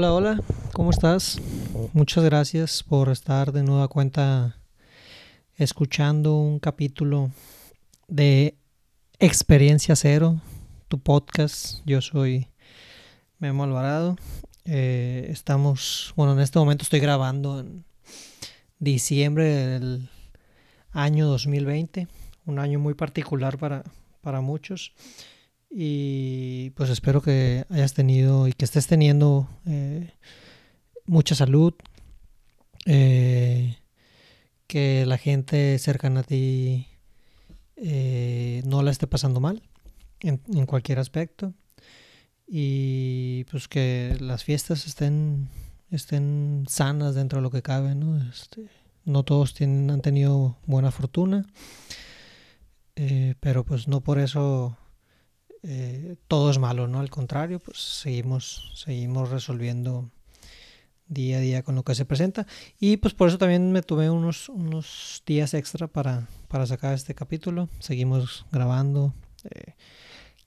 [0.00, 1.38] Hola, hola, ¿cómo estás?
[1.92, 4.56] Muchas gracias por estar de nueva cuenta
[5.58, 7.30] escuchando un capítulo
[8.08, 8.56] de
[9.18, 10.40] Experiencia Cero,
[10.88, 11.82] tu podcast.
[11.84, 12.48] Yo soy
[13.40, 14.16] Memo Alvarado.
[14.64, 17.84] Eh, estamos, bueno, en este momento estoy grabando en
[18.78, 20.08] diciembre del
[20.92, 22.08] año 2020,
[22.46, 23.84] un año muy particular para,
[24.22, 24.94] para muchos.
[25.70, 30.12] Y pues espero que hayas tenido y que estés teniendo eh,
[31.06, 31.74] mucha salud,
[32.86, 33.76] eh,
[34.66, 36.88] que la gente cercana a ti
[37.76, 39.62] eh, no la esté pasando mal
[40.20, 41.54] en, cualquier aspecto
[42.48, 45.48] y pues que las fiestas estén,
[45.92, 48.20] estén sanas dentro de lo que cabe, ¿no?
[48.28, 48.66] Este,
[49.04, 51.46] no todos tienen, han tenido buena fortuna,
[53.40, 54.76] pero pues no por eso
[55.62, 57.00] eh, todo es malo, ¿no?
[57.00, 60.10] Al contrario, pues seguimos, seguimos resolviendo
[61.10, 62.46] día a día con lo que se presenta.
[62.78, 67.14] Y pues por eso también me tuve unos, unos días extra para, para sacar este
[67.14, 67.68] capítulo.
[67.80, 69.12] Seguimos grabando.
[69.44, 69.74] Eh,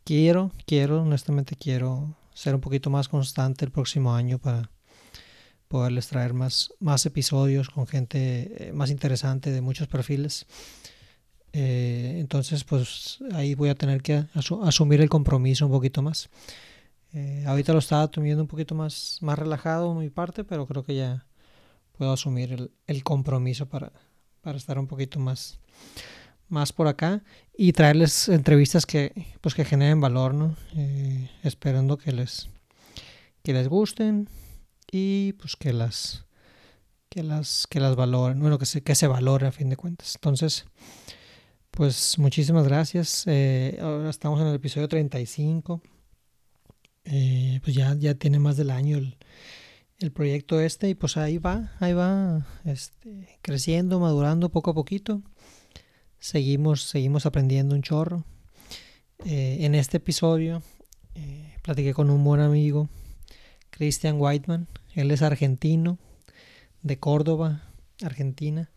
[0.03, 4.71] quiero, quiero, honestamente quiero ser un poquito más constante el próximo año para
[5.67, 10.45] poderles traer más, más episodios con gente eh, más interesante de muchos perfiles.
[11.53, 16.29] Eh, entonces, pues ahí voy a tener que asumir el compromiso un poquito más.
[17.13, 20.95] Eh, ahorita lo estaba tomando un poquito más, más relajado mi parte, pero creo que
[20.95, 21.27] ya
[21.95, 23.91] puedo asumir el, el compromiso para,
[24.41, 25.59] para, estar un poquito más,
[26.49, 27.21] más por acá
[27.55, 30.55] y traerles entrevistas que, pues, que generen valor, ¿no?
[30.75, 32.49] Eh, esperando que les,
[33.43, 34.27] que les gusten
[34.91, 36.25] y pues que las
[37.09, 40.15] que las que las valoren, bueno, que se, que se valore a fin de cuentas.
[40.15, 40.65] Entonces,
[41.75, 43.23] pues muchísimas gracias.
[43.25, 45.81] Eh, ahora estamos en el episodio 35.
[47.05, 49.17] Eh, pues ya, ya tiene más del año el,
[49.99, 55.23] el, proyecto este y pues ahí va, ahí va este, creciendo, madurando poco a poquito.
[56.19, 58.23] Seguimos, seguimos aprendiendo un chorro.
[59.25, 60.61] Eh, en este episodio
[61.63, 62.87] platiqué con un buen amigo,
[63.71, 64.67] Christian Whiteman.
[64.93, 65.97] Él es argentino,
[66.83, 67.63] de Córdoba,
[68.03, 68.69] Argentina.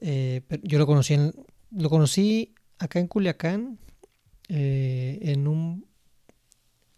[0.00, 1.32] yo lo conocí en,
[1.70, 3.78] lo conocí acá en Culiacán
[4.48, 5.86] eh, en un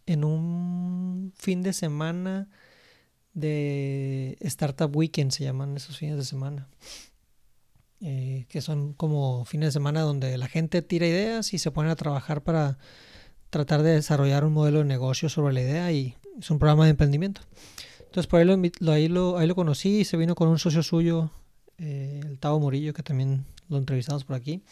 [0.07, 2.49] en un fin de semana
[3.35, 6.69] de Startup Weekend se llaman esos fines de semana
[8.01, 11.91] eh, que son como fines de semana donde la gente tira ideas y se pone
[11.91, 12.79] a trabajar para
[13.51, 16.91] tratar de desarrollar un modelo de negocio sobre la idea y es un programa de
[16.91, 17.43] emprendimiento.
[17.99, 20.83] Entonces por ahí lo, ahí lo, ahí lo conocí y se vino con un socio
[20.83, 21.31] suyo
[21.83, 24.63] eh, el Tavo Murillo que también lo entrevistamos por aquí,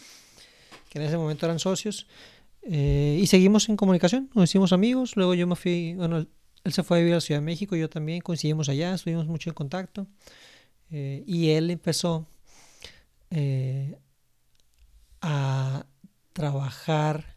[0.88, 2.06] que en ese momento eran socios,
[2.62, 6.84] eh, y seguimos en comunicación, nos hicimos amigos, luego yo me fui, bueno, él se
[6.84, 9.54] fue a vivir a la Ciudad de México, yo también coincidimos allá, estuvimos mucho en
[9.54, 10.06] contacto,
[10.91, 12.28] eh, y él empezó
[13.31, 13.98] eh,
[15.21, 15.87] a
[16.32, 17.37] trabajar,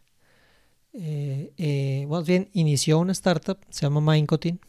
[2.08, 4.60] más bien inició una startup, se llama Mindcotin,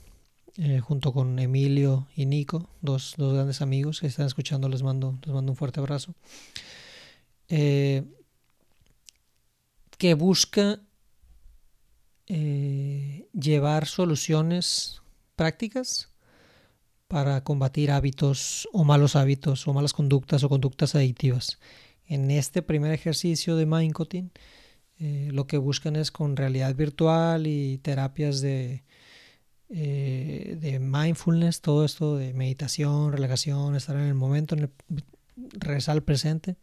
[0.83, 5.33] junto con Emilio y Nico, dos, dos, grandes amigos que están escuchando, les mando, les
[5.33, 6.15] mando un fuerte abrazo.
[7.47, 8.03] Eh,
[9.97, 10.81] que busca
[12.27, 15.01] eh, llevar soluciones
[15.35, 16.09] prácticas
[17.07, 21.59] para combatir hábitos o malos hábitos o malas conductas o conductas adictivas.
[22.07, 24.31] En este primer ejercicio de Mindcotin,
[24.99, 28.83] eh, lo que buscan es con realidad virtual y terapias de,
[29.67, 34.71] de mindfulness, todo esto de meditación, relajación, estar en el momento, en
[35.35, 36.55] regresar al presente,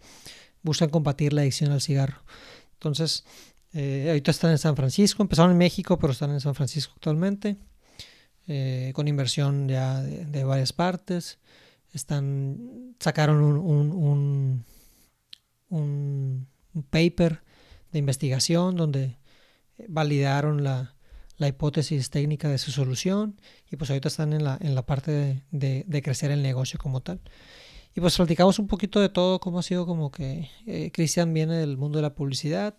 [0.62, 2.22] buscan combatir la adicción al cigarro.
[2.74, 3.24] Entonces,
[3.72, 7.56] eh, ahorita están en San Francisco, empezaron en México, pero están en San Francisco actualmente,
[8.46, 11.38] eh, con inversión ya de, varias partes.
[11.92, 14.64] Están, sacaron un, un,
[15.68, 16.46] un,
[16.90, 17.42] paper
[17.92, 19.18] de investigación donde
[19.88, 20.91] validaron la,
[21.42, 23.40] la, hipótesis técnica de su solución
[23.70, 27.00] y pues ahorita están en la, en la parte de, de crecer el negocio como
[27.00, 27.20] tal.
[27.94, 31.56] Y pues platicamos un poquito de todo, cómo ha sido como que eh, Cristian viene
[31.56, 32.74] del mundo de la publicidad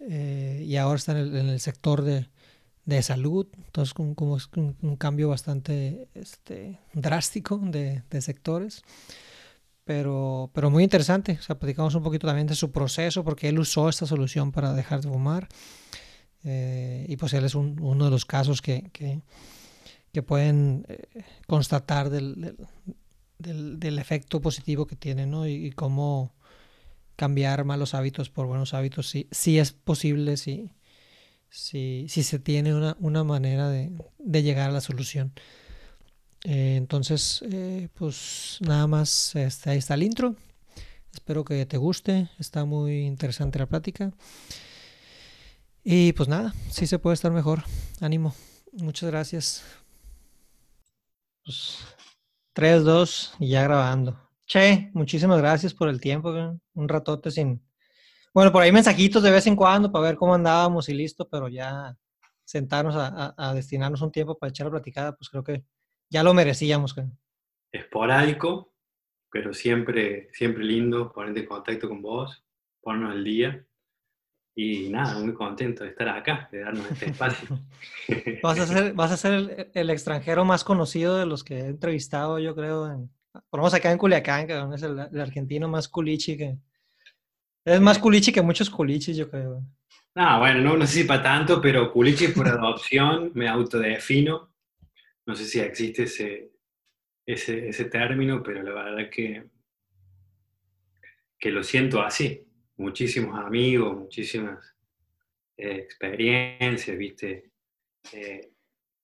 [0.00, 2.26] eh, y ahora está en el, sector de,
[2.86, 8.82] de, salud, entonces como, es un, cambio bastante este, drástico de, de, sectores.
[9.84, 13.58] Pero, pero muy interesante, o sea, platicamos un poquito también de su proceso, porque él
[13.58, 15.48] usó esta solución para dejar de fumar.
[16.44, 20.86] Eh, y pues él es un, uno de los casos que, que, pueden
[21.46, 22.56] constatar del,
[23.38, 25.46] del, efecto positivo que tiene, ¿no?
[25.46, 26.34] Y, cómo
[27.16, 30.70] cambiar malos hábitos por buenos hábitos, si, si es posible, si,
[31.50, 35.32] si, si se tiene una, una manera de, de, llegar a la solución.
[36.44, 40.36] Eh, entonces, eh, pues nada más, este, ahí está el intro.
[41.12, 44.12] Espero que te guste, está muy interesante la plática.
[45.82, 47.62] Y pues nada, sí se puede estar mejor.
[48.00, 48.34] Ánimo.
[48.72, 49.64] Muchas gracias.
[51.44, 51.78] Pues,
[52.52, 54.20] 3, 2 y ya grabando.
[54.46, 56.32] Che, muchísimas gracias por el tiempo.
[56.74, 57.62] Un ratote sin...
[58.32, 61.48] Bueno, por ahí mensajitos de vez en cuando para ver cómo andábamos y listo, pero
[61.48, 61.96] ya
[62.44, 65.64] sentarnos a, destinarnos un tiempo para echar la platicada, pues creo que
[66.08, 66.94] ya lo merecíamos.
[67.72, 68.74] Esporádico,
[69.30, 72.44] pero siempre, siempre lindo ponerte en contacto con vos,
[72.80, 73.66] ponernos al día.
[74.62, 77.58] Y nada, muy contento de estar acá, de darnos este espacio.
[78.42, 82.38] vas a ser, vas a ser el, extranjero más conocido de los que he entrevistado,
[82.38, 82.92] yo creo.
[82.92, 83.10] En,
[83.48, 86.58] por lo menos acá en Culiacán, que es el, argentino más culichi que.
[87.64, 89.62] Es más culichi que muchos culichis, yo creo.
[90.14, 94.52] No, bueno, no, no sé si para tanto, pero culichi por adopción me autodefino.
[95.24, 96.50] No sé si existe ese,
[97.24, 99.42] ese, ese término, pero la verdad que,
[101.38, 102.46] que lo siento así
[102.80, 104.74] muchísimos amigos, muchísimas
[105.56, 107.50] eh, experiencias, ¿viste?
[108.12, 108.52] Eh,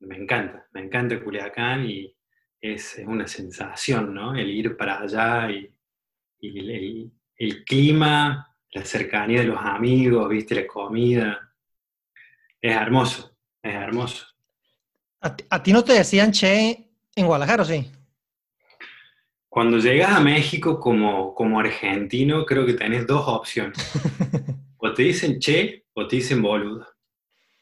[0.01, 2.15] me encanta, me encanta Culiacán y
[2.61, 4.35] es, una sensación, ¿no?
[4.35, 5.73] El ir para allá y,
[6.41, 10.55] el, clima, la cercanía de los amigos, ¿viste?
[10.55, 11.53] La comida.
[12.61, 14.27] Es hermoso, es hermoso.
[15.21, 17.91] ¿A, ti no te decían che en Guadalajara, sí?
[19.57, 23.79] Cuando llegas a México como, como argentino, creo que tenés dos opciones.
[24.77, 26.87] O te dicen che o te dicen boludo.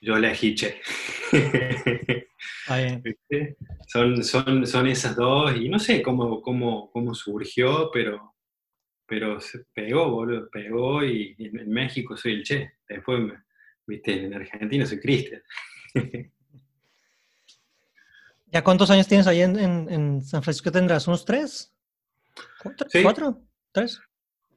[0.01, 0.81] Yo elegí che.
[3.87, 8.35] son, son, son esas dos, y no sé cómo, cómo, cómo surgió, pero,
[9.07, 12.73] pero se pegó, boludo, pegó, y, en México soy el che.
[12.89, 13.21] Después,
[13.87, 15.43] viste, en Argentina soy Cristian.
[18.47, 20.73] ¿Ya cuántos años tienes ahí en, en San Francisco?
[20.73, 21.71] ¿Tendrás unos tres?
[23.03, 23.43] ¿Cuatro?
[23.73, 24.01] ¿Tres?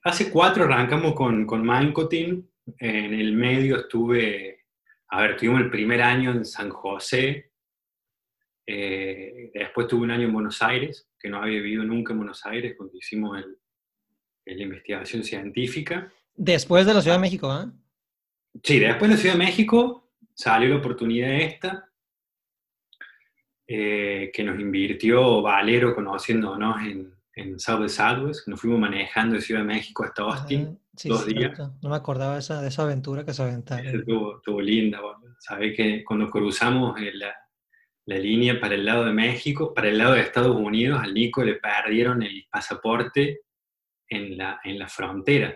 [0.03, 2.49] Hace cuatro arrancamos con, con Mancotin.
[2.79, 4.65] En el medio estuve,
[5.09, 7.51] a ver, tuvimos el primer año en San José.
[8.65, 12.45] Eh, después tuve un año en Buenos Aires, que no había vivido nunca en Buenos
[12.45, 13.57] Aires cuando hicimos el,
[14.45, 16.11] la investigación científica.
[16.35, 17.67] Después de la Ciudad de México, ¿eh?
[18.63, 21.89] Sí, después de la Ciudad de México salió la oportunidad esta,
[23.67, 29.61] eh, que nos invirtió Valero conociéndonos en, en South Southwest, nos fuimos manejando de Ciudad
[29.61, 31.59] de México hasta Austin, ah, dos días.
[31.81, 33.85] No me acordaba esa, de esa aventura que se aventaron.
[33.85, 34.99] Estuvo, estuvo linda,
[35.39, 37.35] sabes que cuando cruzamos eh, la,
[38.07, 41.43] la, línea para el lado de México, para el lado de Estados Unidos, al Nico
[41.43, 43.41] le perdieron el pasaporte
[44.09, 45.55] en la, en la frontera.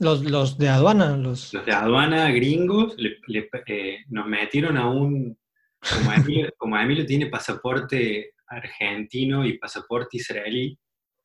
[0.00, 1.52] Los, los de aduana, los...
[1.52, 3.18] Los de aduana gringos le,
[3.66, 5.38] eh, nos metieron a un...
[5.78, 10.76] Como Emilio, como Emilio tiene pasaporte argentino y pasaporte israelí,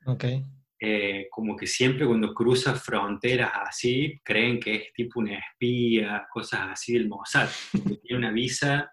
[0.05, 0.43] Okay.
[0.85, 6.71] Eh, como que siempre cuando cruza fronteras así, creen que es tipo una espía, cosas
[6.71, 7.47] así del Mossad.
[7.71, 8.91] Tiene una visa,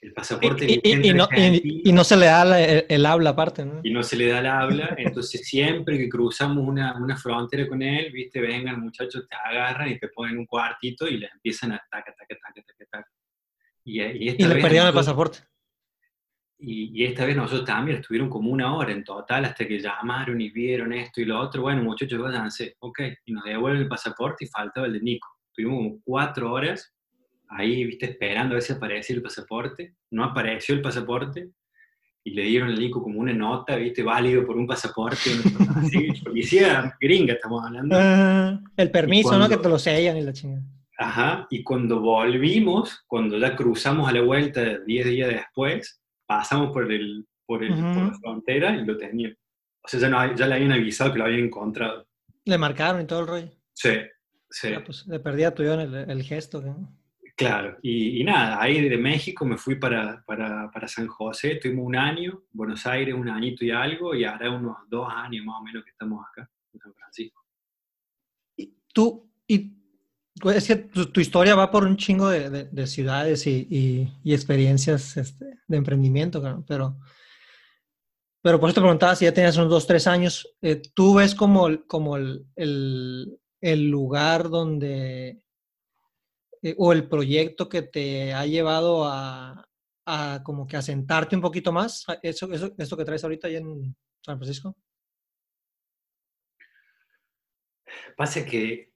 [0.00, 0.64] el pasaporte...
[0.68, 3.80] Y, y, no, y no, se le da el, habla aparte, ¿no?
[3.82, 7.82] Y no se le da el habla, entonces siempre que cruzamos una, una, frontera con
[7.82, 11.82] él, viste, vengan muchachos, te agarran y te ponen un cuartito y le empiezan a
[11.90, 13.10] taca, taca, taca, taca, taca.
[13.82, 15.40] Y, y, le perdieron el pasaporte.
[16.60, 20.50] Y, esta vez nosotros también estuvieron como una hora en total hasta que llamaron y
[20.50, 21.62] vieron esto y lo otro.
[21.62, 23.00] Bueno, muchachos, váyanse, ok.
[23.26, 25.28] Y nos devuelven el pasaporte y faltaba el de Nico.
[25.52, 26.92] Tuvimos como cuatro horas
[27.48, 29.94] ahí, viste, esperando a ver si aparecía el pasaporte.
[30.10, 31.50] No apareció el pasaporte
[32.24, 35.30] y le dieron al Nico como una nota, viste, válido por un pasaporte.
[35.76, 37.96] así, policía gringa estamos hablando.
[37.98, 39.48] Ah, el permiso, ¿no?
[39.48, 40.62] Que te lo sellan y la chingada.
[41.00, 46.92] Ajá, y cuando volvimos, cuando ya cruzamos a la vuelta 10 días después, pasamos por,
[46.92, 49.34] el, por, el, la frontera y lo tenían.
[49.82, 52.06] O sea, ya, ya, le habían avisado que lo habían encontrado.
[52.44, 53.50] Le marcaron y todo el rollo.
[53.72, 53.94] Sí,
[54.50, 54.68] sí.
[54.84, 56.62] pues le perdía tuvieron el, el gesto.
[57.34, 61.86] Claro, y, y, nada, ahí de México me fui para, para, para, San José, tuvimos
[61.86, 65.62] un año, Buenos Aires un añito y algo, y ahora unos dos años más o
[65.62, 67.44] menos que estamos acá, en San Francisco.
[68.56, 69.77] ¿Y tú, y
[70.54, 76.42] es que tu, historia va por un chingo de, ciudades y, experiencias este, de emprendimiento,
[76.66, 76.98] pero,
[78.42, 81.34] pero por eso te preguntaba si ya tenías unos dos, tres años, eh, ¿tú ves
[81.34, 85.42] como, como el, lugar donde,
[86.62, 89.64] eh, o el proyecto que te ha llevado a,
[90.42, 92.06] como que asentarte un poquito más?
[92.22, 94.76] ¿Eso, eso, ¿Esto que traes ahorita ahí en San Francisco?
[98.16, 98.92] Pasa que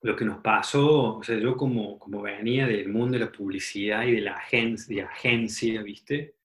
[0.00, 4.06] lo que nos pasó, o sea, yo como, como venía del mundo de la publicidad
[4.06, 6.36] y de la agencia, de agencia ¿viste?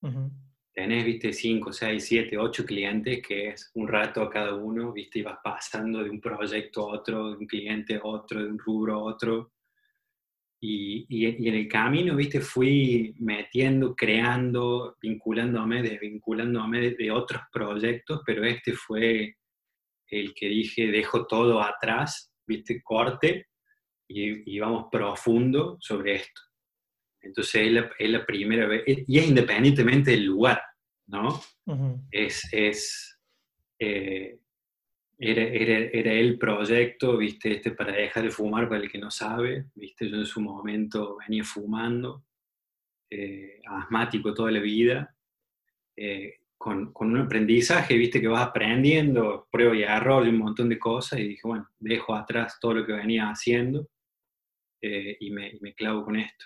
[0.74, 5.19] tenés, viste, 5, 6, 7, 8 clientes, que es un rato a cada uno, viste,
[5.19, 8.57] y vas pasando de un proyecto a otro, de un cliente a otro, de un
[8.57, 9.53] rubro a otro.
[10.60, 18.22] Y, y, en el camino, viste, fui metiendo, creando, vinculándome, desvinculándome de, de otros proyectos,
[18.25, 19.36] pero este fue
[20.07, 23.48] el que dije, dejo todo atrás, viste, corte,
[24.08, 26.42] y, y vamos profundo sobre esto.
[27.22, 30.62] Entonces es la, es la, primera vez, y es independientemente del lugar,
[31.08, 31.42] ¿no?
[32.12, 33.18] Es, es
[33.80, 34.40] eh,
[35.18, 39.10] era, era, era, el proyecto, viste, este para dejar de fumar para el que no
[39.10, 42.26] sabe, viste, yo en su momento venía fumando,
[43.10, 45.16] eh, asmático toda la vida,
[45.96, 50.79] eh, con, un aprendizaje, viste, que vas aprendiendo, prueba y error y un montón de
[50.79, 53.89] cosas, y dije, bueno, dejo atrás todo lo que venía haciendo
[54.82, 56.46] y me, y me clavo con esto.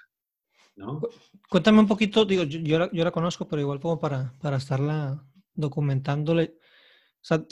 [1.50, 5.24] Cuéntame un poquito, digo, yo, la, yo la conozco, pero igual como para, para estarla
[5.54, 6.56] documentándole.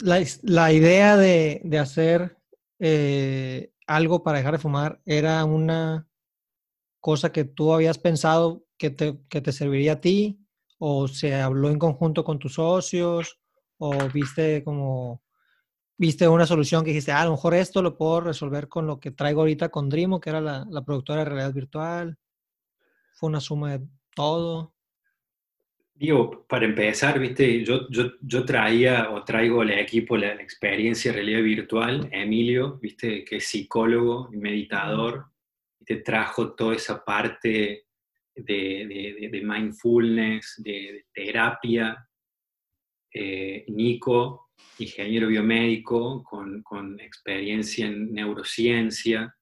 [0.00, 2.36] La, la idea de, de hacer
[2.78, 6.08] eh, algo para dejar de fumar era una
[7.00, 10.45] cosa que tú habías pensado que te, que te serviría a ti,
[10.78, 13.38] o se habló en conjunto con tus socios,
[13.78, 15.22] o viste como
[15.98, 19.00] viste una solución que dijiste, ah, a lo mejor esto lo puedo resolver con lo
[19.00, 22.18] que traigo ahorita con Drimo, que era la, la productora de realidad virtual
[23.16, 24.74] fue una suma de todo.
[25.94, 31.16] Digo, para empezar, viste, yo, yo, yo traía o traigo al equipo la, experiencia de
[31.16, 35.30] realidad virtual, Emilio, viste, que es psicólogo y meditador,
[35.84, 37.85] te trajo toda esa parte
[38.36, 41.96] de, de, de mindfulness, de, terapia.
[43.12, 49.34] Eh, Nico, ingeniero biomédico con, con, experiencia en neurociencia,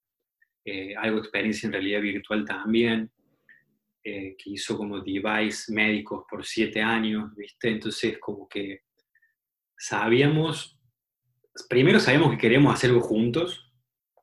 [0.64, 3.10] eh, algo de experiencia en realidad virtual también.
[4.06, 7.70] Eh, que hizo como device médicos por siete años, ¿viste?
[7.70, 8.82] Entonces, como que
[9.78, 10.78] sabíamos,
[11.70, 13.72] primero sabíamos que queríamos hacer algo juntos,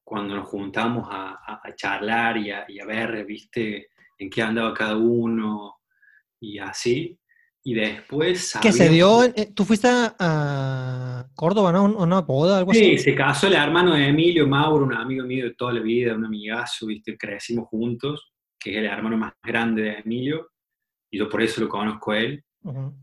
[0.04, 3.91] cuando nos juntamos a, charlar y a, ver, ¿viste?
[4.22, 5.78] En qué andaba cada uno
[6.40, 7.18] y así.
[7.64, 8.58] Y después...
[8.62, 9.24] ¿Qué se dio?
[9.24, 11.86] Eh, ¿Tú fuiste a Córdoba, no?
[11.86, 12.98] ¿Una boda, algo así?
[12.98, 16.16] Sí, se casó el hermano de Emilio Mauro, un amigo mío de toda la vida,
[16.16, 17.18] un amigazo, ¿viste?
[17.18, 20.52] Crecimos juntos que es el hermano más grande de Emilio,
[21.10, 22.44] y yo por eso lo conozco a él.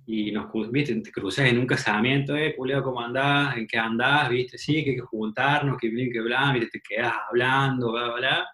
[0.07, 3.57] Y nos, viste, te cruzas en un casamiento, eh, Julio, ¿cómo andás?
[3.57, 4.29] ¿En qué andás?
[4.29, 4.57] ¿Viste?
[4.57, 8.49] Sí, que hay que juntarnos, que bien, que bla, te quedas hablando, bla, bla,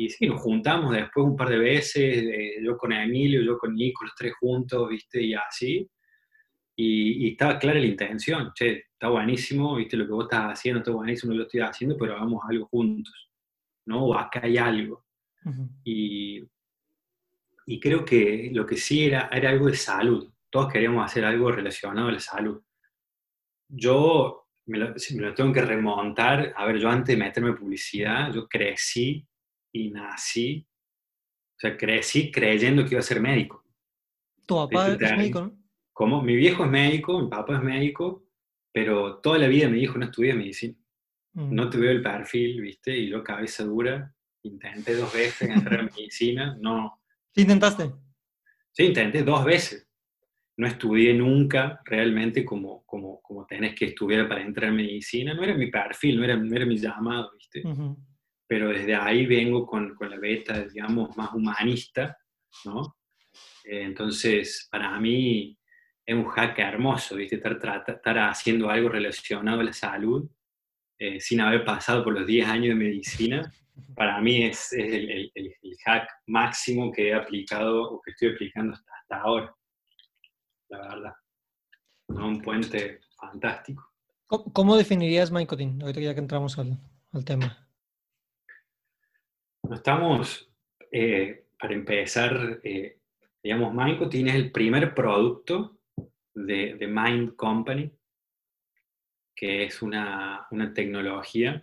[0.00, 2.24] Y sí, nos juntamos después un par de veces,
[2.62, 5.20] yo con Emilio, yo con Nico, los tres juntos, ¿viste?
[5.20, 5.90] Y así.
[6.76, 9.96] Y, y, estaba clara la intención, che, está buenísimo, ¿viste?
[9.96, 13.30] Lo que vos estás haciendo está buenísimo, lo estoy haciendo, pero hagamos algo juntos,
[13.86, 14.04] ¿no?
[14.04, 15.04] O acá hay algo
[15.84, 16.44] y,
[17.66, 20.30] y, creo que lo que sí era, era algo de salud.
[20.50, 22.62] Todos queríamos hacer algo relacionado a la salud.
[23.68, 26.52] Yo me lo, me lo tengo que remontar.
[26.56, 29.27] A ver, yo antes de meterme en publicidad, yo crecí
[29.72, 30.66] y nací.
[31.56, 33.64] O sea, crecí creyendo que iba a ser médico.
[34.46, 35.58] ¿Tu papá es médico, no?
[35.92, 36.22] ¿Cómo?
[36.22, 38.24] Mi viejo es médico, mi papá es médico,
[38.72, 40.74] pero toda la vida me dijo no estudié medicina.
[41.32, 41.54] Mm.
[41.54, 42.96] No tuve el perfil, ¿viste?
[42.96, 47.00] Y yo cabeza dura intenté dos veces entrar en medicina, no.
[47.34, 47.92] ¿Sí intentaste?
[48.72, 49.86] Sí, intenté dos veces.
[50.56, 55.34] No estudié nunca realmente como, como, como tenés que estudiar para entrar en medicina.
[55.34, 57.62] No era mi perfil, no era, no era mi llamado, ¿viste?
[58.48, 62.18] Pero desde ahí vengo con, con, la beta, digamos, más humanista,
[62.64, 62.96] ¿no?
[63.64, 65.56] Eh, entonces, para mí
[66.04, 67.36] es un hack hermoso, ¿viste?
[67.36, 70.28] Estar, estar haciendo algo relacionado a la salud
[70.98, 73.52] eh, sin haber pasado por los 10 años de medicina
[73.94, 75.30] para mí es, el,
[75.84, 79.54] hack máximo que he aplicado o que estoy aplicando hasta, ahora,
[80.68, 81.12] la verdad.
[82.08, 83.84] Un puente fantástico.
[84.26, 85.80] ¿Cómo, definirías Mycotin?
[85.82, 86.78] Ahorita ya que entramos al,
[87.24, 87.67] tema.
[89.72, 90.50] Estamos,
[90.90, 92.98] eh, para empezar, eh,
[93.42, 95.78] digamos, Mycotin es el primer producto
[96.34, 97.90] de, Mind Company,
[99.34, 101.62] que es una, una tecnología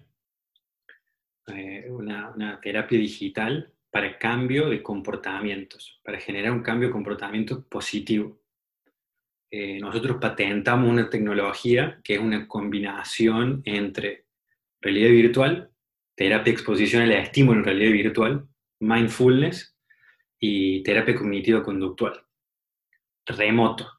[1.48, 7.64] eh, una, una, terapia digital para cambio de comportamientos, para generar un cambio de comportamiento
[7.68, 8.40] positivo.
[9.52, 14.26] Eh, nosotros patentamos una tecnología que es una combinación entre
[14.82, 15.72] realidad virtual,
[16.16, 18.48] terapia de exposición al estímulo en realidad virtual,
[18.80, 19.78] mindfulness
[20.40, 22.22] y terapia cognitiva conductual.
[23.26, 23.90] Remoto,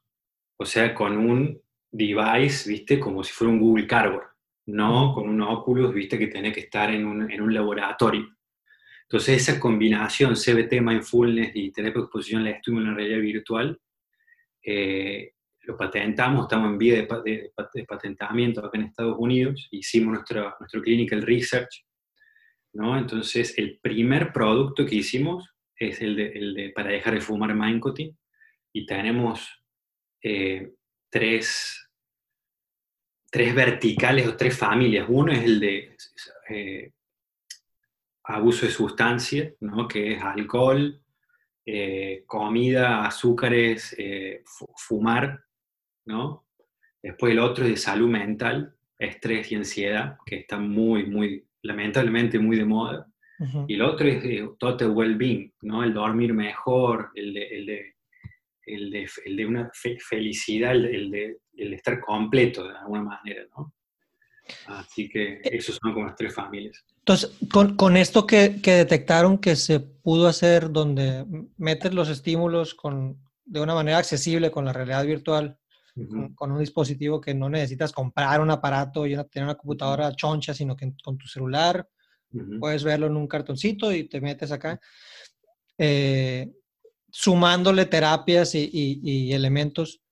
[0.58, 5.40] o sea, con un device, viste, como si fuera un Google Cardboard no con un
[5.42, 8.36] óculos, viste que tiene que estar en un, en un laboratorio.
[9.02, 13.80] Entonces esa combinación CBT, mindfulness y terapia exposición al estímulo en realidad virtual
[14.68, 17.52] eh, lo patentamos, estamos en vía de,
[17.86, 21.84] patentamiento acá en Estados Unidos, hicimos nuestro, nuestro clinical research,
[22.76, 22.98] ¿no?
[22.98, 28.16] Entonces, el primer producto que hicimos es el de, para dejar de fumar Maincotin,
[28.72, 29.48] y tenemos
[30.22, 30.74] eh,
[31.08, 31.88] tres,
[33.30, 35.06] tres verticales o tres familias.
[35.08, 35.96] Uno es el de
[36.50, 36.92] eh,
[38.24, 39.88] abuso de sustancias, ¿no?
[39.88, 41.02] que es alcohol,
[41.64, 43.96] eh, comida, azúcares,
[44.76, 45.42] fumar,
[46.04, 46.46] ¿no?
[47.02, 52.38] Después el otro es de salud mental, estrés y ansiedad, que está muy, muy, lamentablemente
[52.38, 53.06] muy de moda.
[53.68, 55.84] Y el otro es de total well-being, ¿no?
[55.84, 57.94] El dormir mejor, el de, el de,
[58.62, 59.70] el de, el de una
[60.08, 63.74] felicidad, el de, el de, estar completo de alguna manera, ¿no?
[64.68, 66.82] Así que eh, esos son como las tres familias.
[67.00, 71.26] Entonces, con, con esto que, que, detectaron que se pudo hacer donde
[71.58, 75.58] metes los estímulos con, de una manera accesible con la realidad virtual,
[76.34, 80.76] con, un dispositivo que no necesitas comprar un aparato y tener una computadora choncha, sino
[80.76, 81.88] que con tu celular
[82.60, 84.78] puedes verlo en un cartoncito y te metes acá.
[85.78, 86.52] Eh,
[87.10, 90.02] sumándole terapias y, elementos,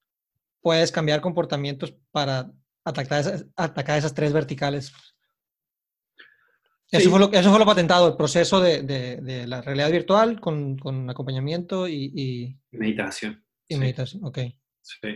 [0.62, 2.50] puedes cambiar comportamientos para
[2.82, 4.92] atacar esas, atacar esas tres verticales.
[6.90, 10.78] Eso, fue lo, eso fue lo patentado, el proceso de, de, la realidad virtual con,
[10.78, 13.44] con acompañamiento y, y, Meditación.
[13.68, 14.38] Y meditación, ok.
[14.80, 15.08] Sí.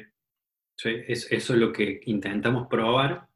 [0.80, 3.26] Sí, eso es lo que intentamos probar,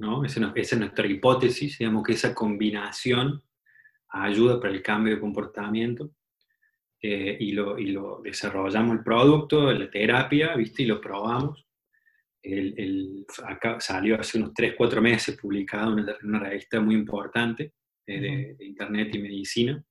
[0.00, 0.24] ¿no?
[0.24, 3.44] Esa, es nuestra hipótesis, digamos que esa combinación
[4.08, 6.10] ayuda para el cambio de comportamiento
[7.00, 10.82] eh, y, lo, y, lo, desarrollamos el producto, la terapia, ¿viste?
[10.82, 11.64] Y lo probamos.
[12.42, 17.74] El, el, acá salió hace unos 3, 4 meses publicado en una, revista muy importante
[18.04, 19.84] eh, de, de, Internet y Medicina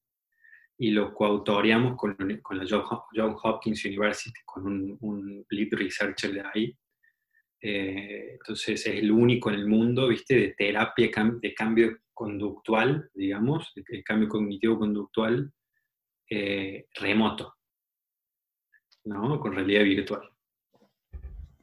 [0.78, 6.44] y lo coautoreamos con, con la John Hopkins University, con un, un lead researcher de
[6.54, 6.78] ahí,
[7.62, 10.36] eh, entonces es el único en el mundo, ¿viste?
[10.36, 15.52] De terapia de cambio conductual, digamos, de cambio cognitivo-conductual
[16.30, 17.56] eh, remoto,
[19.06, 19.40] ¿no?
[19.40, 20.30] Con realidad virtual.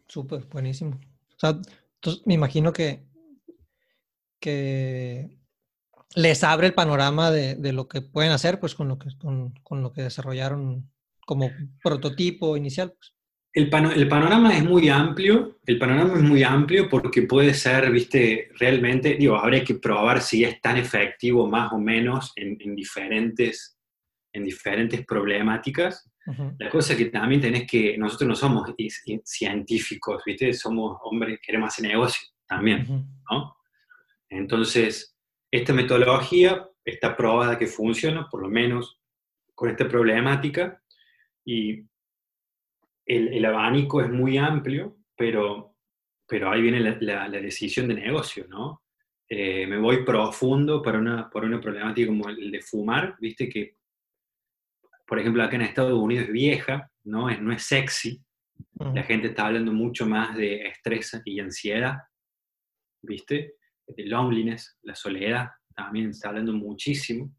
[0.08, 1.00] Súper, buenísimo.
[1.30, 3.04] Entonces me imagino que,
[4.40, 5.38] que
[6.14, 9.52] les abre el panorama de, de, lo que pueden hacer, pues con lo que, con,
[9.62, 10.90] con lo que desarrollaron
[11.26, 11.50] como
[11.82, 12.92] prototipo inicial.
[12.92, 13.15] Pues.
[13.56, 19.14] El, panorama es muy amplio, el panorama es muy amplio porque puede ser, viste, realmente,
[19.14, 23.78] digo, habría que probar si es tan efectivo más o menos en, diferentes,
[24.34, 26.06] en diferentes problemáticas.
[26.58, 28.74] La cosa es que también tenés que, nosotros no somos
[29.24, 32.86] científicos, viste, somos hombres que queremos hacer negocio también,
[33.30, 33.56] ¿no?
[34.28, 35.16] Entonces,
[35.50, 39.00] esta metodología está probada que funciona, por lo menos
[39.54, 40.82] con esta problemática,
[41.42, 41.86] y
[43.06, 45.76] el, abanico es muy amplio, pero,
[46.26, 48.82] pero ahí viene la, decisión de negocio, ¿no?
[49.28, 53.76] Eh, me voy profundo para una, por una problemática como el de fumar, viste que,
[55.06, 57.30] por ejemplo, acá en Estados Unidos es vieja, ¿no?
[57.30, 58.20] Es, no es sexy,
[58.94, 61.96] la gente está hablando mucho más de estrés y ansiedad,
[63.02, 63.54] ¿viste?
[63.86, 67.34] De loneliness, la soledad, también está hablando muchísimo.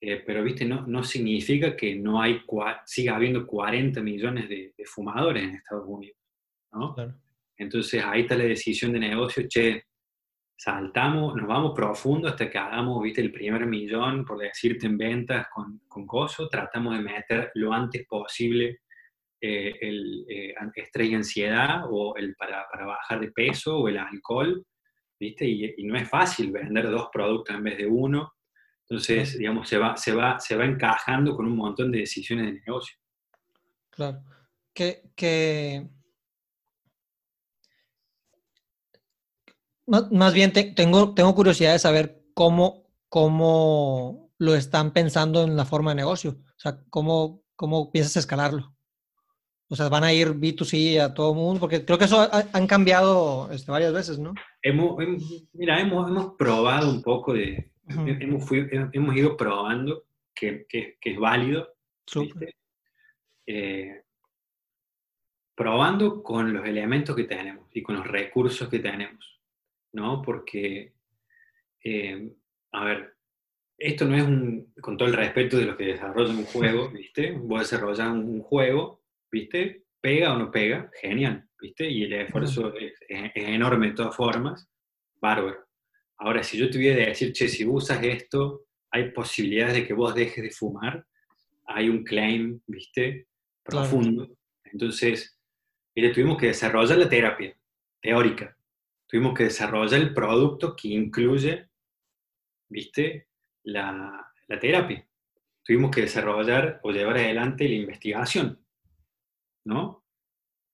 [0.00, 2.42] Eh, pero viste, no, no significa que no hay,
[2.84, 6.16] siga habiendo 40 millones de, fumadores en Estados Unidos,
[6.72, 6.94] ¿no?
[7.56, 9.86] Entonces ahí está la decisión de negocio, che,
[10.56, 15.48] saltamos, nos vamos profundo hasta que hagamos, viste, el primer millón, por decirte, en ventas
[15.52, 18.80] con, con gozo, tratamos de meter lo antes posible
[19.40, 23.98] eh, el eh, estrés y ansiedad o el para, para, bajar de peso o el
[23.98, 24.64] alcohol,
[25.18, 28.32] viste, y, y no es fácil vender dos productos en vez de uno,
[28.88, 32.52] entonces, digamos, se va, se, va, se va encajando con un montón de decisiones de
[32.60, 32.96] negocio.
[33.90, 34.22] Claro.
[34.72, 35.88] Que,
[39.86, 45.90] Más bien tengo, tengo curiosidad de saber cómo, cómo lo están pensando en la forma
[45.90, 46.30] de negocio.
[46.30, 48.74] O sea, cómo, cómo piensas escalarlo.
[49.70, 52.66] O sea, van a ir B2C a todo el mundo, porque creo que eso han
[52.66, 54.34] cambiado este, varias veces, ¿no?
[54.62, 54.96] Hemos,
[55.52, 58.50] mira, hemos, hemos probado un poco de, hemos,
[58.92, 61.74] hemos, ido probando que, que, es válido.
[63.46, 64.02] Eh,
[65.54, 69.40] probando con los elementos que tenemos y con los recursos que tenemos,
[69.92, 70.22] ¿no?
[70.22, 70.92] Porque,
[71.82, 72.30] eh,
[72.72, 73.16] a ver,
[73.76, 77.32] esto no es un, con todo el respeto de los que desarrollan un juego, ¿viste?
[77.32, 79.84] Vos desarrollar un juego, ¿viste?
[80.00, 81.88] Pega o no pega, genial, ¿viste?
[81.88, 84.68] Y el esfuerzo es, es, enorme de todas formas,
[85.20, 85.67] bárbaro.
[86.18, 90.14] Ahora, si yo tuviera que decir, che, si usas esto, hay posibilidades de que vos
[90.14, 91.06] dejes de fumar,
[91.66, 93.28] hay un claim, ¿viste?
[93.62, 94.36] Profundo.
[94.64, 95.38] Entonces,
[95.94, 97.56] y tuvimos que desarrollar la terapia
[98.00, 98.56] teórica.
[99.06, 101.68] Tuvimos que desarrollar el producto que incluye,
[102.68, 103.28] ¿viste?
[103.64, 105.06] La, la terapia.
[105.62, 108.64] Tuvimos que desarrollar o llevar adelante la investigación,
[109.64, 110.04] ¿no?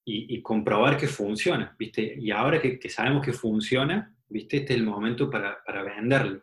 [0.07, 2.17] Y, comprobar que funciona, ¿viste?
[2.19, 4.57] Y ahora que, que, sabemos que funciona, ¿viste?
[4.59, 6.43] Este es el momento para, para venderlo.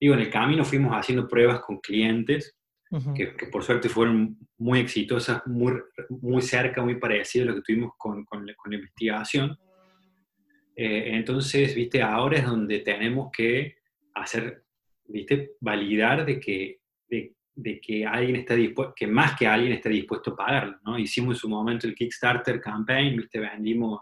[0.00, 2.56] Digo, en el camino fuimos haciendo pruebas con clientes
[3.14, 5.74] que, por suerte fueron muy exitosas, muy,
[6.08, 9.58] muy cerca, muy parecidas a lo que tuvimos con, con, la investigación.
[10.74, 13.76] Eh, entonces, viste, ahora es donde tenemos que
[14.14, 14.64] hacer,
[15.06, 19.90] viste, validar de que, de, de que alguien está dispuesto, que más que alguien está
[19.90, 20.98] dispuesto a pagarlo, ¿no?
[20.98, 24.00] Hicimos en su momento el Kickstarter campaign, viste, vendimos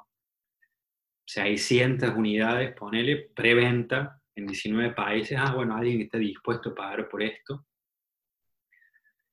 [1.27, 5.37] 600 unidades, ponele, preventa en 19 países.
[5.41, 7.67] Ah, bueno, alguien está dispuesto a pagar por esto.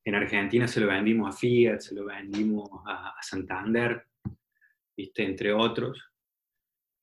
[0.04, 4.08] En Argentina se lo vendimos a Fiat, se lo vendimos a, Santander,
[4.98, 5.24] ¿viste?
[5.24, 6.10] entre otros.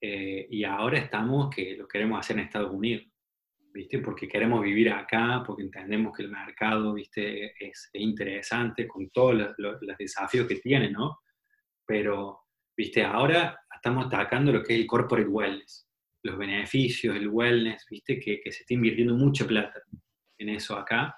[0.03, 3.07] Eh, y ahora estamos que lo queremos hacer en Estados Unidos,
[3.73, 4.01] ¿viste?
[4.01, 7.55] porque queremos vivir acá, porque entendemos que el mercado ¿viste?
[7.59, 11.21] Es, interesante con todos los, desafíos que tiene, ¿no?
[11.87, 12.41] Pero
[12.77, 13.05] ¿viste?
[13.05, 15.89] ahora estamos atacando lo que es el corporate wellness,
[16.23, 18.21] los beneficios, el wellness, ¿viste?
[18.21, 19.83] Que, que se está invirtiendo mucha plata
[20.39, 21.15] en eso acá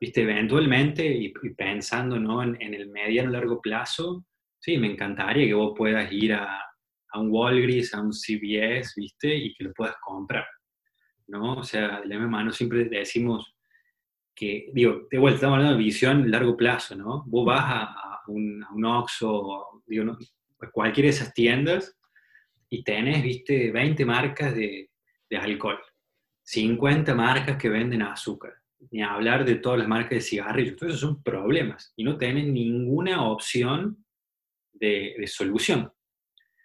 [0.00, 2.42] viste, eventualmente y, pensando ¿no?
[2.42, 4.24] en, el mediano largo plazo,
[4.58, 6.60] sí, me encantaría que vos puedas ir a,
[7.10, 10.46] a, un Walgreens, a un CVS, viste, y que lo puedas comprar,
[11.28, 11.54] ¿no?
[11.54, 13.54] O sea, de la misma mano siempre decimos
[14.34, 17.24] que, digo, de vuelta, estamos hablando de visión largo plazo, ¿no?
[17.26, 20.18] Vos vas a, un, a un Oxxo, digo, ¿no?
[20.72, 21.96] Cualquiera de esas tiendas
[22.68, 24.90] y tenés, viste, 20 marcas de,
[25.30, 25.80] de alcohol,
[26.44, 28.54] 50 marcas que venden azúcar,
[28.90, 30.76] ni hablar de todas las marcas de cigarrillos.
[30.76, 34.04] Todos esos son problemas y no tienen ninguna opción
[34.72, 35.92] de, solución.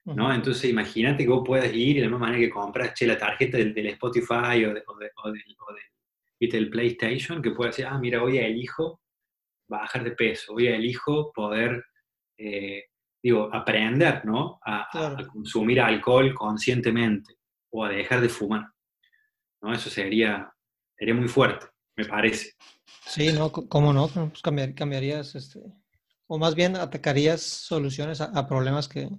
[0.06, 0.34] ¿no?
[0.34, 3.18] Entonces, imagínate que vos puedas ir y de la misma manera que compras che, la
[3.18, 4.74] tarjeta del, Spotify o,
[6.40, 9.02] del, PlayStation, que puedas decir, ah, mira, hoy elijo
[9.68, 11.84] bajar de peso, hoy elijo poder,
[12.38, 12.86] eh,
[13.24, 14.60] digo, aprender, ¿no?
[14.66, 17.38] A, a, consumir alcohol conscientemente
[17.72, 18.68] o a dejar de fumar.
[19.62, 19.74] ¿no?
[19.74, 20.54] Eso sería,
[20.98, 22.54] sería muy fuerte me parece.
[23.06, 24.08] Sí, no, ¿cómo no?
[24.08, 25.60] Pues cambiar, cambiarías, este,
[26.28, 29.10] o más bien atacarías soluciones a, problemas que...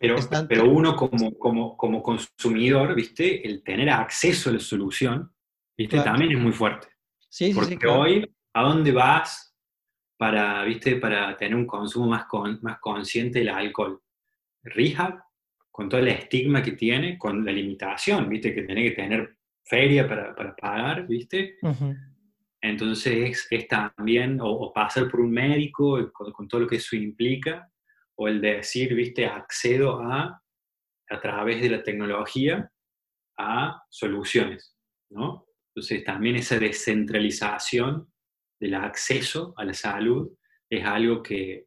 [0.00, 0.16] Pero,
[0.48, 3.44] pero uno como, como, como, consumidor, ¿viste?
[3.44, 5.34] El tener acceso a la solución,
[5.76, 6.00] ¿viste?
[6.00, 6.86] También es muy fuerte.
[7.28, 9.47] Sí, Porque sí, hoy, ¿a dónde vas
[10.18, 10.96] para, ¿viste?
[10.96, 14.02] Para tener un consumo más, con, más consciente del alcohol?
[14.62, 15.22] Rehab,
[15.70, 18.52] con todo el estigma que tiene, con la limitación, ¿viste?
[18.52, 21.56] Que tiene que tener feria para, para pagar, ¿viste?
[22.60, 27.70] Entonces es, también, o, pasar por un médico con, todo lo que eso implica,
[28.16, 29.24] o el decir, ¿viste?
[29.24, 30.42] Accedo a,
[31.08, 32.68] a través de la tecnología,
[33.38, 34.76] a soluciones,
[35.10, 35.46] ¿no?
[35.68, 38.12] Entonces también esa descentralización
[38.58, 40.30] del acceso a la salud
[40.68, 41.66] es algo que,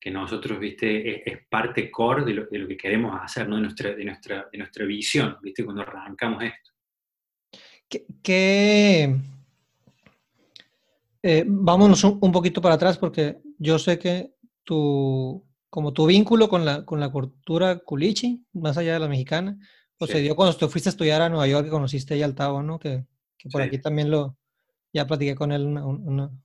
[0.00, 3.56] que nosotros, viste, es, parte core de lo, de lo, que queremos hacer, ¿no?
[3.56, 6.70] De nuestra, de nuestra, de nuestra visión, viste, cuando arrancamos esto.
[8.22, 9.16] Que,
[11.22, 14.32] eh, vámonos un, poquito para atrás porque yo sé que
[14.64, 19.58] tu, como tu vínculo con la, con la cultura culichi, más allá de la mexicana,
[19.98, 22.34] pues se dio cuando te fuiste a estudiar a Nueva York que conociste ahí al
[22.34, 22.78] Tavo, ¿no?
[22.78, 23.04] Que,
[23.52, 24.38] por aquí también lo,
[24.92, 25.76] ya platiqué con él,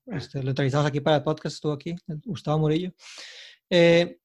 [0.07, 2.91] este, lo entrevistamos aquí para el podcast, estuvo aquí, Gustavo Murillo.
[3.69, 4.19] Eh,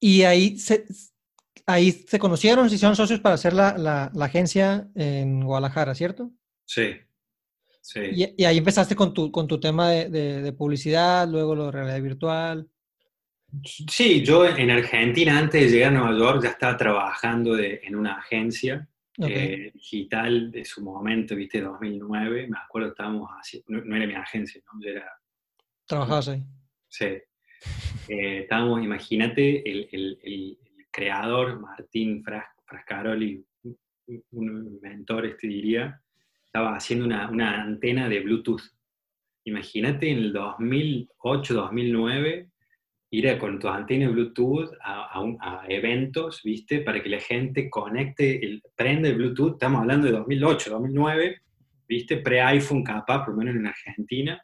[0.00, 0.84] y ahí se,
[1.66, 6.32] ahí se conocieron, se hicieron socios para hacer la, la, agencia en Guadalajara, ¿cierto?
[6.64, 6.96] Sí.
[7.80, 8.00] sí.
[8.36, 10.08] Y, ahí empezaste con tu, con tu tema de,
[10.42, 12.68] de, publicidad, luego lo de realidad virtual.
[13.64, 17.94] Sí, yo en Argentina, antes de llegar a Nueva York, ya estaba trabajando de, en
[17.94, 22.48] una agencia eh, digital de su momento, viste, 2009.
[22.48, 24.80] Me acuerdo estábamos así, no, era mi agencia, ¿no?
[24.82, 25.10] Yo era...
[25.86, 26.42] ¿Trabajabas ahí?
[26.88, 27.06] Sí.
[28.08, 30.58] Eh, estábamos, imagínate, el, el,
[30.90, 32.24] creador, Martín
[32.64, 33.44] Frascaroli,
[34.30, 36.00] un mentor, este diría,
[36.46, 38.62] estaba haciendo una, una antena de Bluetooth.
[39.44, 42.50] Imagínate en el 2008, 2009,
[43.10, 46.80] ir con tu antena Bluetooth a, a, eventos, ¿viste?
[46.80, 51.42] Para que la gente conecte, el, prende el Bluetooth, estamos hablando de 2008, 2009,
[51.88, 52.16] ¿viste?
[52.18, 54.42] Pre-iPhone capaz, por lo menos en Argentina,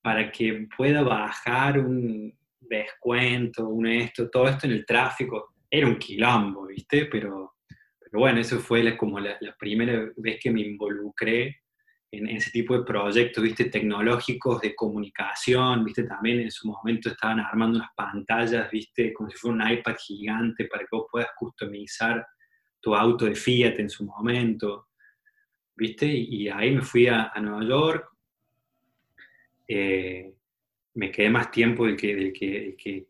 [0.00, 5.98] para que pueda bajar un descuento, un esto, todo esto en el tráfico era un
[5.98, 7.06] quilombo, ¿viste?
[7.06, 7.56] Pero,
[8.00, 11.62] pero bueno, eso fue como la, primera vez que me involucré
[12.18, 17.40] en ese tipo de proyectos, viste, tecnológicos de comunicación, viste, también en su momento estaban
[17.40, 22.26] armando unas pantallas, viste, como si fuera un iPad gigante para que vos puedas customizar
[22.80, 24.88] tu auto de Fiat en su momento,
[25.74, 28.08] viste, y ahí me fui a, Nueva York,
[29.68, 30.32] eh,
[30.94, 33.08] me quedé más tiempo del que, del que,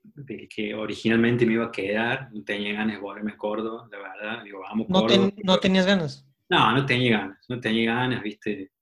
[0.49, 4.43] que, originalmente me iba a quedar, no tenía ganas de volverme a Córdoba, la verdad,
[4.43, 5.07] digo, vamos, ¿No,
[5.45, 6.27] ¿No tenías ganas?
[6.49, 8.73] No, no tenía ganas, no tenía ganas, viste,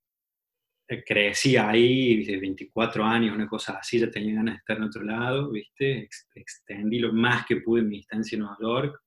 [0.87, 4.83] eh, crecí ahí, de 24 años, una cosa así, ya tenía ganas de estar en
[4.83, 6.07] otro lado, ¿viste?
[6.35, 9.01] Extendí lo más que pude mi instancia en Nueva York.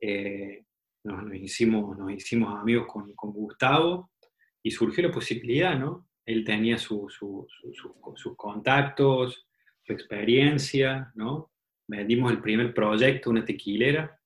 [0.00, 0.64] Eh,
[1.04, 4.10] nos, hicimos, nos hicimos amigos con, con, Gustavo
[4.62, 6.08] y surgió la posibilidad, ¿no?
[6.26, 7.18] Él tenía sus
[8.36, 9.46] contactos,
[9.82, 11.50] su experiencia, ¿no?
[11.86, 14.20] Vendimos el primer proyecto, una tequilera,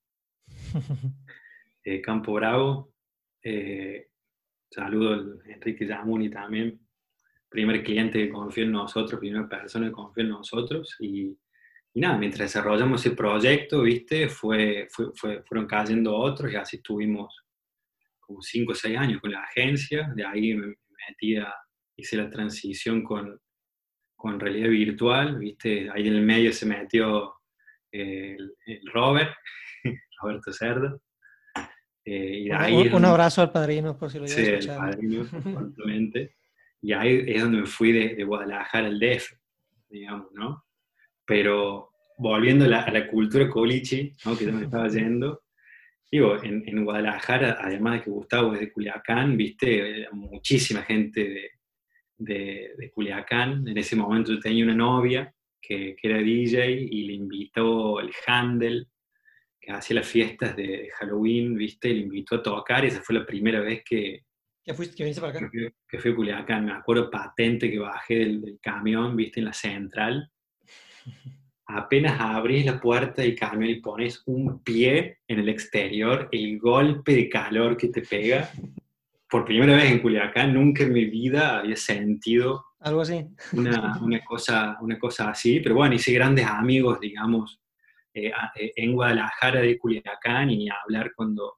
[1.85, 2.93] eh, Campo Bravo.
[3.43, 4.09] Eh,
[4.75, 6.81] Saludo a Enrique Yamuni también,
[7.49, 10.97] primer cliente que confió en nosotros, primera persona que confió en nosotros.
[10.99, 11.39] Y,
[11.95, 17.45] nada, mientras desarrollamos ese proyecto, viste, fue, fueron cayendo otros y así estuvimos
[18.19, 20.13] como 5 o 6 años con la agencia.
[20.13, 20.75] De ahí me
[21.09, 21.55] metí a,
[21.97, 23.41] hice la transición con,
[24.17, 27.33] con realidad virtual, viste, ahí en el medio se metió
[27.93, 29.37] el, el Robert,
[30.21, 30.99] Roberto Cerda.
[32.07, 32.51] Eh,
[32.93, 36.37] un, abrazo al padrino, por si lo Sí, el padrino, probablemente.
[36.83, 39.33] Y ahí es donde me fui de, de, Guadalajara al DF,
[39.89, 40.65] digamos, ¿no?
[41.25, 44.37] Pero volviendo a la, a la cultura colichi, ¿no?
[44.37, 45.45] que yo me estaba yendo,
[46.13, 51.51] digo, en, en, Guadalajara, además de que Gustavo es de Culiacán, viste, muchísima gente de,
[52.19, 53.67] de, de, Culiacán.
[53.67, 58.13] En ese momento yo tenía una novia que, que era DJ y le invitó el
[58.27, 58.87] Handel
[59.65, 61.89] que hacía las fiestas de Halloween, ¿viste?
[61.89, 64.23] Le invitó a tocar y esa fue la primera vez que...
[64.63, 65.51] ¿Que fuiste, que viniste para acá?
[65.89, 66.65] Que, fui a Culiacán.
[66.65, 69.41] Me acuerdo patente que bajé del, camión, ¿viste?
[69.41, 70.31] En la central.
[71.67, 77.15] Apenas abrís la puerta del camión y pones un pie en el exterior, el golpe
[77.15, 78.51] de calor que te pega.
[79.29, 83.27] Por primera vez en Culiacán, nunca en mi vida había sentido algo así.
[83.53, 87.59] Una, una, cosa, una cosa así, pero bueno, hice grandes amigos, digamos,
[88.15, 91.57] eh, eh, en Guadalajara de Culiacán y ni hablar cuando,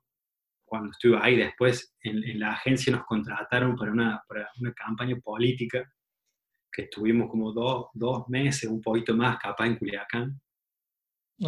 [0.64, 1.36] cuando estuve ahí.
[1.36, 5.86] Después en, la agencia nos contrataron para una, para una campaña política
[6.72, 10.40] que estuvimos como dos, dos, meses, un poquito más capaz en Culiacán.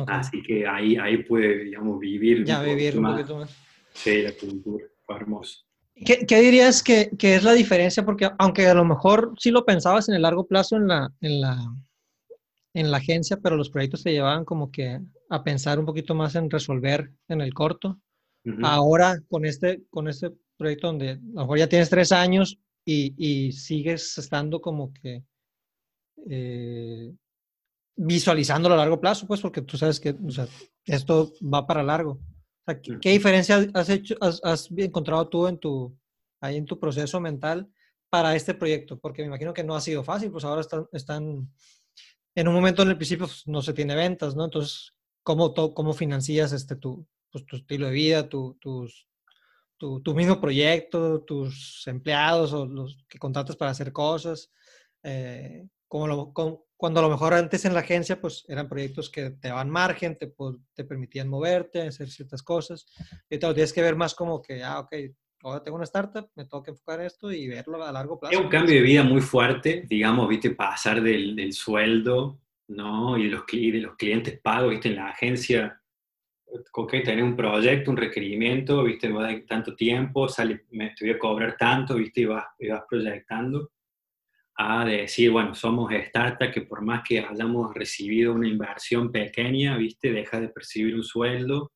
[0.06, 2.44] Así que ahí, ahí pude, digamos, vivir.
[2.44, 3.56] Ya, vivir un poquito más.
[3.94, 5.64] Sí, la cultura, fue hermoso.
[5.94, 8.04] ¿Qué, ¿Qué, dirías que, que, es la diferencia?
[8.04, 11.40] Porque aunque a lo mejor sí lo pensabas en el largo plazo en la, en
[11.40, 11.58] la,
[12.74, 15.00] en la agencia, pero los proyectos te llevaban como que
[15.30, 18.00] a pensar un poquito más en resolver en el corto.
[18.62, 23.14] Ahora con este, con este proyecto donde a lo mejor ya tienes tres años y,
[23.18, 25.22] y sigues estando como que
[26.30, 27.12] eh,
[27.96, 30.46] visualizándolo a largo plazo, pues porque tú sabes que o sea,
[30.86, 32.20] esto va para largo.
[33.00, 35.96] ¿qué, diferencia has, hecho, has, has, encontrado tú en tu,
[36.40, 37.68] ahí en tu proceso mental
[38.10, 38.98] para este proyecto?
[38.98, 41.50] Porque me imagino que no ha sido fácil, pues ahora están, están
[42.38, 44.44] en un momento en el principio pues, no se tiene ventas, ¿no?
[44.44, 49.08] Entonces, ¿cómo, cómo financias este, tu, pues, tu estilo de vida, tu, tus,
[49.76, 54.52] tu, tu, mismo proyecto, tus empleados o los que contratas para hacer cosas?
[55.02, 56.32] Eh, lo,
[56.76, 60.16] cuando a lo mejor antes en la agencia, pues eran proyectos que te daban margen,
[60.16, 60.32] te,
[60.74, 62.86] te permitían moverte, hacer ciertas cosas.
[63.28, 64.94] Y te lo tienes que ver más como que, ah, ok,
[65.42, 68.34] ahora tengo una startup, me tengo que enfocar en esto y verlo a largo plazo.
[68.34, 73.16] Es un cambio de vida muy fuerte, digamos, viste, pasar del, del sueldo, ¿no?
[73.16, 75.80] Y de los, de los clientes pagos, viste, en la agencia,
[76.72, 81.14] ok, tener un proyecto, un requerimiento, viste, va a tanto tiempo, sale, me te voy
[81.14, 83.70] a cobrar tanto, viste, y vas, y vas proyectando,
[84.60, 90.10] a decir, bueno, somos startup que por más que hayamos recibido una inversión pequeña, viste,
[90.10, 91.70] deja de percibir un sueldo,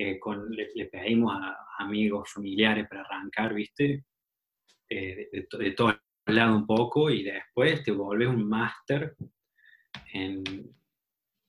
[0.00, 4.04] eh, con, le, pedimos a amigos, familiares para arrancar, ¿viste?
[4.88, 9.16] Eh, de, de, todo lado un poco y después te vuelves un máster
[10.12, 10.44] en,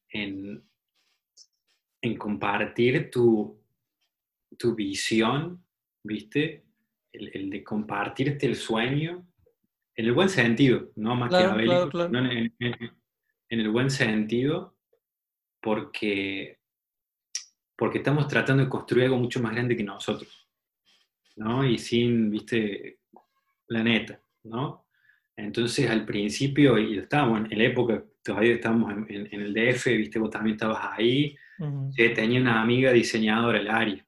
[0.10, 0.64] en,
[2.02, 3.64] en, compartir tu,
[4.58, 5.64] tu visión,
[6.04, 6.66] ¿viste?
[7.14, 9.28] El, el, de compartirte el sueño,
[9.96, 14.76] en el buen sentido, no maquiavélico, claro, No en, en el buen sentido,
[15.62, 16.59] porque
[17.80, 20.50] porque estamos tratando de construir algo mucho más grande que nosotros,
[21.38, 21.66] ¿no?
[21.66, 23.00] Y sin, viste,
[23.70, 24.86] la neta, ¿no?
[25.38, 30.30] Entonces al principio, y estábamos en la época, todavía estábamos en, el DF, viste, vos
[30.30, 31.34] también estabas ahí,
[31.96, 34.04] tenía una amiga diseñadora, el Ari,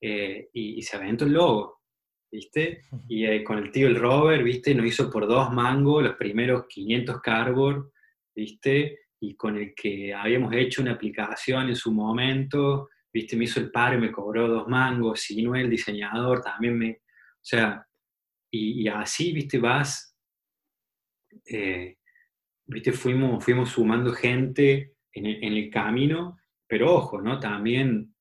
[0.00, 1.82] eh, y, se aventó el logo.
[2.32, 2.80] ¿viste?
[3.08, 4.74] Y eh, con el tío el Robert, ¿viste?
[4.74, 7.92] Nos hizo por dos mangos los primeros 500 cardboard,
[8.34, 9.03] ¿viste?
[9.28, 13.36] Y con el que habíamos hecho una aplicación en su momento, ¿viste?
[13.36, 16.90] Me hizo el paro y me cobró dos mangos, si no el diseñador también me...
[16.90, 17.86] O sea,
[18.50, 19.58] y, así, ¿viste?
[19.58, 20.16] Vas...
[21.46, 21.96] Eh,
[22.66, 22.92] ¿Viste?
[22.92, 27.38] Fuimos, fuimos sumando gente en el, en el camino, pero ojo, ¿no?
[27.38, 28.14] También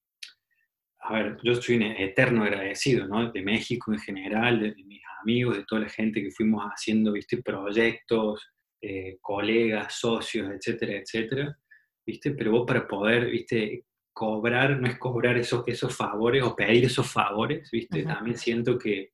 [1.03, 3.29] a ver, yo un eterno agradecido, ¿no?
[3.31, 7.41] De México en general, de, mis amigos, de toda la gente que fuimos haciendo, ¿viste?
[7.41, 8.49] Proyectos,
[8.85, 11.57] eh, colegas, socios, etcétera, etcétera,
[12.05, 12.31] ¿viste?
[12.31, 13.85] Pero vos para poder, ¿viste?
[14.11, 18.03] Cobrar, no es cobrar esos, esos favores o pedir esos favores, ¿viste?
[18.03, 19.13] También siento que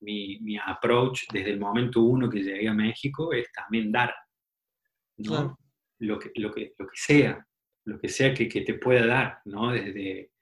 [0.00, 4.12] mi, mi, approach desde el momento uno que llegué a México es también dar,
[5.18, 5.60] ¿no?
[6.00, 7.46] Lo, que, lo, que, lo que sea,
[7.84, 9.70] lo que sea que, que te pueda dar, ¿no?
[9.70, 10.32] Desde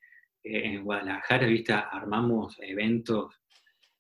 [0.43, 1.75] en Guadalajara, ¿viste?
[1.75, 3.35] armamos eventos,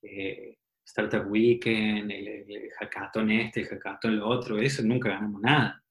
[0.02, 0.56] eh,
[0.92, 5.82] Startup Weekend, el, el, hackathon este, el hackathon lo otro, eso nunca ganamos nada,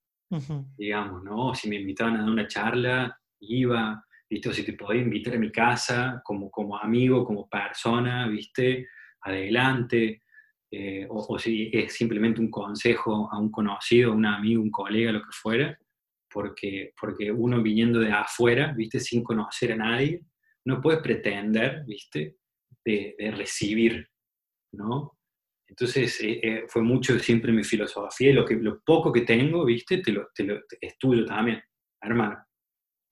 [0.77, 1.55] digamos, ¿no?
[1.55, 4.49] Si me invitaban a dar una charla, iba, ¿viste?
[4.49, 8.87] O si te podía invitar a mi casa como, como amigo, como persona, ¿viste?
[9.21, 10.21] Adelante.
[10.69, 15.11] Eh, o, o, si es simplemente un consejo a un conocido, un amigo, un colega,
[15.11, 15.77] lo que fuera,
[16.31, 18.99] porque, porque uno viniendo de afuera, ¿viste?
[18.99, 20.21] Sin conocer a nadie,
[20.65, 22.37] no puedes pretender, ¿viste?
[22.85, 24.07] De, recibir,
[24.73, 25.17] ¿no?
[25.67, 29.63] Entonces eh, eh, fue mucho siempre mi filosofía y lo, que, lo poco que tengo,
[29.65, 29.99] ¿viste?
[29.99, 31.61] Te lo, te lo estudio también,
[32.01, 32.43] hermano,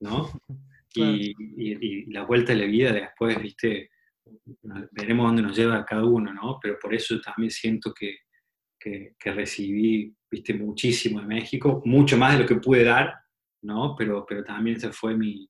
[0.02, 0.30] ¿no?
[0.96, 3.92] Y, la vuelta de la vida después, ¿viste?
[4.92, 6.58] Veremos dónde nos lleva cada uno, ¿no?
[6.60, 8.18] Pero por eso también siento que,
[8.80, 10.56] que, que recibí, ¿viste?
[10.56, 13.14] Muchísimo de México, mucho más de lo que pude dar,
[13.62, 13.96] ¿no?
[13.96, 15.48] Pero, pero también esa fue mi,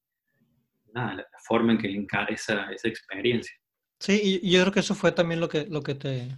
[0.93, 3.55] la, forma en que encara esa, esa experiencia.
[3.99, 6.29] Sí, y yo creo que eso fue también lo que, lo que te,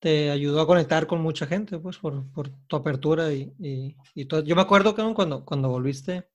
[0.00, 3.54] te ayudó a conectar con mucha gente, pues, por, por tu apertura y,
[4.14, 4.42] y, todo.
[4.42, 6.28] Yo me acuerdo que cuando, cuando volviste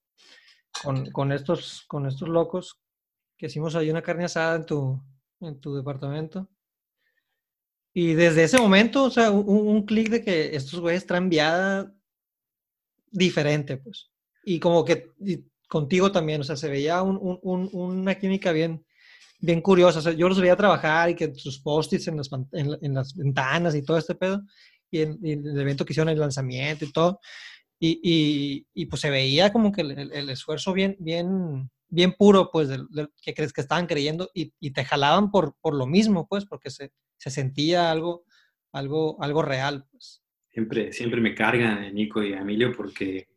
[0.84, 2.80] con, con, estos, con estos locos,
[3.38, 5.02] que hicimos ahí una carne asada en tu,
[5.42, 6.50] en tu departamento.
[7.94, 11.94] Y desde ese momento, o sea, un, un clic de que estos güeyes traen viada
[13.12, 14.10] diferente, pues.
[14.46, 15.12] Y como que
[15.68, 18.86] contigo también, o sea, se veía un, un, una química bien,
[19.42, 20.08] bien curiosa.
[20.08, 23.84] O yo los veía trabajar y que sus post-its en las, en, las ventanas y
[23.84, 24.44] todo este pedo,
[24.90, 27.20] y en, el evento que hicieron el lanzamiento y todo.
[27.84, 32.70] Y, y, pues se veía como que el, esfuerzo bien, bien, bien puro, pues,
[33.24, 36.92] que crees que estaban creyendo y, te jalaban por, por lo mismo, pues, porque se,
[37.18, 38.24] se sentía algo,
[38.72, 40.24] algo, algo real, pues.
[40.50, 43.30] Siempre, siempre me cargan Nico y Emilio porque,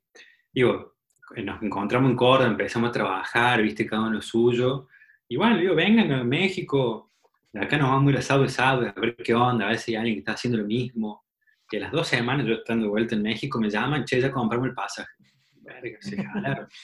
[0.52, 0.96] digo,
[1.42, 4.88] nos encontramos en Córdoba, empezamos a trabajar, viste, cada uno lo suyo.
[5.28, 7.12] Y bueno, digo, vengan a México,
[7.54, 9.96] acá nos vamos a ir a South a ver qué onda, a ver si hay
[9.96, 11.24] alguien que está haciendo lo mismo.
[11.68, 14.30] Que a las dos semanas yo estando de vuelta en México me llaman, che, ya
[14.30, 15.12] compramos el pasaje.
[15.52, 16.68] Verga, se jalaron.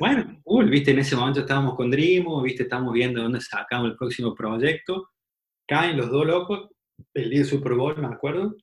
[0.00, 3.96] Bueno, cool, viste, en ese momento estábamos con Drimo, viste, estamos viendo dónde sacamos el
[3.96, 5.10] próximo proyecto.
[5.66, 6.70] Caen los dos locos,
[7.14, 8.56] el día del Super Bowl, me acuerdo.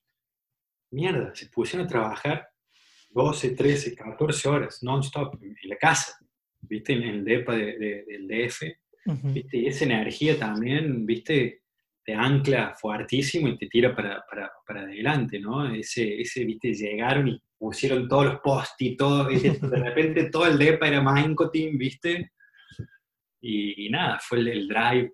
[0.91, 2.47] Mierda, se pusieron a trabajar
[3.11, 6.17] 12, 13, 14 horas non-stop en la casa,
[6.61, 6.93] ¿viste?
[6.93, 8.63] En el DEPA del DF,
[9.05, 9.57] ¿viste?
[9.57, 11.61] Y esa energía también, ¿viste?
[12.05, 15.73] Te ancla fuertísimo y te tira para, para, para adelante, ¿no?
[15.73, 16.73] Ese, ese, ¿viste?
[16.73, 21.03] Llegaron y pusieron todos los post y todo, de repente todo el DEPA era
[21.51, 22.31] Team, ¿viste?
[23.41, 25.11] Y, nada, fue el, drive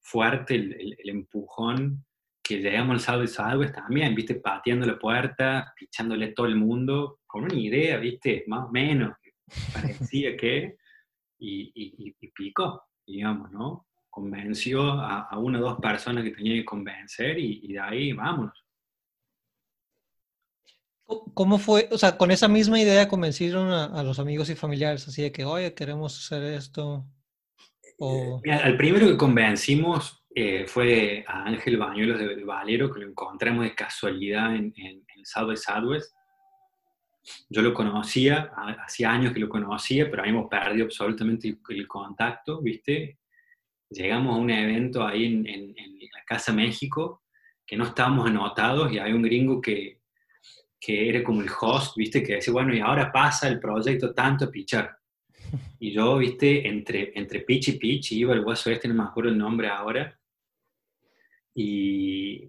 [0.00, 2.04] fuerte, el, el empujón
[2.48, 6.56] que llegamos al sábado y sábado también, viste, pateando la puerta, pichándole a todo el
[6.56, 9.14] mundo, con una idea, viste, más o menos,
[9.72, 10.76] parecía que,
[11.38, 13.86] y, y, y, picó, digamos, ¿no?
[14.10, 18.64] Convenció a, una o dos personas que tenía que convencer y, de ahí vámonos.
[21.34, 21.88] ¿Cómo fue?
[21.90, 25.44] O sea, con esa misma idea convencieron a, los amigos y familiares, así de que,
[25.44, 27.06] oye, queremos hacer esto.
[27.98, 28.40] O...
[28.44, 33.64] Mira, al primero que convencimos eh, fue a Ángel Bañuelos de, Valero, que lo encontramos
[33.64, 36.12] de casualidad en, en, en Southwest.
[37.48, 38.52] Yo lo conocía,
[38.84, 43.18] hacía años que lo conocía, pero habíamos perdido absolutamente el, contacto, ¿viste?
[43.90, 45.74] Llegamos a un evento ahí en, en,
[46.12, 47.22] la Casa México,
[47.66, 50.00] que no estábamos anotados, y hay un gringo que,
[50.80, 52.22] que era como el host, ¿viste?
[52.22, 54.96] Que decía, bueno, y ahora pasa el proyecto tanto a pichar.
[55.80, 59.30] Y yo, viste, entre, entre pitch y pitch, iba el guaso este, no me acuerdo
[59.30, 60.18] el nombre ahora,
[61.60, 62.48] y,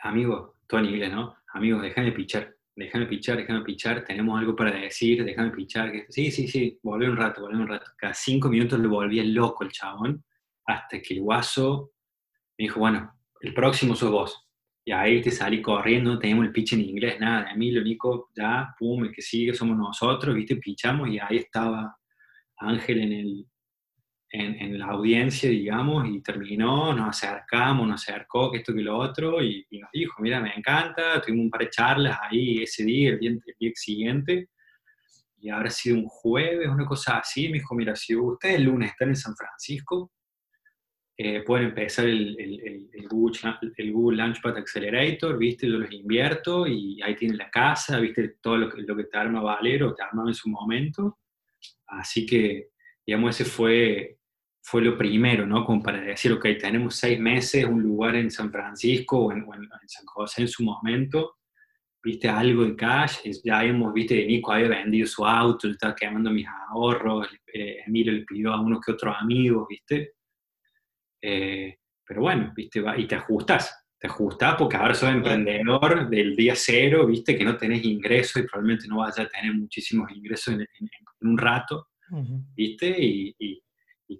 [0.00, 1.36] amigo, todo en inglés, ¿no?
[1.52, 5.92] Amigos, déjame pichar, déjame pichar, déjame pichar, tenemos algo para decir, déjame pichar.
[6.08, 7.90] Sí, sí, sí, volví un rato, volví un rato.
[7.96, 10.24] Cada cinco minutos le volvía loco el chabón,
[10.64, 11.92] hasta que el guaso
[12.58, 14.48] Me dijo, bueno, el próximo sos vos.
[14.84, 18.30] Y ahí te salí corriendo, no teníamos el pitch en inglés, nada, de Emilio, Nico,
[18.34, 21.96] ya, pum, el que sigue somos nosotros, viste, pichamos y ahí estaba
[22.56, 23.46] Ángel en, el,
[24.30, 29.42] en, la audiencia, digamos, y terminó, nos acercamos, nos acercó, que esto que lo otro,
[29.42, 33.18] y, nos dijo, mira, me encanta, tuvimos un par de charlas ahí ese día, el
[33.18, 34.50] día, el día siguiente,
[35.40, 38.90] y habrá sido un jueves, una cosa así, me dijo, mira, si ustedes el lunes
[38.90, 40.12] están en San Francisco,
[41.20, 43.36] eh, pueden empezar el, el, el, Google,
[43.76, 45.66] el Google Launchpad Accelerator, ¿viste?
[45.66, 48.36] Yo los invierto y ahí tienen la casa, ¿viste?
[48.40, 51.18] Todo lo que, lo que te arma Valero, te armaba en su momento.
[51.88, 52.68] Así que,
[53.04, 54.17] digamos, ese fue,
[54.70, 55.64] fue lo primero, ¿no?
[55.64, 59.46] Como para decir, ok, tenemos seis meses, un lugar en San Francisco o en,
[59.86, 61.36] San José en su momento,
[62.04, 66.46] viste algo de cash, ya hemos, viste, Nico había vendido su auto, estaba quemando mis
[66.46, 70.12] ahorros, eh, Emilio le pidió a unos que otros amigos, viste,
[71.22, 72.84] eh, pero bueno, ¿viste?
[72.98, 77.38] y te ajustas, te ajustas porque ahora sos emprendedor del día cero, ¿viste?
[77.38, 80.66] Que no tenés ingresos y probablemente no vas a tener muchísimos ingresos en,
[81.22, 81.88] un rato,
[82.54, 82.94] ¿viste?
[82.98, 83.62] Y,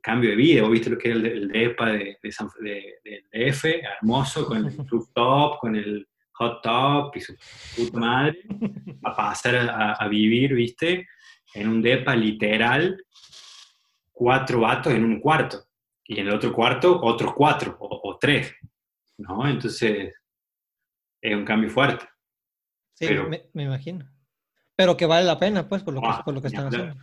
[0.02, 4.66] cambio de vida, vos viste lo que era el, DEPA de, de, DF, hermoso, con
[4.66, 7.34] el rooftop, con el hot top y su
[7.76, 8.38] puta madre,
[9.02, 11.08] a pasar a, a vivir, ¿viste?
[11.54, 13.02] En un DEPA literal,
[14.12, 15.64] cuatro vatos en un cuarto
[16.04, 18.54] y en el otro cuarto otros cuatro o, tres,
[19.18, 19.46] ¿no?
[19.46, 20.14] Entonces
[21.20, 22.06] es un cambio fuerte.
[22.94, 23.06] Sí,
[23.52, 24.10] me, imagino.
[24.74, 26.96] Pero que vale la pena, pues, por lo que, ah, por lo que están haciendo.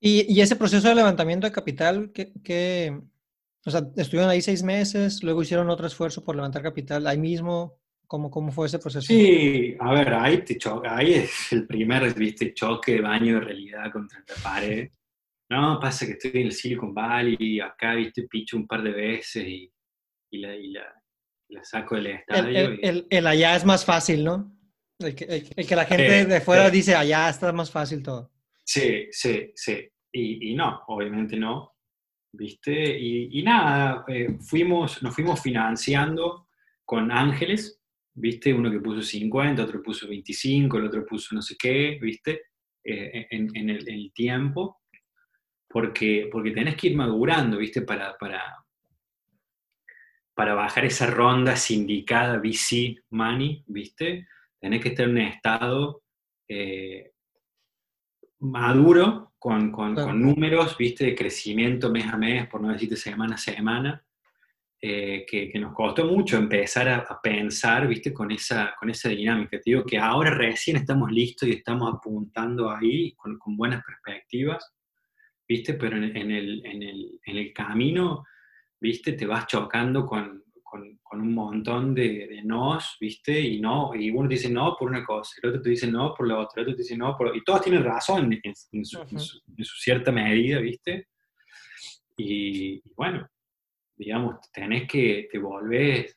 [0.00, 3.00] Y, y, ese proceso de levantamiento de capital, que,
[3.64, 7.78] o sea, estuvieron ahí seis meses, luego hicieron otro esfuerzo por levantar capital ahí mismo.
[8.06, 9.06] ¿Cómo, cómo fue ese proceso?
[9.06, 10.56] Sí, a ver, ahí, te
[10.88, 12.54] ahí es el primer ¿viste?
[12.54, 14.88] choque de baño de realidad contra la pared.
[15.50, 19.46] No, pasa que estoy en el Silicon Valley, acá, viste, picho un par de veces
[19.46, 19.70] y,
[20.30, 21.02] y, la, y, la,
[21.48, 22.78] la, saco del estadio.
[22.80, 24.54] El, el, allá es más fácil, ¿no?
[24.98, 25.24] El que,
[25.54, 28.30] el, que la gente de fuera dice allá está más fácil todo.
[28.68, 29.88] Sí, sí, sí.
[30.12, 31.72] Y, no, obviamente no.
[32.30, 32.98] ¿Viste?
[32.98, 36.48] Y, nada, eh, fuimos, nos fuimos financiando
[36.84, 37.80] con ángeles,
[38.12, 38.52] ¿viste?
[38.52, 42.42] Uno que puso 50, otro puso 25, el otro puso no sé qué, ¿viste?
[42.84, 44.82] Eh, en, en, el, en, el, tiempo
[45.66, 47.80] porque, porque tenés que ir madurando, ¿viste?
[47.82, 48.42] Para, para,
[50.34, 54.28] para bajar esa ronda sindicada VC money, ¿viste?
[54.60, 56.02] Tenés que estar en un estado
[56.46, 57.12] eh,
[58.40, 61.04] maduro, con, con, números, ¿viste?
[61.04, 64.04] De crecimiento mes a mes, por no decirte semana a semana,
[64.80, 68.12] eh, que, que, nos costó mucho empezar a, pensar, ¿viste?
[68.12, 69.58] Con esa, con esa dinámica.
[69.58, 74.72] Te digo que ahora recién estamos listos y estamos apuntando ahí con, con buenas perspectivas
[75.48, 75.74] ¿viste?
[75.74, 76.30] Pero en, el, en,
[76.82, 78.26] el, en, el, camino,
[78.78, 79.14] ¿viste?
[79.14, 83.38] Te vas chocando con, con, con un montón de, de, nos, ¿viste?
[83.40, 86.14] Y no, y uno te dice no por una cosa, el otro te dice no
[86.14, 87.36] por la otra, el otro te dice no por...
[87.36, 89.04] Y todos tienen razón en, su,
[89.80, 91.08] cierta medida, ¿viste?
[92.16, 93.28] Y, bueno,
[93.96, 96.16] digamos, tenés que, te volvés,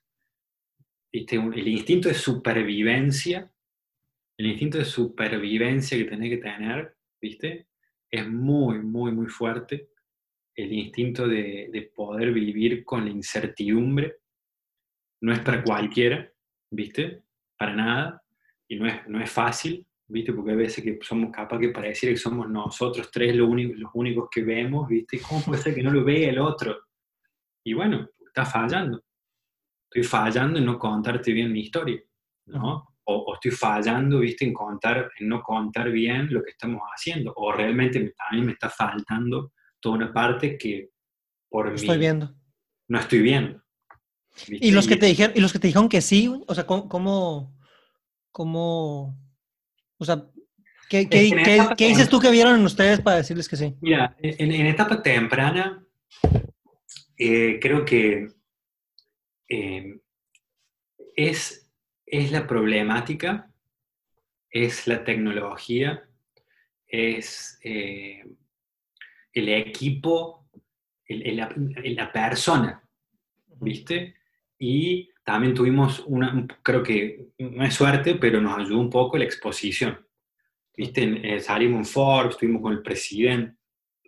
[1.11, 1.35] ¿viste?
[1.35, 3.51] El instinto de supervivencia,
[4.37, 7.67] el instinto de supervivencia que tenés que tener, ¿viste?
[8.11, 9.87] es muy, muy, muy fuerte
[10.53, 14.17] el instinto de, poder vivir con la incertidumbre.
[15.21, 16.31] No es para cualquiera,
[16.71, 17.23] ¿viste?
[17.57, 18.23] Para nada.
[18.67, 20.33] Y no es, no es fácil, ¿viste?
[20.33, 23.91] Porque hay veces que somos capaces de parecer que somos nosotros tres los únicos, los
[23.93, 25.19] únicos que vemos, ¿viste?
[25.21, 26.77] ¿Cómo puede ser que no lo vea el otro?
[27.63, 29.03] Y bueno, está fallando.
[29.89, 32.01] Estoy fallando en no contarte bien mi historia,
[32.45, 32.91] ¿no?
[33.05, 37.51] o, estoy fallando, viste, en contar, en no contar bien lo que estamos haciendo, o
[37.51, 40.91] realmente a mí me está faltando toda una parte que
[41.49, 42.33] por mí estoy viendo.
[42.87, 43.60] no estoy viendo.
[44.47, 46.87] ¿Y los, que te dijeron, y los que te dijeron que sí, o sea, ¿cómo,
[48.31, 49.17] cómo,
[49.97, 50.25] o sea,
[50.89, 53.75] qué, qué, qué, dices tú que vieron en ustedes para decirles que sí?
[53.81, 55.85] Mira, en, en etapa temprana,
[57.17, 58.29] eh, creo que
[59.49, 59.99] eh,
[61.15, 61.61] es
[62.11, 63.49] es la problemática,
[64.49, 66.07] es la tecnología,
[66.85, 68.21] es eh,
[69.31, 70.49] el equipo,
[71.07, 72.83] la persona,
[73.61, 74.15] ¿viste?
[74.63, 79.23] Y también tuvimos una, creo que no es suerte, pero nos ayudó un poco la
[79.23, 79.97] exposición.
[80.77, 81.19] ¿Viste?
[81.23, 83.57] Eh, salimos en Forbes, estuvimos con el presidente,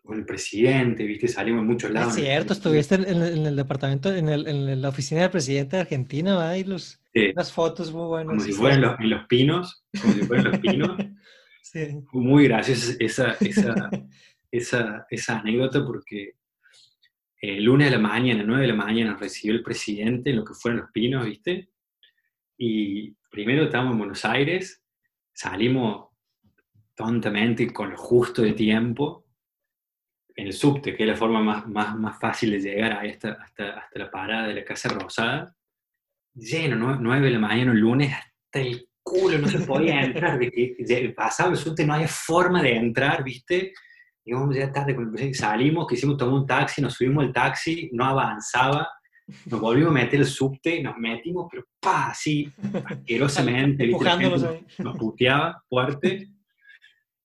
[0.04, 1.28] con el presidente, ¿viste?
[1.28, 2.16] Salimos en muchos lados.
[2.16, 6.54] Es cierto, estuviste en, el departamento, en, en, la oficina del presidente de Argentina, ¿verdad?
[6.54, 7.02] Y los,
[7.34, 8.30] las fotos muy buenas.
[8.30, 10.98] Como si fueran los, en los pinos, como si fueran los pinos.
[11.64, 11.80] sí.
[12.12, 13.90] Muy graciosa esa, esa,
[14.52, 16.36] esa, esa, anécdota porque
[17.44, 20.54] el lunes de la mañana, 9 de la mañana, recibió el presidente en lo que
[20.54, 21.72] fueron los pinos, ¿viste?
[22.58, 24.82] Y primero estábamos en Buenos Aires,
[25.34, 26.08] salimos
[26.96, 29.26] tontamente con lo justo de tiempo
[30.38, 33.34] en el subte, que es la forma más, más, más fácil de llegar a esta,
[33.34, 35.54] hasta, hasta la parada de la Casa Rosada.
[36.36, 40.40] Lleno, 9 de la mañana el lunes, hasta el culo, no se podía entrar.
[41.14, 43.74] Pasaba el subte, no había forma de entrar, ¿viste?
[44.26, 48.06] Y vamos ya tarde el salimos, quisimos tomar un taxi, nos subimos al taxi, no
[48.06, 48.88] avanzaba,
[49.46, 52.50] nos volvimos a meter el subte, nos metimos, pero pa, así,
[52.86, 56.30] asquerosamente, nos puteaba fuerte,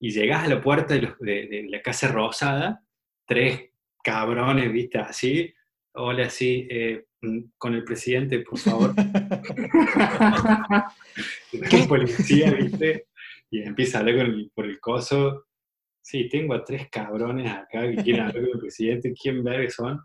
[0.01, 2.83] y llegás a la puerta de, de, la Casa Rosada,
[3.27, 3.71] tres
[4.03, 5.55] cabrones, viste, así,
[5.95, 8.95] hola, así, eh, mm, con el presidente, por favor.
[11.89, 13.07] Policía, viste,
[13.51, 15.48] y empieza a hablar con por el coso,
[16.09, 20.01] sí, tengo a tres cabrones acá que quieren hablar con el presidente, ¿quién ve son?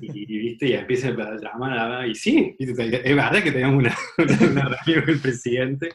[0.00, 3.94] Y, viste, y empieza a llamar, y sí, es verdad que tenemos una,
[4.50, 5.90] una, reunión con el presidente,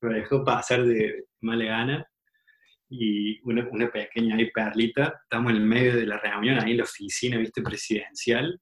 [0.00, 2.06] me dejó pasar de mala gana,
[2.88, 6.78] y una, una pequeña ahí perlita, estamos en el medio de la reunión, ahí en
[6.78, 8.58] la oficina, viste, presidencial,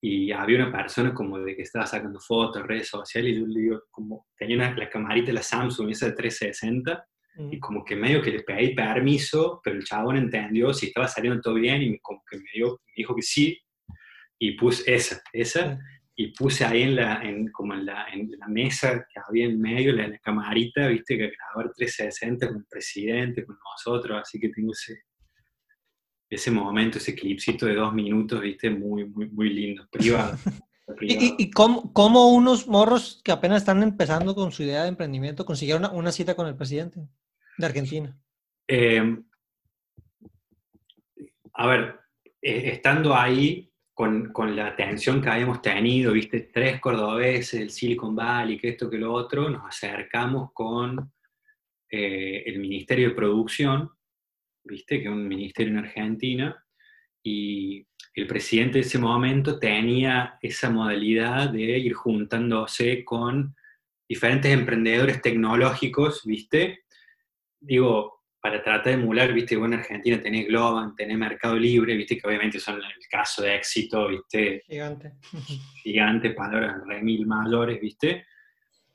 [0.00, 3.60] y había una persona como de que estaba sacando fotos, redes sociales, y yo le
[3.60, 7.08] digo, como, tenía una, la camarita la Samsung, esa de 360,
[7.38, 11.40] y como que medio que le pedí permiso, pero el chabón entendió si estaba saliendo
[11.40, 13.58] todo bien, y como que me, dio, me dijo que sí,
[14.38, 15.78] y puse esa, esa,
[16.14, 19.60] y puse ahí en la, en, como en la, en la mesa que había en
[19.60, 24.48] medio, la, la camarita, viste, que grabar 360 con el presidente, con nosotros, así que
[24.48, 25.02] tengo ese,
[26.30, 30.38] ese momento, ese clipcito de dos minutos, viste, muy, muy, muy lindo, privado.
[31.00, 35.44] ¿Y, y cómo, cómo, unos morros que apenas están empezando con su idea de emprendimiento
[35.44, 37.08] consiguieron una, una cita con el presidente
[37.56, 38.18] de Argentina?
[38.68, 39.16] Eh,
[41.54, 42.00] a ver,
[42.42, 48.14] eh, estando ahí, con, con, la atención que habíamos tenido, viste, tres cordobeses, el Silicon
[48.14, 51.12] Valley, que esto, que lo otro, nos acercamos con
[51.90, 53.90] eh, el Ministerio de Producción,
[54.64, 56.62] viste, que es un ministerio en Argentina,
[57.22, 63.56] y el presidente de ese momento tenía esa modalidad de ir juntándose con
[64.08, 66.84] diferentes emprendedores tecnológicos, viste,
[67.66, 72.16] digo, para tratar de emular, viste, vos en Argentina tenés Globan, tenés Mercado Libre, viste,
[72.16, 74.62] que obviamente son el caso de éxito, viste.
[74.66, 75.14] Gigante.
[75.82, 78.24] Gigante, palabras re mil mayores, viste.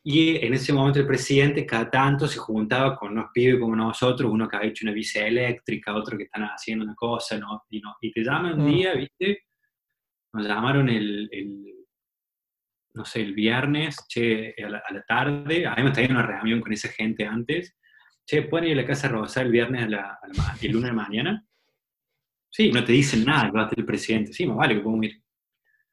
[0.03, 4.31] Y en ese momento el presidente cada tanto se juntaba con unos pibes como nosotros,
[4.31, 7.63] uno que ha hecho una bici eléctrica, otro que están haciendo una cosa, ¿no?
[7.69, 8.73] Y, no, y te llaman un mm.
[8.73, 9.43] día, viste,
[10.33, 11.75] nos llamaron el, el,
[12.93, 16.71] no sé, el viernes, che, a la, a la tarde, habíamos tenido una reunión con
[16.71, 17.75] esa gente antes,
[18.31, 20.19] che, ¿pueden ir a la Casa Rosa el viernes a la,
[20.61, 21.45] el lunes de mañana?
[22.49, 24.31] Sí, no te dicen nada que va a ser el presidente.
[24.31, 25.21] Sí, más vale que podemos ir.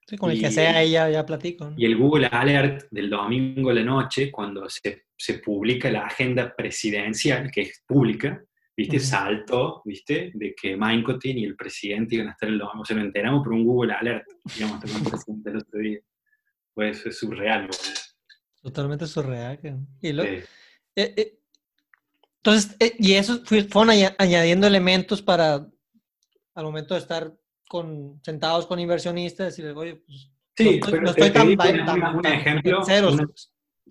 [0.07, 1.75] Sí, con el que sea ella ya platico.
[1.77, 6.55] Y el Google Alert del domingo a la noche, cuando se, se publica la agenda
[6.57, 8.43] presidencial, que es pública,
[8.77, 9.01] ¿viste?
[9.01, 10.31] Salto, ¿viste?
[10.35, 12.83] De que Maincotin y el presidente iban a estar el domingo.
[12.83, 14.25] O sea, nos enteramos por un Google Alert,
[14.55, 15.99] digamos, con el presidente el otro día.
[16.73, 17.69] Pues es surreal.
[18.63, 19.59] Totalmente surreal.
[20.01, 20.45] Y lo, eh,
[20.97, 21.38] eh,
[22.43, 25.67] entonces, eh, y eso fueron añadiendo elementos para
[26.55, 27.33] al momento de estar
[27.69, 30.31] con, sentados con inversionistas, decirles, oye, pues.
[30.57, 32.83] Sí, no, estoy tan, un ejemplo,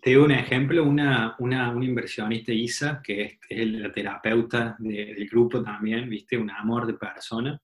[0.01, 5.63] te digo un ejemplo, una, una, inversionista, Isa, que es, es la terapeuta del grupo
[5.63, 7.57] también, viste, un amor de persona,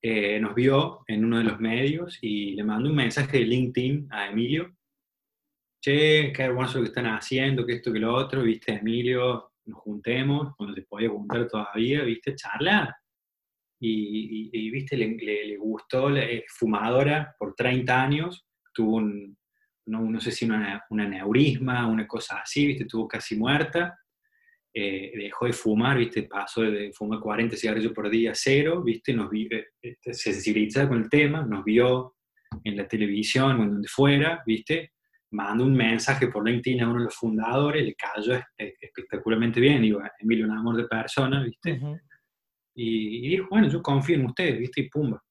[0.00, 4.06] eh, nos vio en uno de los medios y le mandó un mensaje de LinkedIn
[4.10, 4.76] a Emilio.
[5.80, 9.80] Che, qué hermoso lo que están haciendo, que esto, que lo otro, viste, Emilio, nos
[9.80, 12.34] juntemos, cuando se podía juntar todavía, ¿viste?
[12.34, 12.94] Charlar.
[13.78, 14.96] Y, ¿viste?
[14.96, 16.08] Le, le, gustó,
[16.48, 19.36] fumadora por 30 años, tuvo un,
[19.86, 22.86] no, sé si una, una, neurisma, una cosa así, ¿viste?
[22.86, 23.98] Tuvo casi muerta.
[24.74, 26.24] Eh, dejó de fumar, ¿viste?
[26.24, 29.14] Pasó de fumar 40 cigarrillos por día a cero, ¿viste?
[29.14, 32.16] Nos eh, este, se sensibilizaba con el tema, nos vio
[32.62, 34.92] en la televisión o en donde fuera, ¿viste?
[35.30, 40.00] Mandó un mensaje por LinkedIn a uno de los fundadores, le cayó espectacularmente bien, digo,
[40.18, 41.80] Emilio, un amor de persona, ¿viste?
[42.74, 44.82] y, dijo, bueno, yo confío en ustedes, ¿viste?
[44.82, 45.22] Y pumba.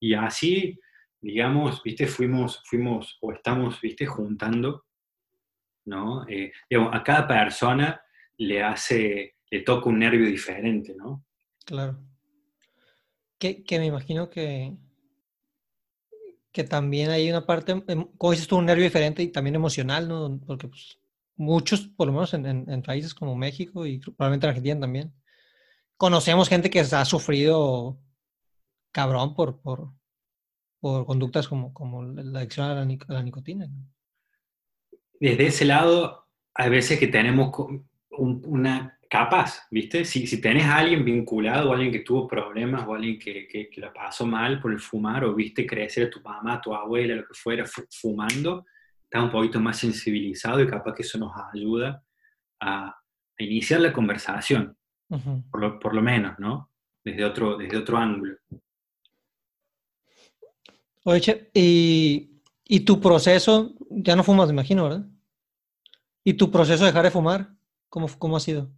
[0.00, 0.78] Y así,
[1.20, 2.06] digamos, ¿viste?
[2.06, 4.06] Fuimos, fuimos o estamos, ¿viste?
[4.06, 4.84] Juntando,
[5.84, 6.26] ¿no?
[6.28, 8.00] Eh, digamos, a cada persona
[8.38, 11.24] le hace, le toca un nervio diferente, ¿no?
[11.64, 11.98] Claro.
[13.38, 14.76] Que, que me imagino que,
[16.58, 20.08] que también hay una parte, em, como dices tú, un nervio diferente y también emocional,
[20.08, 20.40] ¿no?
[20.44, 20.98] Porque pues,
[21.36, 25.14] muchos, por lo menos en, países como México y probablemente en Argentina también,
[25.96, 28.00] conocemos gente que ha sufrido
[28.90, 29.92] cabrón por, por,
[30.80, 33.70] por conductas como, como la adicción a la, nicotina.
[35.20, 37.54] Desde ese lado, hay veces que tenemos
[38.10, 40.04] una capaz, ¿viste?
[40.04, 43.68] Si, si tenés a alguien vinculado o alguien que tuvo problemas o alguien que, que,
[43.70, 46.74] que la pasó mal por el fumar o viste crecer a tu mamá, a tu
[46.74, 48.66] abuela, lo que fuera, fu- fumando,
[49.04, 52.02] estás un poquito más sensibilizado y capaz que eso nos ayuda
[52.60, 54.76] a, a iniciar la conversación,
[55.50, 56.70] por lo, por lo menos, ¿no?
[57.04, 58.36] Desde otro, desde otro ángulo.
[61.04, 65.06] Oye, Che, y, y tu proceso, ya no fumas, me imagino, ¿verdad?
[66.24, 67.56] ¿Y tu proceso de dejar de fumar?
[67.88, 68.70] ¿Cómo, cómo ha sido?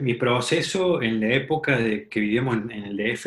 [0.00, 3.26] Mi proceso en la época de que vivíamos en, en el DF,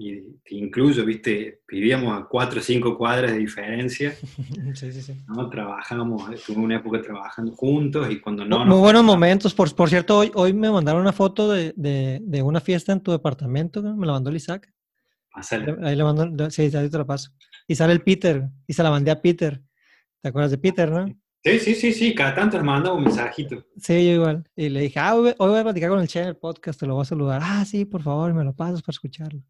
[0.00, 4.12] y que incluso, viste, vivíamos a cuatro o cinco cuadras de diferencia,
[4.74, 5.14] Sí, sí, sí.
[5.26, 5.48] ¿no?
[5.50, 9.54] Trabajábamos, estuve una época trabajando juntos y cuando no Muy nos buenos momentos.
[9.54, 13.00] Por, por cierto, hoy, hoy me mandaron una foto de, de, de una fiesta en
[13.00, 13.82] tu departamento.
[13.82, 14.72] Me la mandó el Isaac.
[15.32, 17.30] pasaba- Ahí le mando, sí, ahí te la paso.
[17.66, 18.48] Y sale el Peter.
[18.68, 19.60] Y se la mandé a Peter.
[20.22, 21.06] ¿Te acuerdas de Peter, no?
[21.52, 23.64] Sí, sí, sí, sí, cada tanto nos mandaba un mensajito.
[23.76, 24.44] Sí, yo igual.
[24.56, 26.86] Y le dije, ah, hoy, voy a platicar con el Che en el podcast, te
[26.86, 27.40] lo voy a saludar.
[27.42, 29.40] Ah, sí, por favor, me lo pasas para escucharlo.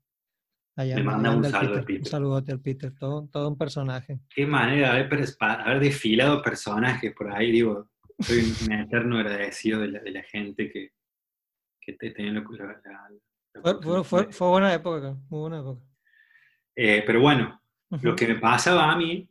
[0.76, 2.06] Allá, Le allá manda un saludo al Un Peter.
[2.06, 4.20] saludote al Peter, todo, todo un personaje.
[4.32, 7.88] Qué manera de haber, desfilado personajes por ahí, digo,
[8.20, 10.92] soy un eterno agradecido de la, de la gente que,
[11.80, 12.80] que te tenía la, la-
[13.64, 15.80] la- Fue, fue, fue, buena época, muy buena época.
[16.76, 18.06] Eh, pero bueno, Ujú.
[18.08, 19.26] Lo que me pasaba a mí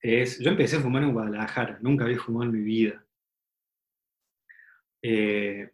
[0.00, 3.04] es, yo empecé a fumar en Guadalajara, nunca había fumado en mi vida.
[5.02, 5.70] Eh,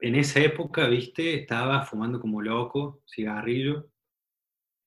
[0.00, 3.88] en esa época, viste, estaba fumando como loco, cigarrillo,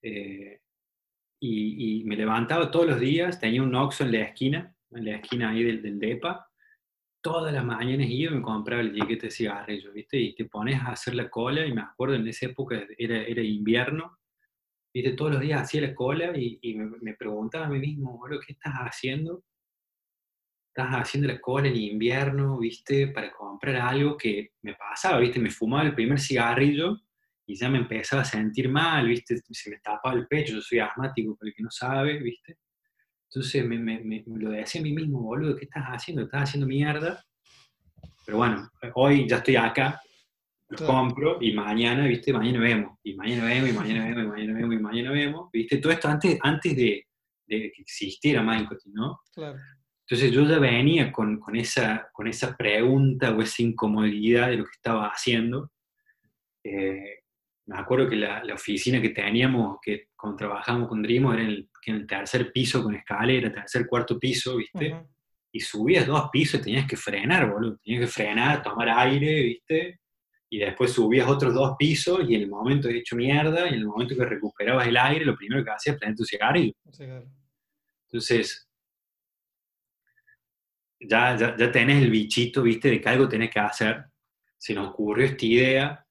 [0.02, 0.60] eh,
[1.40, 5.16] y, y me levantaba todos los días, tenía un Oxxo en la esquina, en la
[5.16, 6.50] esquina ahí del, del DEPA,
[7.22, 10.80] todas las mañanas iba y me compraba el tiquete de cigarrillo, viste, y te pones
[10.82, 14.20] a hacer la cola, y me acuerdo en esa época era, era invierno,
[14.96, 18.54] viste, todos los días hacía la cola y, me, preguntaba a mí mismo, boludo, ¿qué
[18.54, 19.44] estás haciendo?
[20.70, 25.52] Estás haciendo la cola en invierno, viste, para comprar algo que me pasaba, viste, me
[25.52, 26.98] fumaba el primer cigarrillo
[27.46, 30.80] y ya me empezaba a sentir mal, viste, se me tapaba el pecho, yo soy
[30.80, 32.58] asmático, para el que no sabe, viste.
[33.30, 36.24] Entonces me- me lo decía a mí mismo, boludo, ¿qué estás haciendo?
[36.24, 37.22] Estás haciendo mierda.
[38.26, 40.02] Pero bueno, hoy ya estoy acá,
[40.68, 40.94] los Claro.
[40.94, 44.76] compro y mañana, viste, mañana vemos, y mañana vemos, y mañana vemos, y mañana vemos,
[44.76, 47.06] y mañana vemos, viste, todo esto antes, antes de,
[47.48, 49.20] de que existiera Mindcotin, ¿no?
[49.34, 49.60] Claro.
[50.08, 54.64] Entonces yo ya venía con, con, esa, con esa pregunta o esa incomodidad de lo
[54.66, 55.72] que estaba haciendo.
[56.64, 57.20] Eh,
[57.68, 61.50] me acuerdo que la, la oficina que teníamos, que cuando trabajamos con Drimo, era en
[61.50, 64.94] el, que en el tercer piso con escalera, tercer, cuarto piso, ¿viste?
[64.94, 65.08] Ujú.
[65.52, 67.78] y subías dos pisos y tenías que frenar, boludo.
[67.84, 70.00] Tenías que frenar, tomar aire, ¿viste?
[70.50, 73.80] Y después subías otros dos pisos y en el momento de hecho mierda, y en
[73.80, 76.74] el momento que recuperabas el aire, lo primero que hacías es prender tu cigarrillo.
[78.08, 78.70] Entonces,
[81.00, 82.90] ya, ya, ya tenés el bichito, ¿viste?
[82.90, 84.06] De que algo tenés que hacer.
[84.58, 86.06] Se nos ocurrió esta idea,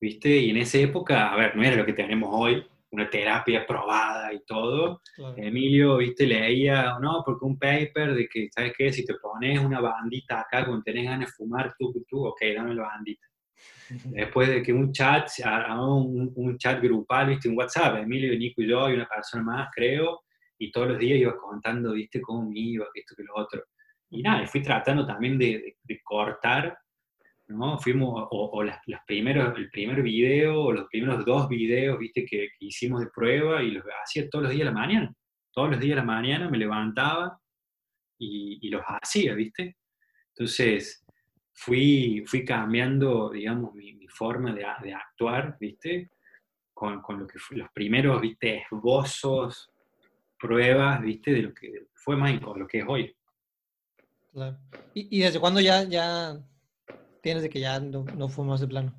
[0.00, 0.36] ¿viste?
[0.36, 4.32] Y en esa época, a ver, no era lo que tenemos hoy, una terapia probada
[4.32, 5.02] y todo.
[5.14, 5.34] claro.
[5.36, 8.92] Emilio, viste, leía, no, porque un paper de que, ¿sabes qué?
[8.92, 12.74] Si te pones una bandita acá cuando tenés ganas de fumar, tú, tú, ok, dame
[12.74, 13.26] la bandita.
[14.04, 15.28] Después de que un chat,
[15.78, 19.68] un, un chat grupal, viste, un WhatsApp, Emilio, Nico y yo, y una persona más,
[19.74, 20.22] creo,
[20.58, 23.64] y todos los días iba contando, viste, cómo me iba, esto, que lo otro.
[24.10, 26.78] Y nada, y fui tratando también de, de- de cortar,
[27.48, 27.78] ¿no?
[27.78, 32.24] Fuimos, o, o las, las primeros, el primer video, o los primeros dos videos, viste,
[32.24, 35.14] que, que hicimos de prueba, y los hacía todos los días a la mañana.
[35.52, 37.40] Todos los días a la mañana me levantaba
[38.18, 39.76] y, y los hacía, viste.
[40.36, 41.04] Entonces,
[41.62, 46.10] fui, fui cambiando, digamos, mi, mi forma de, de actuar, ¿viste?
[46.72, 48.62] Con, con lo que fue- los primeros, ¿viste?
[48.70, 49.70] Esbozos,
[50.38, 51.32] pruebas, ¿viste?
[51.32, 53.14] De lo que fue Michael, lo que es hoy.
[54.32, 54.56] Claro.
[54.94, 56.40] ¿Y, y desde cuándo ya, ya
[57.22, 58.94] tienes de que ya no, no fumas de plano?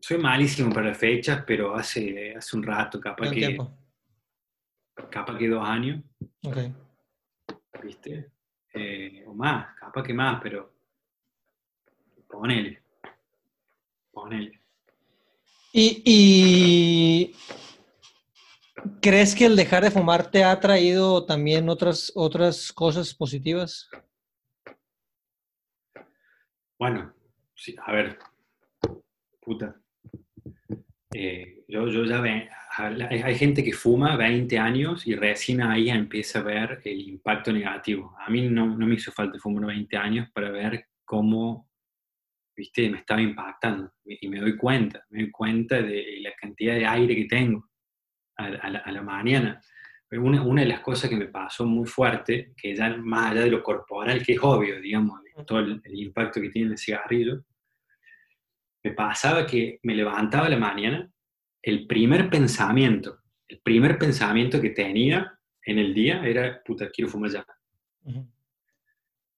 [0.00, 3.78] Soy malísimo para las fechas, pero hace, hace un rato, capaz ¿Cuánto que, tiempo?
[5.10, 6.02] capaz que dos años,
[6.44, 6.56] Ok.
[7.82, 8.32] ¿viste?
[8.74, 10.77] Eh, o más, capaz que más, pero
[12.28, 12.82] ponele.
[14.12, 14.60] Ponele.
[15.72, 17.34] ¿Y, y
[19.00, 23.88] crees que el dejar de fumar te ha traído también otras, otras cosas positivas?
[26.78, 27.12] Bueno,
[27.54, 28.18] sí, a ver,
[29.40, 29.76] puta.
[31.12, 32.48] Eh, yo, yo ya ve,
[32.78, 38.14] hay, gente que fuma 20 años y recién ahí empieza a ver el impacto negativo.
[38.20, 41.68] A mí no, no me hizo falta fumar 20 años para ver cómo
[42.58, 42.90] ¿viste?
[42.90, 47.14] Me estaba impactando y me doy cuenta, me doy cuenta de la cantidad de aire
[47.14, 47.70] que tengo
[48.36, 49.60] a, la, mañana.
[50.10, 53.50] Una, una, de las cosas que me pasó muy fuerte, que ya más allá de
[53.50, 57.44] lo corporal, que es obvio, digamos, todo el, impacto que tiene el cigarrillo,
[58.82, 61.08] me pasaba que me levantaba a la mañana,
[61.62, 67.30] el primer pensamiento, el primer pensamiento que tenía en el día era, puta, quiero fumar
[67.30, 67.46] ya.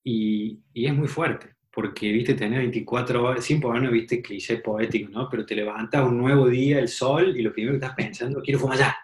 [0.05, 5.11] y, y, es muy fuerte, porque, viste, tener 24 horas, sin ponernos, viste, cliché poético,
[5.11, 5.29] ¿no?
[5.29, 8.59] Pero te levantas un nuevo día, el sol, y lo primero que estás pensando, quiero
[8.59, 8.97] fumar ya.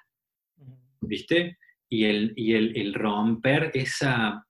[1.00, 1.58] ¿Viste?
[1.88, 4.44] Y el, y el, el romper esa,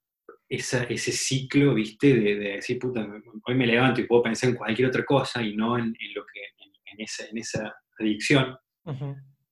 [0.48, 3.06] esa, ese ciclo, viste, de, de, decir, puta,
[3.44, 6.24] hoy me levanto y puedo pensar en cualquier otra cosa y no en, en lo
[6.24, 6.40] que,
[6.86, 8.56] en, esa, en esa adicción,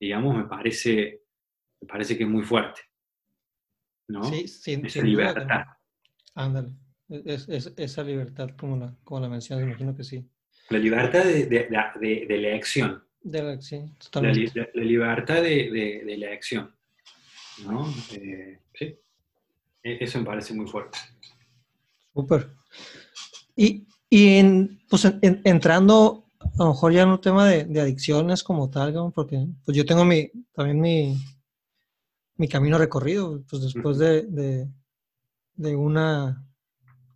[0.00, 1.22] digamos, me parece,
[1.82, 2.80] me parece que es muy fuerte.
[4.08, 4.24] ¿No?
[4.24, 5.64] Sí, sin, esa libertad.
[6.34, 6.83] Ándale.
[7.24, 10.26] Es, es, esa libertad, como la, como la mencionas, imagino que sí.
[10.70, 11.68] La libertad de, de,
[12.00, 13.02] de, de elección.
[13.22, 14.52] De elección, totalmente.
[14.54, 16.74] La, la, libertad de, elección.
[17.64, 17.92] ¿No?
[18.12, 18.96] Eh, sí.
[19.82, 20.98] E, eso me parece muy fuerte.
[22.12, 22.50] Súper.
[23.56, 28.70] Y, y en, pues entrando a lo mejor ya en un tema de, adicciones como
[28.70, 31.16] tal, porque pues yo tengo mi, también mi,
[32.36, 34.68] mi camino recorrido, pues después de,
[35.56, 36.44] de una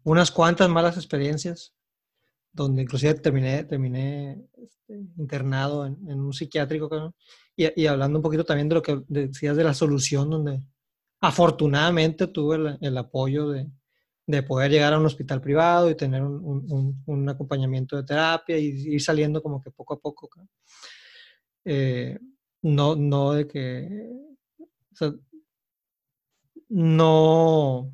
[0.08, 1.74] unas cuantas malas experiencias,
[2.52, 7.14] donde inclusive terminé, terminé este, internado en, un psiquiátrico,
[7.54, 10.62] y, hablando un poquito también de lo que decías de la solución, donde
[11.20, 13.68] afortunadamente tuve el, apoyo de,
[14.26, 18.66] de, poder llegar a un hospital privado y tener un, un, acompañamiento de terapia y
[18.94, 20.30] ir saliendo como que poco a poco.
[21.64, 22.18] Eh,
[22.62, 24.10] no, no de que...
[26.70, 27.92] no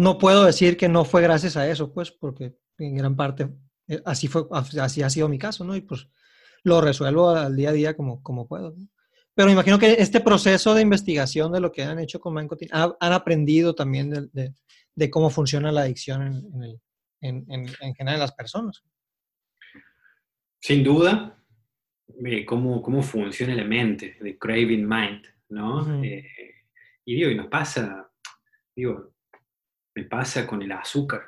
[0.00, 3.50] no puedo decir que no fue gracias a eso, pues, porque en gran parte
[3.86, 5.76] eh, así, fue, así ha sido mi caso, ¿no?
[5.76, 6.08] Y pues
[6.62, 8.74] lo resuelvo al día a día como, como puedo.
[9.34, 12.70] Pero me imagino que este proceso de investigación de lo que han hecho con Mancotin,
[12.72, 14.54] han, aprendido también de,
[14.94, 16.80] de, cómo funciona la adicción en,
[17.20, 18.82] en, en, en, general en las personas.
[20.62, 21.44] Sin duda,
[22.46, 26.02] cómo, cómo funciona la mente, de craving mind, ¿no?
[26.02, 26.26] Eh,
[27.04, 28.10] y digo, y nos pasa,
[28.74, 29.12] digo,
[30.00, 31.22] me pasa con el azúcar,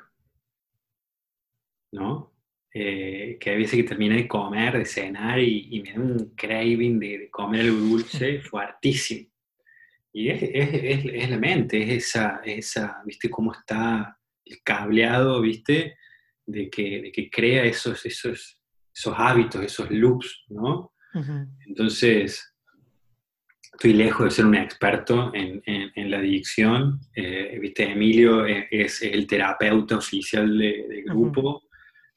[1.91, 2.33] ¿no?
[2.73, 6.99] Eh, que a veces que termino de comer, de cenar y, me da un craving
[6.99, 9.29] de, comer algo dulce fuertísimo.
[10.11, 15.97] Y es, es, es, la mente, es esa, esa, ¿viste cómo está el cableado, ¿viste?
[16.45, 18.59] De que, de que crea esos, esos,
[18.93, 20.93] esos hábitos, esos loops, ¿no?
[21.67, 22.52] Entonces,
[23.73, 26.99] estoy lejos de ser un experto en, en, la adicción.
[27.15, 31.63] Eh, Viste, Emilio es, el terapeuta oficial del grupo.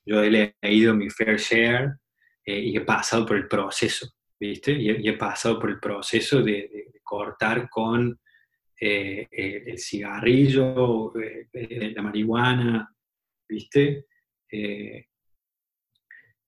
[0.04, 1.96] Yo he leído mi fair share
[2.44, 4.06] eh, y he pasado por el proceso,
[4.38, 4.72] ¿viste?
[4.72, 8.18] Y he, pasado por el proceso de, cortar con
[8.80, 11.12] eh, el cigarrillo,
[11.52, 12.94] la marihuana,
[13.48, 14.06] ¿viste?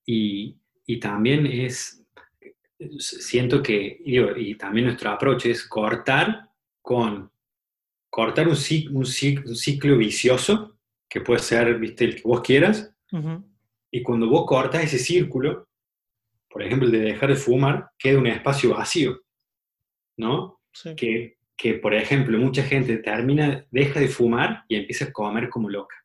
[0.05, 2.05] Y, y también es
[2.97, 6.49] siento que, y también nuestro approach es cortar
[6.81, 7.31] con,
[8.09, 8.55] cortar un,
[8.91, 10.77] un, ciclo vicioso,
[11.09, 12.93] que puede ser, viste, el que vos quieras,
[13.91, 15.67] y cuando vos cortas ese círculo,
[16.49, 19.21] por ejemplo, el de dejar de fumar, queda un espacio vacío,
[20.17, 20.61] ¿no?
[20.95, 25.69] Que, que, por ejemplo, mucha gente termina, deja de fumar y empieza a comer como
[25.69, 25.95] loca,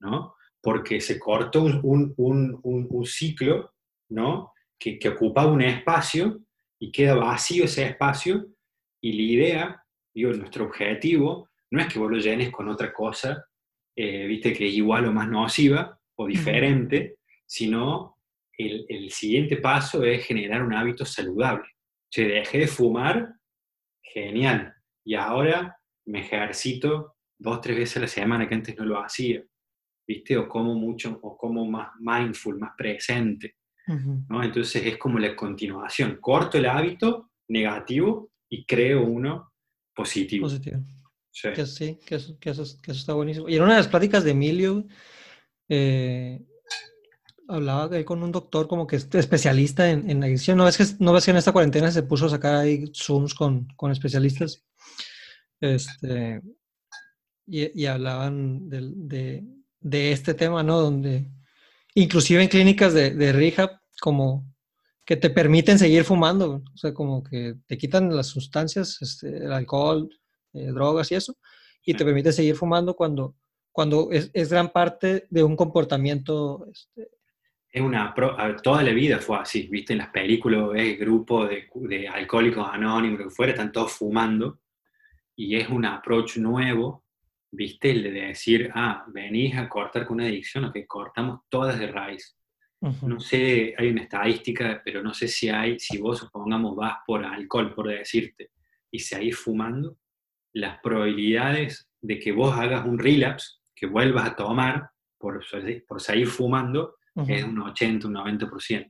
[0.00, 0.34] ¿no?
[0.62, 1.80] Porque se cortó un,
[2.16, 3.74] un, un, un ciclo,
[4.08, 4.53] ¿no?
[4.84, 6.42] Que, que ocupaba un espacio
[6.78, 8.48] y queda vacío ese espacio
[9.02, 13.46] y la idea, digo, nuestro objetivo no es que vos lo llenes con otra cosa,
[13.96, 17.16] eh, viste, que es igual o más nociva o diferente,
[17.46, 18.18] sino
[18.58, 21.66] el, el, siguiente paso es generar un hábito saludable.
[22.12, 23.36] Se dejé de fumar,
[24.02, 24.74] genial.
[25.02, 29.42] Y ahora me ejercito dos, tres veces a la semana que antes no lo hacía,
[30.06, 30.36] ¿viste?
[30.36, 33.56] O como mucho, o como más mindful, más presente.
[33.86, 34.42] ¿No?
[34.42, 36.18] Entonces es como la continuación.
[36.20, 39.52] Corto el hábito negativo y creo uno
[39.94, 40.46] positivo.
[40.46, 40.82] Positivo.
[41.30, 43.48] Sí, que, sí que, eso, que, eso, que, eso, está buenísimo.
[43.48, 44.86] Y en una de las pláticas de Emilio,
[45.68, 46.44] eh,
[47.48, 50.56] hablaba con un doctor como que es especialista en, en adicción.
[50.56, 53.34] ¿No ves, que, ¿No ves que en esta cuarentena se puso a sacar ahí Zooms
[53.34, 54.64] con, con especialistas?
[55.60, 56.40] Este,
[57.46, 59.44] y, y hablaban de, de,
[59.80, 60.80] de, este tema, ¿no?
[60.80, 61.30] Donde
[61.94, 64.46] inclusive en clínicas de, de rehab, como
[65.04, 69.52] que te permiten seguir fumando, o sea, como que te quitan las sustancias, este, el
[69.52, 70.08] alcohol,
[70.52, 71.36] eh, drogas y eso,
[71.84, 73.36] y te permiten seguir fumando cuando,
[73.70, 77.10] cuando es, es gran parte de un comportamiento este,
[77.74, 78.14] es una
[78.62, 83.20] toda la vida fue así, viste, en las películas ves grupo de, de, alcohólicos anónimos,
[83.20, 84.60] que fuera, están todos fumando,
[85.34, 87.03] y es un approach nuevo,
[87.54, 91.78] viste, el de decir, ah, venís a cortar con una adicción, o que cortamos todas
[91.78, 92.36] de raíz.
[93.00, 97.24] No sé, hay una estadística, pero no sé si hay, si vos supongamos vas por
[97.24, 98.50] alcohol, por decirte,
[98.90, 99.96] y seguís fumando,
[100.52, 105.42] las probabilidades de que vos hagas un relapse, que vuelvas a tomar por,
[105.88, 106.96] por seguir fumando,
[107.26, 108.88] es un 80, un 90%.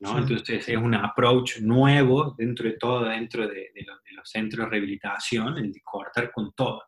[0.00, 0.18] ¿no?
[0.18, 3.72] Entonces es un approach nuevo dentro de todo, dentro de,
[4.14, 6.82] los, centros de rehabilitación, el de cortar con todo.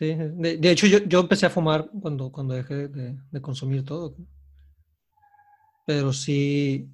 [0.00, 4.16] Sí, de, hecho yo, yo, empecé a fumar cuando, cuando dejé de, de consumir todo.
[5.84, 6.90] Pero sí,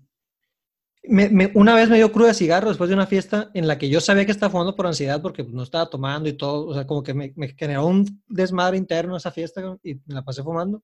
[1.05, 3.89] me, una vez me dio cruda de cigarro después de una fiesta en la que
[3.89, 6.85] yo sabía que estaba fumando por ansiedad porque no estaba tomando y todo, o sea,
[6.85, 10.83] como que me, me generó un desmadre interno esa fiesta y me la pasé fumando.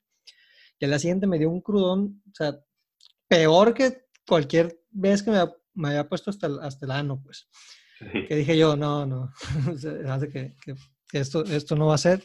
[0.79, 2.57] Y al día siguiente me dio un crudón, o sea,
[3.27, 5.39] peor que cualquier vez que me,
[5.75, 7.49] me había puesto hasta el, hasta el ano, pues.
[8.29, 9.33] Que dije yo, no, no,
[10.09, 10.75] hace que, que,
[11.21, 12.25] esto, esto no va a ser.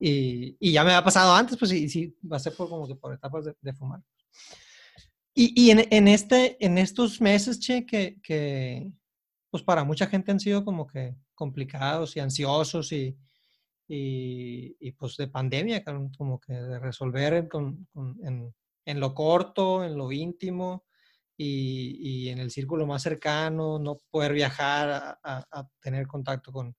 [0.00, 2.86] Y, y, ya me había pasado antes, pues sí, sí, va a ser por, como
[2.86, 4.00] que por etapas de, de fumar.
[5.34, 8.90] Y, y en, en, este, en estos meses, che, que, que,
[9.50, 13.16] pues para mucha gente han sido como que complicados y ansiosos y,
[13.88, 15.82] y, y, pues de pandemia,
[16.16, 17.86] como que de resolver con,
[18.22, 18.54] en,
[18.84, 20.84] en, lo corto, en lo íntimo
[21.36, 26.74] y, y, en el círculo más cercano, no poder viajar a, a, tener contacto con,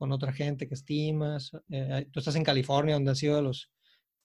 [0.00, 1.52] con, otra gente que estimas.
[1.68, 3.70] Eh, tú estás en California, donde han sido de los,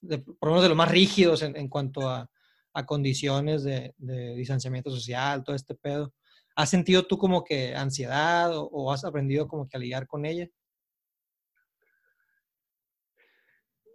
[0.00, 2.30] de, por lo menos de los más rígidos en, cuanto a,
[2.72, 6.14] a condiciones de, distanciamiento social, todo este pedo.
[6.54, 10.24] ¿Has sentido tú como que ansiedad o, o has aprendido como que a lidiar con
[10.24, 10.48] ella?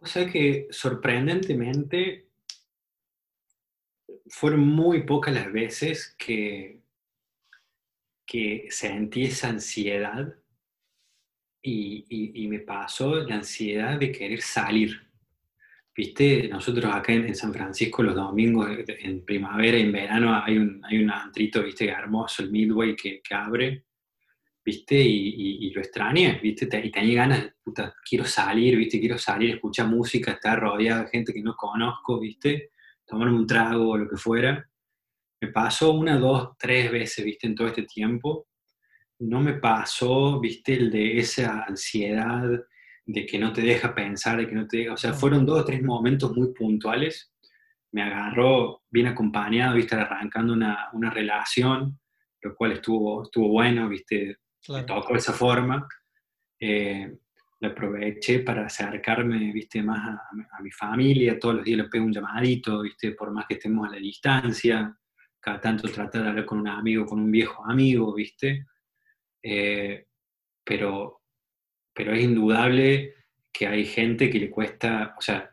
[0.02, 2.30] O sea que sorprendentemente
[4.28, 6.82] fueron muy pocas las veces que,
[8.26, 10.41] que sentí esa ansiedad
[11.62, 15.00] y, me pasó la ansiedad de querer salir.
[15.96, 20.82] Viste, nosotros acá en, San Francisco los domingos, en primavera y en verano, hay un,
[20.86, 23.86] hay un antrito, viste, hermoso, el Midway que, que abre,
[24.64, 25.00] ¿viste?
[25.00, 26.68] Y, y, lo extrañé, ¿viste?
[26.84, 29.00] Y tenía ganas, puta, quiero salir, ¿viste?
[29.00, 32.72] Quiero salir, escuchar música, estar rodeado de gente que no conozco, ¿viste?
[33.06, 34.68] Tomarme un trago o lo que fuera.
[35.42, 37.48] Me pasó una, dos, tres veces, ¿viste?
[37.48, 38.48] En todo este tiempo.
[39.22, 40.74] No me pasó, ¿viste?
[40.74, 42.50] El de esa ansiedad
[43.06, 44.94] de que no te deja pensar, de que no te deja...
[44.94, 47.34] O sea, fueron dos o tres momentos muy puntuales.
[47.92, 49.96] Me agarró bien acompañado, ¿viste?
[49.96, 52.00] Arrancando una, una relación,
[52.42, 54.38] lo cual estuvo, estuvo bueno, ¿viste?
[54.66, 54.86] claro.
[54.86, 55.88] tocó de esa forma.
[56.60, 57.12] Eh,
[57.60, 62.14] lo aproveché para acercarme, viste, más a, mi familia, todos los días le pego un
[62.14, 64.98] llamadito, viste, por más que estemos a la distancia,
[65.40, 68.66] cada tanto tratar de hablar con un amigo, con un viejo amigo, viste,
[69.44, 70.06] eh,
[70.64, 71.22] pero,
[71.94, 73.14] pero es indudable
[73.52, 75.50] que hay gente que le cuesta, o sea,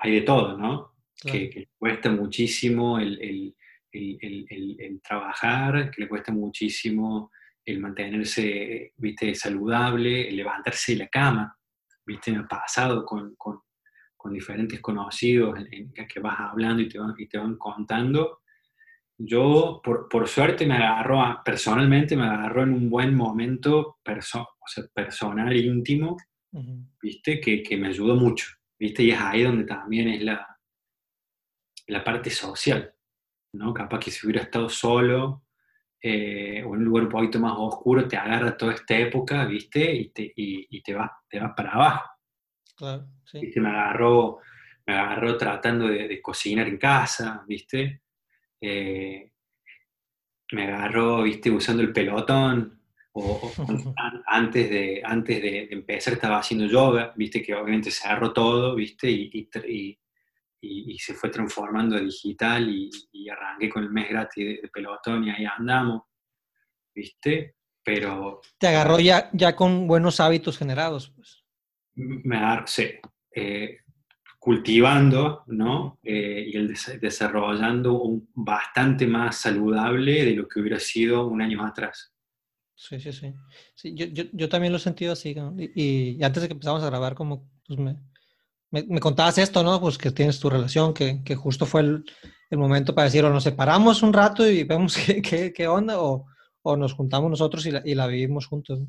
[0.00, 0.94] hay de todo, ¿no?
[1.20, 3.56] Que, que, le cuesta muchísimo el, el,
[3.92, 7.30] el, el, trabajar, que le cuesta muchísimo
[7.64, 11.56] el mantenerse, viste, saludable, el levantarse de la cama,
[12.06, 13.60] viste, me ha pasado con, con,
[14.16, 18.40] con diferentes conocidos en, que vas hablando y te van, y te van contando.
[19.20, 24.68] Yo, por, por, suerte, me agarró, personalmente me agarró en un buen momento perso o
[24.68, 26.16] sea, personal, íntimo,
[27.02, 28.46] viste, que, que, me ayudó mucho,
[28.78, 30.46] viste, y es ahí donde también es la,
[31.88, 32.94] la parte social,
[33.54, 33.74] ¿no?
[33.74, 35.44] Capaz que si hubiera estado solo,
[36.00, 39.92] eh, o en un lugar un poquito más oscuro, te agarra toda esta época, ¿viste?
[39.92, 42.10] Y te, y, te vas te va para abajo.
[42.76, 43.40] Claro, sí.
[43.40, 43.60] ¿Viste?
[43.60, 44.38] Me agarró,
[44.86, 48.02] me agarró tratando de, cocinar en casa, ¿viste?
[48.60, 49.32] Eh,
[50.52, 51.50] me agarró, ¿viste?
[51.50, 52.80] Usando el pelotón.
[53.12, 53.52] O,
[54.26, 57.42] antes, de, antes de empezar estaba haciendo yoga, ¿viste?
[57.42, 59.10] Que obviamente se agarró todo, ¿viste?
[59.10, 59.98] y,
[60.60, 65.30] y, se fue transformando a digital y, arranqué con el mes gratis de, pelotón y
[65.30, 66.02] ahí andamos,
[66.94, 67.56] ¿viste?
[67.82, 68.40] Pero...
[68.58, 71.44] Te agarró ya, ya con buenos hábitos generados, pues.
[71.94, 72.90] Me agarró, sí.
[73.34, 73.80] Eh,
[74.48, 75.98] cultivando, ¿no?
[76.02, 81.62] Eh, y el desarrollando un bastante más saludable de lo que hubiera sido un año
[81.66, 82.14] atrás.
[82.74, 83.34] Sí, sí, sí.
[83.74, 85.36] sí yo, yo, yo, también lo he sentido así.
[85.58, 87.98] Y, y, antes de que empezamos a grabar, como pues me,
[88.70, 89.78] me, contabas esto, ¿no?
[89.82, 92.04] Pues que tienes tu relación, que, que justo fue el,
[92.48, 96.00] el, momento para decir, o nos separamos un rato y vemos qué, qué, qué onda,
[96.00, 96.24] o,
[96.62, 98.80] o, nos juntamos nosotros y la, y la vivimos juntos.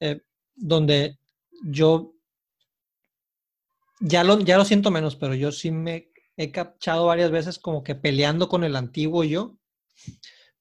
[0.00, 0.20] Eh,
[0.56, 1.20] donde
[1.62, 2.15] yo
[4.00, 7.82] ya lo, ya lo siento menos, pero yo sí me he captado varias veces como
[7.82, 9.58] que peleando con el antiguo yo,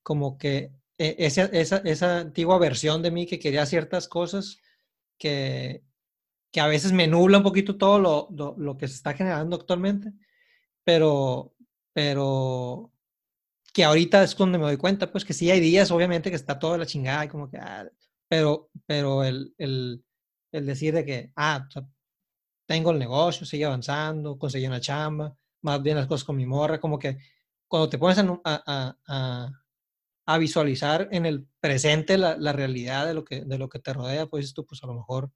[0.04, 4.60] como que e, esa, esa, esa antigua versión de mí que quería ciertas cosas
[5.18, 5.84] que,
[6.52, 9.58] que a veces me nubla un poquito todo lo, lo, lo, que se está generando
[9.58, 10.14] actualmente,
[10.84, 11.54] pero,
[11.94, 12.94] pero
[13.74, 16.58] que ahorita es cuando me doy cuenta, pues que sí hay días, obviamente, que está
[16.60, 17.90] toda la chingada y como que, ah,
[18.30, 20.06] pero, pero el, el,
[20.54, 21.68] el, decir de que, ah,
[22.66, 26.80] tengo el negocio, sigue avanzando, conseguí una chamba, más bien las cosas con mi morra,
[26.80, 27.18] como que
[27.68, 29.52] cuando te pones a, a, a,
[30.26, 33.94] a visualizar en el presente la, la, realidad de lo, que, de lo que te
[33.94, 35.32] rodea, pues tú, pues a lo mejor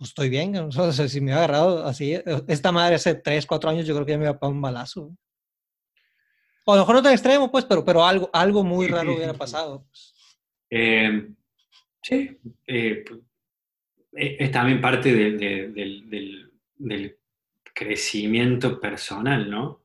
[0.00, 0.56] pues estoy bien.
[0.56, 3.94] O sea, si me hubiera agarrado así, eh, esta madre hace 3, 4 años, yo
[3.94, 5.14] creo que ya me iba a poner un balazo.
[6.64, 9.34] O a lo mejor no tan extremo, pues, pero, pero algo, algo muy raro hubiera
[9.44, 9.84] pasado.
[9.84, 10.14] Pues.
[10.70, 11.28] Eh,
[12.02, 13.04] sí, eh,
[14.12, 17.16] es también parte de, de, del, del,
[17.72, 19.84] crecimiento personal, ¿no?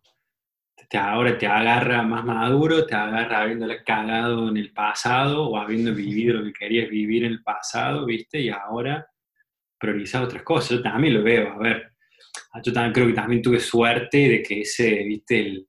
[0.90, 5.94] Te, ahora te agarra más maduro, te agarra habiéndole cagado en el pasado o habiendo
[5.94, 8.42] vivido lo que querías vivir en el pasado, ¿viste?
[8.42, 9.08] Y ahora
[9.78, 10.72] priorizar otras cosas.
[10.78, 11.94] Yo también lo veo, a ver,
[12.64, 15.40] yo también creo que también tuve suerte de que ese, ¿viste?
[15.40, 15.68] El,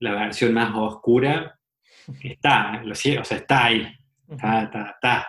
[0.00, 1.58] la versión más oscura
[2.22, 3.86] está, lo o sea, está ahí,
[4.28, 5.28] está, está, está,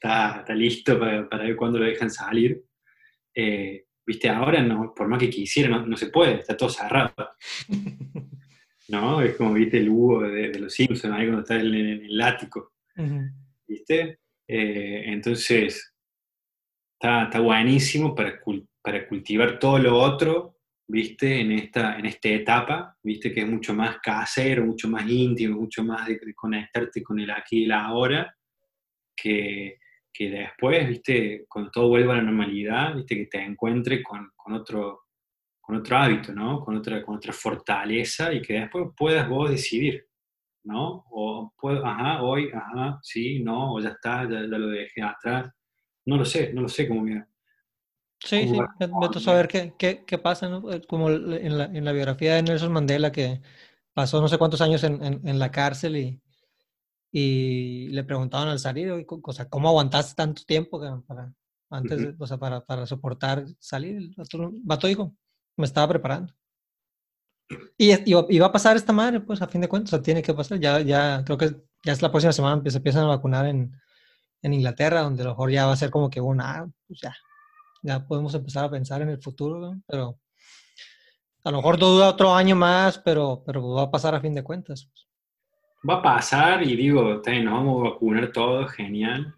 [0.00, 2.62] está, está listo para, para, ver cuándo lo dejan salir.
[3.34, 7.12] Eh, Viste, ahora no, por más que quisiera, no, no, se puede, está todo cerrado.
[8.88, 9.20] ¿No?
[9.20, 12.22] Es como, viste, el Hugo de, de los Simpsons, ahí cuando está en, en el
[12.22, 12.72] ático.
[12.96, 13.32] Uh -huh.
[13.66, 14.20] ¿Viste?
[14.48, 15.94] Eh, entonces,
[16.94, 18.40] está, está buenísimo para,
[18.80, 20.56] para cultivar todo lo otro
[20.88, 21.42] ¿viste?
[21.42, 23.30] En esta, en esta etapa, ¿viste?
[23.30, 27.30] Que es mucho más casero, mucho más íntimo, mucho más de, de conectarte con el
[27.30, 28.34] aquí y el ahora,
[29.14, 29.77] que,
[30.18, 31.46] que, después, ¿viste?
[31.48, 33.14] Cuando todo vuelva a la normalidad, ¿viste?
[33.14, 35.04] Que te encuentres con, con, otro,
[35.60, 36.60] con otro hábito, ¿no?
[36.64, 40.06] Con otra, con otra fortaleza y que después puedas vos decidir,
[40.64, 41.04] ¿no?
[41.10, 45.52] O puedo, ajá, hoy, ajá, sí, no, o ya está, ya, ya lo dejé atrás.
[46.06, 47.28] No lo sé, no lo sé cómo mira.
[48.18, 50.64] Sí, sí, vete a saber qué, qué, qué pasa, ¿no?
[50.88, 53.40] Como en la, en la, biografía de Nelson Mandela, que
[53.94, 56.20] pasó no sé cuántos años en, en, en la cárcel y,
[57.10, 61.32] y, le preguntaban al salir, o sea, ¿cómo aguantaste tanto tiempo para,
[61.70, 62.16] antes, uh -huh.
[62.18, 63.96] o sea, para, para, soportar salir?
[63.96, 64.14] El
[64.62, 65.14] vato dijo,
[65.56, 66.34] me estaba preparando.
[67.78, 70.02] Y, y, y, va a pasar esta madre, pues a fin de cuentas, o sea,
[70.02, 70.60] tiene que pasar.
[70.60, 73.72] Ya, ya creo que ya es la próxima semana, se empiezan a vacunar en,
[74.42, 77.00] en Inglaterra, donde a lo mejor ya va a ser como que una, ah, pues
[77.00, 77.14] ya,
[77.82, 79.80] ya podemos empezar a pensar en el futuro, ¿no?
[79.86, 80.20] pero
[81.44, 84.42] a lo mejor duda otro año más, pero, pero va a pasar a fin de
[84.42, 84.90] cuentas.
[85.88, 89.34] Va a pasar y digo, nos vamos a vacunar todos, genial.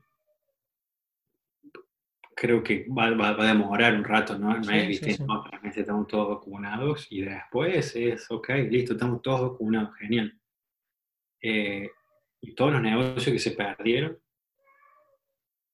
[2.35, 4.57] Creo que va, va, va, a demorar un rato, ¿no?
[4.57, 5.25] No sí, es, viste, sí, sí.
[5.25, 10.41] no, estamos todos vacunados y después es, ok, listo, estamos todos vacunados, genial.
[11.43, 11.91] Eh,
[12.41, 14.19] y todos los negocios que se perdieron,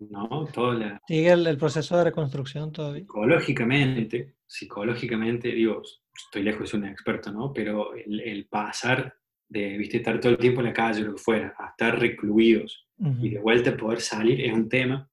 [0.00, 0.46] ¿no?
[0.52, 3.02] Todo la, Sigue el, el, proceso de reconstrucción todavía.
[3.02, 7.52] Psicológicamente, psicológicamente, digo, estoy lejos de ser un experto, ¿no?
[7.52, 9.16] Pero el, el, pasar
[9.48, 12.86] de, viste, estar todo el tiempo en la calle, lo que fuera, a estar recluidos
[12.98, 13.26] uh -huh.
[13.26, 15.08] y de vuelta poder salir es un tema.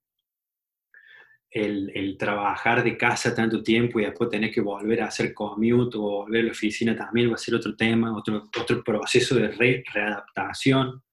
[1.51, 5.97] El, el, trabajar de casa tanto tiempo y después tener que volver a hacer commute
[5.97, 9.49] o volver a la oficina también va a ser otro tema, otro, otro proceso de
[9.49, 11.03] re, readaptación.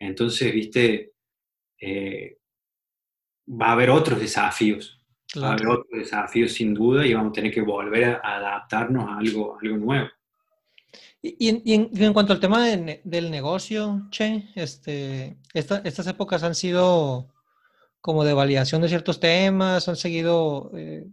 [0.00, 1.12] Entonces, viste,
[1.80, 2.38] eh,
[3.46, 5.00] va a haber otros desafíos.
[5.32, 5.46] Claro.
[5.46, 9.08] Va a haber otros desafíos sin duda y vamos a tener que volver a adaptarnos
[9.08, 10.08] a algo, a algo nuevo.
[11.20, 16.06] Y, y, en, y, en, cuanto al tema de, del negocio, Che, este, esta, estas
[16.06, 17.28] épocas han sido
[18.00, 21.06] como de validación de ciertos temas, han seguido eh,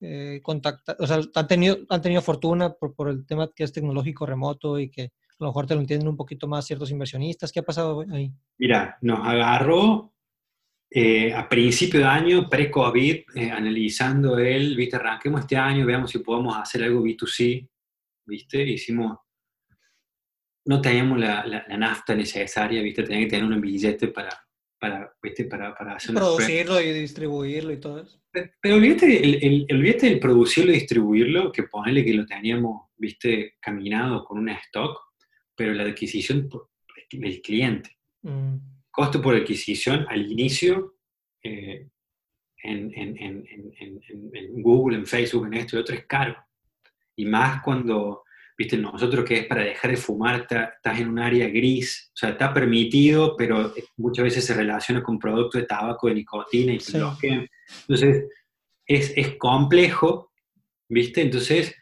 [0.00, 4.24] eh, o sea, han tenido, han tenido fortuna por, por el tema que es tecnológico
[4.24, 7.52] remoto y que a lo mejor te lo entienden un poquito más ciertos inversionistas.
[7.52, 8.32] ¿Qué ha pasado ahí?
[8.58, 10.12] Mira, nos agarró
[10.90, 16.18] eh, a principio de año, pre-COVID, eh, analizando el, viste, arranquemos este año, veamos si
[16.18, 17.68] podemos hacer algo B2C,
[18.30, 19.18] viste, hicimos,
[20.64, 24.30] no teníamos la, la, la nafta necesaria, viste, tenía que tener un billete para,
[24.78, 28.22] para, viste, para, para hacer Producirlo y distribuirlo y todo eso.
[28.30, 32.88] Pero, pero olvídate, el, el, olvídate del producirlo y distribuirlo, que ponerle que lo teníamos,
[32.96, 34.98] viste, caminado con un stock,
[35.54, 36.48] pero la adquisición
[37.10, 37.98] del cliente.
[38.22, 38.56] Mm
[38.90, 40.96] costo por adquisición al inicio
[41.42, 41.88] eh,
[42.62, 43.46] en, en, en,
[43.78, 46.36] en, Google, en Facebook, en esto y otro es caro.
[47.20, 48.24] Y más cuando,
[48.56, 52.30] viste, nosotros que es para dejar de fumar, estás en un área gris, o sea,
[52.30, 56.96] está permitido, pero muchas veces se relaciona con productos de tabaco, de nicotina y sí.
[56.96, 58.24] Entonces,
[58.86, 60.32] es, es complejo,
[60.88, 61.20] ¿viste?
[61.20, 61.74] Entonces,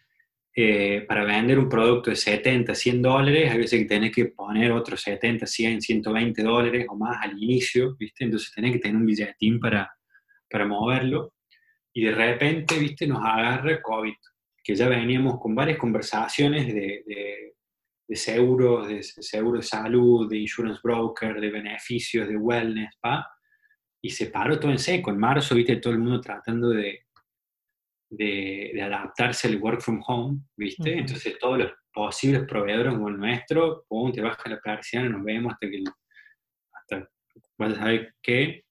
[0.57, 4.73] eh, para vender un producto de 70, 100 dólares, hay veces que tenés que poner
[4.73, 8.25] otros 70, 100, 120 dólares o más al inicio, ¿viste?
[8.25, 9.89] Entonces tenés que tener un billetín para,
[10.51, 11.35] para moverlo.
[11.93, 13.07] Y de repente, ¿viste?
[13.07, 14.15] Nos agarra COVID,
[14.69, 17.55] que ya veníamos con varias conversaciones de, de,
[18.07, 23.27] de seguros, de seguro de salud, de insurance broker, de beneficios, de wellness, ¿pa?
[24.03, 25.11] Y se paró todo en seco.
[25.11, 25.77] En marzo, ¿viste?
[25.77, 27.07] Todo el mundo tratando de,
[28.11, 30.99] de, adaptarse al work from home, ¿viste?
[30.99, 35.55] Entonces todos los posibles proveedores como el nuestro, pum, te baja la persiana, nos vemos
[35.55, 35.83] hasta que
[36.75, 37.11] hasta
[37.57, 38.67] vas a saber qué.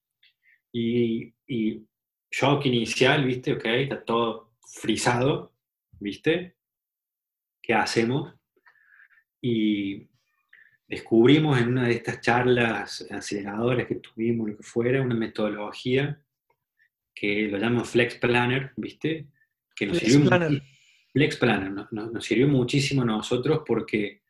[0.72, 1.84] Y, y
[2.30, 3.54] shock inicial, ¿viste?
[3.54, 5.57] Ok, está todo frisado,
[6.00, 6.56] ¿viste?
[7.62, 8.34] ¿Qué hacemos?
[9.40, 10.08] Y
[10.86, 16.20] descubrimos en una de estas charlas aceleradoras que tuvimos, lo que fuera, una metodología
[17.14, 19.26] que lo llaman Flex Planner, ¿viste?
[19.74, 20.62] Que nos Flex sirvió Planner.
[21.12, 24.22] Flex Planner nos, sirvió muchísimo a nosotros porque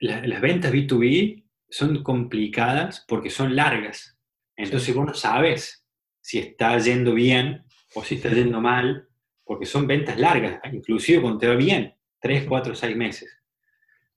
[0.00, 4.18] las ventas B2B son complicadas porque son largas.
[4.56, 5.86] Entonces vos no sabes
[6.20, 7.64] si está yendo bien
[7.94, 9.08] o si está yendo mal,
[9.44, 13.38] porque son ventas largas, inclusive cuando te va bien, 3, 4, 6 meses.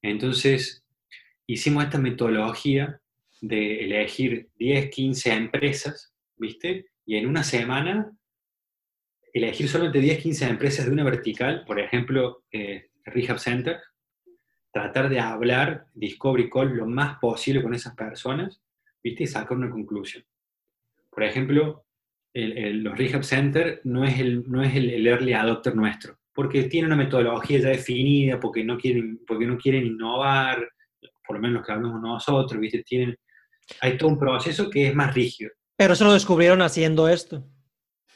[0.01, 0.83] Entonces,
[1.45, 3.01] hicimos esta metodología
[3.41, 6.87] de elegir 10, 15 empresas, ¿viste?
[7.07, 8.11] y en una semana
[9.33, 13.79] elegir solamente 10, 15 empresas de una vertical, por ejemplo, eh, Rehab Center,
[14.71, 18.61] tratar de hablar Discovery Call lo más posible con esas personas,
[19.01, 19.23] ¿viste?
[19.23, 20.25] Y sacar una conclusión.
[21.09, 21.85] Por ejemplo,
[22.37, 26.95] los Rehab Center no es, el, no es el, early adopter nuestro, porque tiene una
[26.95, 30.67] metodología ya definida, porque no quieren, porque no quieren innovar,
[31.25, 32.83] por lo menos lo que hablamos nosotros, ¿viste?
[32.83, 33.15] Tienen,
[33.81, 35.51] hay todo un proceso que es más rígido.
[35.75, 37.47] Pero eso lo descubrieron haciendo esto.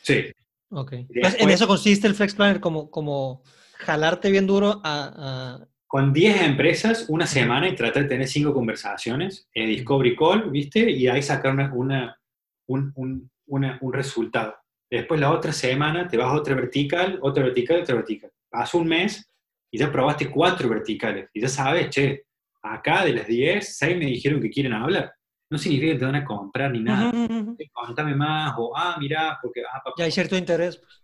[0.02, 0.32] Sí.
[0.70, 0.94] Ok.
[0.94, 3.44] en eso consiste el Flex Planner, como, como
[3.80, 5.60] jalarte bien duro a...
[5.88, 10.90] Con 10 empresas, una semana y tratar de tener 5 conversaciones, eh, Discovery Call, ¿viste?
[10.90, 12.18] Y ahí sacar una,
[12.68, 14.56] un, un, un, resultado.
[14.90, 18.32] Después la otra semana te vas a otra vertical, otra vertical, otra vertical.
[18.50, 19.32] Pasó un mes
[19.72, 21.30] y ya probaste cuatro verticales.
[21.34, 22.26] Y ya sabes, che,
[22.62, 25.14] acá de las 10, 6 me dijeron que quieren hablar
[25.52, 27.12] no significa que te van a comprar ni nada.
[27.74, 29.62] Contame más, o, ah, mira, porque...
[29.62, 30.78] Ah, ya hay cierto interés.
[30.78, 31.04] Pues.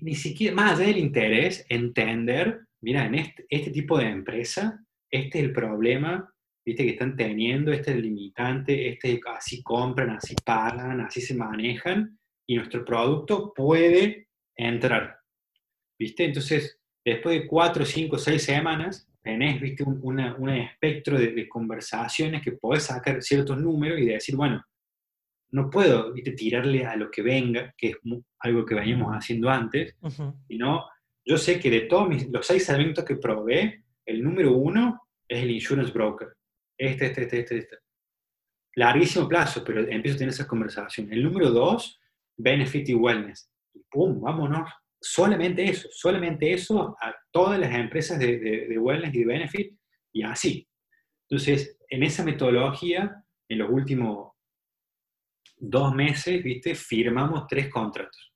[0.00, 5.40] Ni, siquiera, más allá del interés, entender, mira, en este, este tipo de empresa, este
[5.40, 6.31] es el problema,
[6.64, 12.56] viste, que están teniendo, este limitante, este así compran, así pagan, así se manejan, y
[12.56, 15.18] nuestro producto puede entrar,
[15.98, 16.24] viste.
[16.24, 19.84] Entonces, después de cuatro, cinco, seis semanas, tenés ¿viste?
[19.84, 24.64] Un, espectro de, conversaciones que podés sacar ciertos números y decir, bueno,
[25.50, 26.32] no puedo ¿viste?
[26.32, 27.96] tirarle a lo que venga, que es
[28.40, 29.96] algo que veníamos haciendo antes,
[30.48, 30.86] sino
[31.24, 35.50] yo sé que de todos los seis eventos que probé, el número uno es el
[35.50, 36.28] insurance broker.
[36.78, 37.76] Este, este, este, este, este.
[38.76, 41.12] Larguísimo plazo, pero empiezo a tener esas conversaciones.
[41.12, 42.00] El número dos,
[42.36, 43.50] benefit y wellness.
[43.74, 44.68] Y pum, vámonos
[45.02, 49.78] solamente eso, solamente eso a todas las empresas de, de, wellness y de benefit
[50.12, 50.68] y así.
[51.28, 54.32] Entonces, en esa metodología, en los últimos
[55.56, 56.74] dos meses, ¿viste?
[56.74, 58.31] Firmamos tres contratos.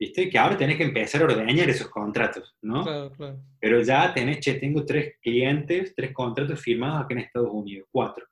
[0.00, 0.30] ¿Viste?
[0.30, 2.82] Que ahora tenés que empezar a ordeñar esos contratos, ¿no?
[2.82, 3.44] Claro, claro.
[3.60, 8.26] Pero ya tenés, che, tengo tres clientes, tres contratos firmados aquí en Estados Unidos, cuatro.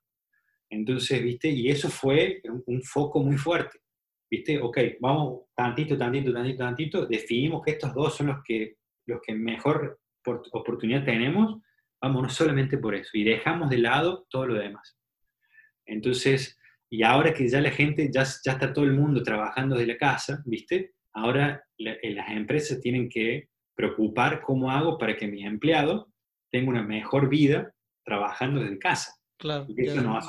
[0.70, 1.48] Entonces, ¿viste?
[1.48, 3.78] Y eso fue un foco muy fuerte.
[4.30, 4.60] ¿viste?
[4.60, 8.76] Ok, vamos tantito, tantito, tantito, tantito, definimos que estos dos son los que,
[9.06, 10.00] los que mejor
[10.52, 11.60] oportunidad tenemos,
[12.00, 14.98] vámonos solamente por eso y dejamos de lado todo lo demás.
[15.86, 16.58] Entonces,
[16.90, 19.98] y ahora que ya la gente, ya, ya está todo el mundo trabajando desde la
[19.98, 20.94] casa, ¿viste?
[21.18, 26.12] Ahora eh, las empresas tienen que preocupar cómo hago para que mi empleado
[26.50, 27.72] tenga una mejor vida
[28.04, 29.14] trabajando desde casa.
[29.38, 29.66] Claro,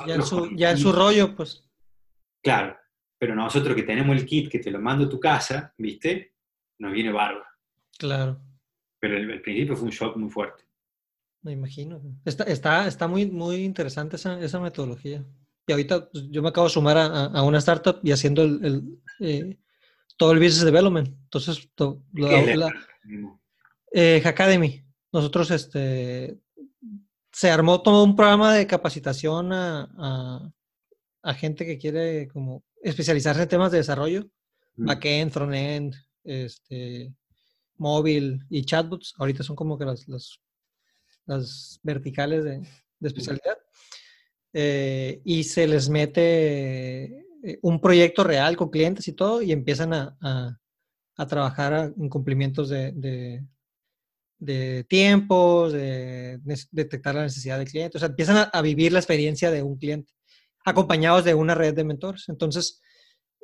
[0.06, 1.68] ya, su, ya en su rollo, pues.
[2.42, 2.76] Claro,
[3.18, 6.34] pero nosotros que tenemos el kit que te lo mando a tu casa, ¿viste?
[6.78, 7.44] Nos viene bárbaro.
[7.98, 8.40] Claro.
[9.00, 10.62] Pero el, principio fue un shock muy fuerte.
[11.42, 12.00] Me imagino.
[12.24, 15.24] Está, está, está muy, muy interesante esa, esa metodología.
[15.66, 18.64] Y ahorita pues, yo me acabo de sumar a, a una startup y haciendo el,
[18.64, 19.58] el eh,
[20.16, 21.08] todo el business development.
[21.08, 22.72] Entonces, lo, la,
[23.92, 24.84] eh, Academy.
[25.12, 26.38] Nosotros, este,
[27.32, 30.52] se armó todo un programa de capacitación a, a,
[31.22, 34.28] a gente que quiere como especializarse en temas de desarrollo,
[34.76, 37.12] backend, frontend, este,
[37.76, 39.14] móvil y chatbots.
[39.18, 40.06] Ahorita son como que las,
[41.26, 42.66] las, verticales de,
[43.00, 43.58] especialidad.
[44.52, 47.24] Eh, y se les mete
[47.62, 50.16] un proyecto real con clientes y todo y empiezan a,
[51.16, 53.44] a, trabajar en cumplimientos de, de,
[54.40, 56.40] de tiempos, de,
[56.70, 57.98] detectar la necesidad del cliente.
[57.98, 60.12] O sea, empiezan a, vivir la experiencia de un cliente,
[60.64, 62.24] acompañados de una red de mentores.
[62.28, 62.80] Entonces,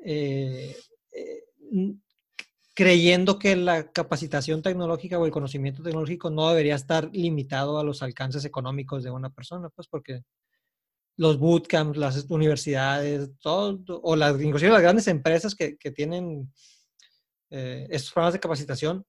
[0.04, 0.74] eh,
[1.12, 1.44] eh,
[2.74, 8.02] creyendo que la capacitación tecnológica o el conocimiento tecnológico no debería estar limitado a los
[8.02, 10.22] alcances económicos de una persona, pues porque
[11.16, 16.52] los bootcamps, las universidades, todo, o las, inclusive las grandes empresas que, que tienen
[17.50, 19.06] eh, estos programas de capacitación,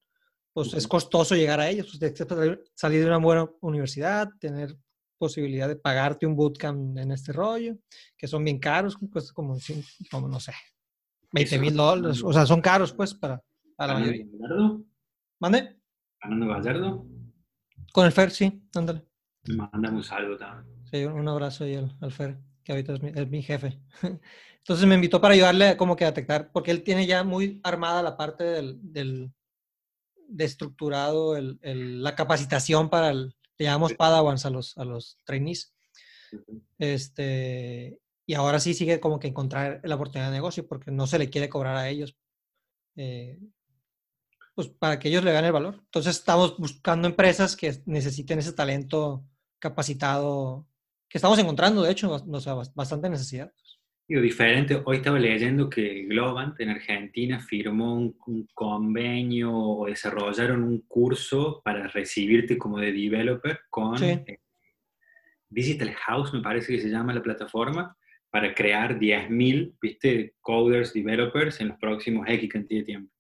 [0.53, 1.97] pues es costoso llegar a ellos.
[1.99, 4.75] Pues, salir de una buena universidad, tener
[5.17, 7.75] posibilidad de pagarte un bootcamp en este rollo,
[8.15, 9.57] que son bien caros, pues como,
[10.09, 10.53] como no sé,
[11.31, 12.21] 20 mil dólares.
[12.23, 13.41] O sea, son caros, pues, para,
[13.75, 14.25] para la mayoría.
[14.31, 14.83] Gallardo?
[15.39, 15.79] ¿Mande?
[16.19, 17.05] ¿Fernando Gallardo?
[17.93, 19.05] Con el FER, sí, ándale.
[19.47, 20.76] Mándame un saludo también.
[20.89, 23.79] Sí, un abrazo ahí al, FER, que ahorita es mi, es mi, jefe.
[24.59, 28.01] Entonces me invitó para ayudarle como que a detectar, porque él tiene ya muy armada
[28.01, 29.31] la parte del, del
[30.27, 35.73] de estructurado el, la capacitación para el, le llamamos Padawans a los, a los trainees.
[36.77, 41.19] Este, y ahora sí sigue como que encontrar la oportunidad de negocio porque no se
[41.19, 42.17] le quiere cobrar a ellos.
[42.95, 43.39] Eh,
[44.53, 45.75] pues para que ellos le ganen el valor.
[45.85, 49.23] Entonces estamos buscando empresas que necesiten ese talento
[49.59, 50.67] capacitado,
[51.09, 52.09] que estamos encontrando, de hecho,
[52.75, 53.51] bastante necesidad
[54.07, 61.61] diferente, hoy estaba leyendo que Globant en Argentina firmó un, convenio o desarrollaron un curso
[61.63, 64.39] para recibirte como de developer con eh,
[65.49, 67.97] Digital House, me parece que se llama la plataforma,
[68.29, 73.13] para crear 10.000, viste, coders, developers en los próximos X cantidad de tiempo.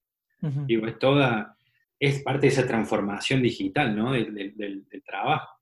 [0.67, 1.57] Y es toda,
[1.99, 4.13] es parte de esa transformación digital, ¿no?
[4.13, 5.56] Del, del, trabajo.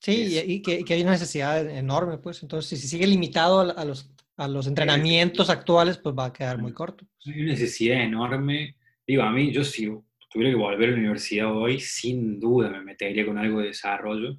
[0.00, 2.42] Sí, y, que, que, hay una necesidad enorme, pues.
[2.42, 6.72] Entonces, si sigue limitado a, los a los entrenamientos actuales, pues va a quedar muy
[6.72, 7.04] corto.
[7.26, 8.76] Hay una necesidad enorme.
[9.06, 9.92] Digo, a mí, yo si
[10.30, 14.38] tuviera que volver a la universidad hoy, sin duda me metería con algo de desarrollo.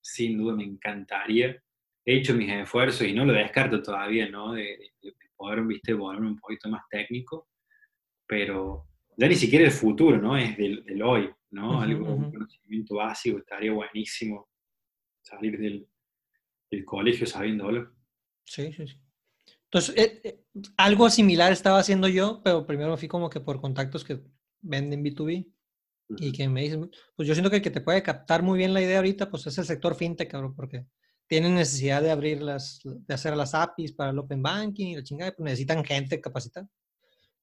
[0.00, 1.60] Sin duda me encantaría.
[2.04, 4.52] He hecho mis esfuerzos y no lo descarto todavía, ¿no?
[4.52, 4.92] De,
[5.34, 7.48] poder, viste, volverme un poquito más técnico.
[8.28, 10.36] Pero ya ni siquiera el futuro, ¿no?
[10.36, 11.80] Es del, hoy, ¿no?
[11.80, 14.49] algo, un conocimiento básico estaría buenísimo
[15.22, 15.88] salir del,
[16.70, 17.92] del colegio sabiéndolo.
[18.44, 19.00] Sí, sí, sí.
[19.64, 20.44] Entonces, eh, eh,
[20.76, 24.20] algo similar estaba haciendo yo, pero primero fui como que por contactos que
[24.60, 25.46] venden B2B
[26.18, 28.74] y que me dicen, pues yo siento que el que te puede captar muy bien
[28.74, 30.86] la idea ahorita, pues es el sector fintech, cabrón, porque
[31.28, 35.04] tienen necesidad de abrir las, de hacer las APIs para el Open Banking y la
[35.04, 36.68] chingada, pues necesitan gente capacitada.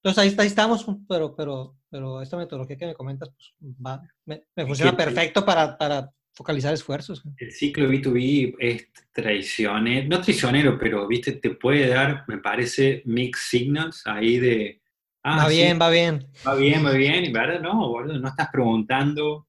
[0.04, 4.44] Entonces ahí, ahí estamos, pero, pero, pero esta metodología que me comentas, pues va, me,
[4.66, 7.24] funciona perfecto para, para focalizar esfuerzos.
[7.38, 13.42] El ciclo B2B es traicionero, no traicionero, pero viste, te puede dar, me parece, mixed
[13.60, 14.82] signals ahí de.
[15.24, 16.28] Ah, va bien, va bien.
[16.48, 19.48] Va bien, va bien, y verdad, no, boludo, no estás preguntando,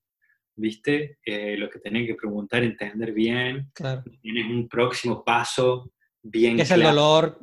[0.57, 3.71] viste, eh, lo que tenés que preguntar, entender bien.
[3.75, 4.03] Claro.
[4.23, 5.93] Tienes un próximo paso
[6.23, 6.57] bien.
[6.57, 7.39] ¿Qué es el dolor?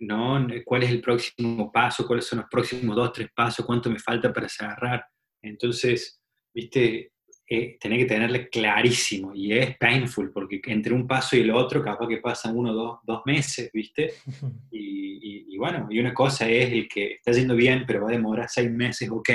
[0.00, 0.46] ¿No?
[0.64, 2.06] ¿Cuál es el próximo paso?
[2.06, 3.66] ¿Cuáles son los próximos dos, tres pasos?
[3.66, 5.04] ¿Cuánto me falta para cerrar?
[5.42, 6.18] Entonces,
[6.54, 7.12] viste,
[7.50, 12.06] eh, que tenerle clarísimo y es painful porque entre un paso y el otro capaz
[12.06, 14.12] que pasan uno, dos, dos meses, ¿viste?
[14.70, 18.48] Y, bueno, y una cosa es el que está yendo bien pero va a demorar
[18.48, 19.30] seis meses, ok,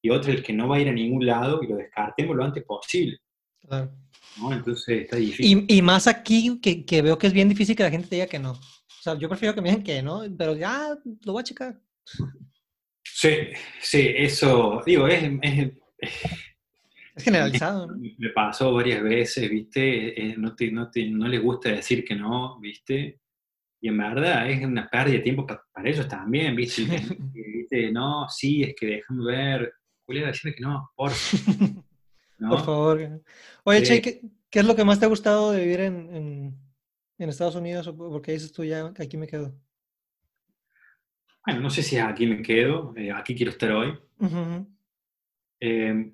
[0.00, 2.44] y otra el que no va a ir a ningún lado y lo descartemos lo
[2.44, 3.18] antes posible.
[3.60, 3.92] Claro.
[4.38, 4.54] ¿no?
[4.54, 5.66] Entonces está difícil.
[5.68, 8.26] Y, y más aquí que, que, veo que es bien difícil que la gente diga
[8.26, 8.52] que no.
[8.52, 11.78] O sea, yo prefiero que me digan que no, pero ya lo voy a checar.
[13.04, 13.36] Sí,
[13.82, 15.72] sí, eso, digo, es, es
[17.14, 17.96] es generalizado, ¿no?
[17.96, 20.30] Me pasó varias veces, ¿viste?
[20.30, 23.20] Eh, no, te, no, te, no les gusta decir que no, ¿viste?
[23.80, 26.82] Y en verdad es una pérdida de tiempo para, ellos también, ¿viste?
[26.82, 27.10] ¿viste?
[27.92, 29.72] No, sí, es que déjame ver.
[30.06, 31.12] Voy a decirle que no, por
[32.48, 33.22] Por favor.
[33.64, 36.58] Oye, Che, ¿qué, ¿qué, es lo que más te ha gustado de vivir en, en,
[37.18, 37.88] en Estados Unidos?
[37.90, 39.54] ¿Por qué dices tú ya aquí me quedo?
[41.44, 43.98] Bueno, no sé si aquí me quedo, eh, aquí quiero estar hoy.
[45.60, 46.12] eh,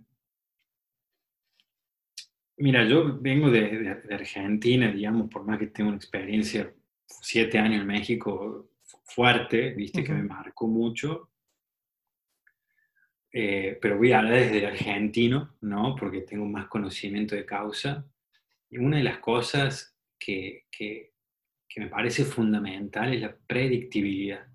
[2.58, 6.72] Mira, yo vengo de, Argentina, digamos, por más que tengo una experiencia,
[7.04, 8.70] siete años en México
[9.04, 11.30] fuerte, viste, que me marcó mucho.
[13.30, 15.94] Eh, pero voy a hablar desde argentino, ¿no?
[15.96, 18.06] Porque tengo más conocimiento de causa.
[18.70, 21.12] Y una de las cosas que, que,
[21.76, 24.46] me parece fundamental es la predictibilidad.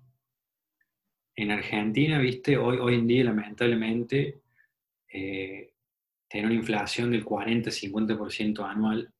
[1.36, 4.40] En Argentina, viste, hoy, hoy en día, lamentablemente,
[5.06, 5.71] eh,
[6.32, 9.12] tiene una inflación del 40-50% anual.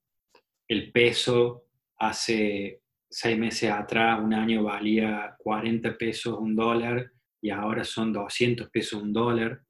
[0.66, 1.66] El peso
[1.98, 7.12] hace seis meses atrás, un año valía 40 pesos un dólar
[7.42, 9.60] y ahora son 200 pesos un dólar,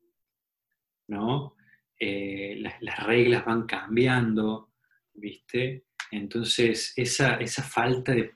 [1.08, 1.56] ¿no?
[1.98, 4.70] Eh, las, reglas van cambiando,
[5.12, 5.86] ¿viste?
[6.12, 8.32] Entonces, esa, esa falta de,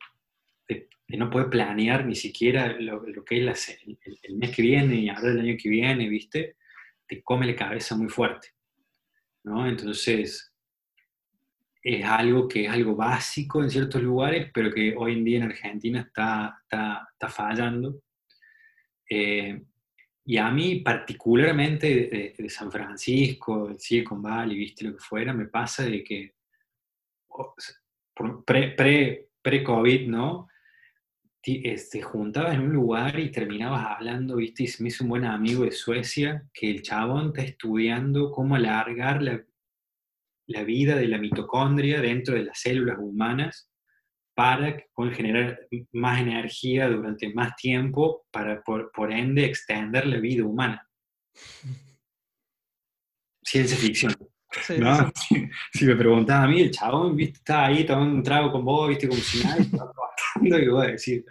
[1.11, 3.79] no poder planear ni siquiera lo, que es
[4.25, 6.57] el, mes que viene y ahora el año que viene, ¿viste?
[7.07, 8.56] Te come la cabeza muy fuerte,
[9.47, 9.67] ¿no?
[9.67, 10.53] Entonces,
[11.83, 15.45] es algo que es algo básico en ciertos lugares, pero que hoy en día en
[15.45, 18.03] Argentina está, está, fallando.
[19.09, 19.63] Eh,
[20.25, 25.47] y a mí particularmente de, San Francisco, del Silicon Valley, viste lo que fuera, me
[25.47, 26.35] pasa de que
[28.45, 30.49] pre-COVID, pre, ¿no?
[31.47, 35.25] Te este, juntabas en un lugar y terminabas hablando, viste, y me hizo un buen
[35.25, 39.45] amigo de Suecia, que el chabón está estudiando cómo alargar la,
[40.49, 43.71] la vida de la mitocondria dentro de las células humanas
[44.35, 44.77] para
[45.13, 45.61] generar
[45.93, 50.85] más energía durante más tiempo para, por, ende, extender la vida humana.
[53.41, 54.17] Ciencia ficción.
[54.81, 55.13] ¿no?
[55.73, 58.89] Si, me preguntaba a mí, el chabón, viste, estaba ahí tomando un trago con vos,
[58.89, 59.65] viste, como si nada,
[60.49, 61.25] trabajando, y voy a decir,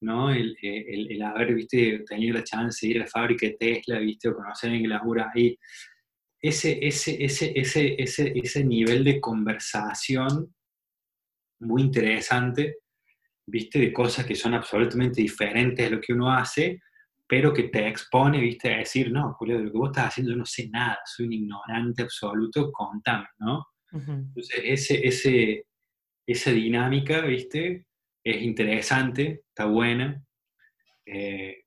[0.00, 0.30] ¿no?
[0.30, 3.98] El, el, el, haber, viste, tenido la chance de ir a la fábrica de Tesla,
[3.98, 5.02] viste, o conocer en la
[5.34, 5.58] ahí,
[6.40, 10.54] ese, ese, ese, ese, ese, ese nivel de conversación
[11.60, 12.78] muy interesante,
[13.46, 16.80] viste, de cosas que son absolutamente diferentes de lo que uno hace,
[17.28, 20.32] pero que te expone, viste, a decir, no, Julio, de lo que vos estás haciendo
[20.32, 23.66] yo no sé nada, soy un ignorante absoluto, contame, ¿no?
[23.92, 25.66] Entonces, ese, ese,
[26.26, 27.86] esa dinámica, viste,
[28.24, 30.22] es interesante, está buena.
[31.06, 31.64] Eh,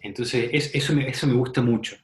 [0.00, 1.96] entonces, eso, me, eso me gusta mucho,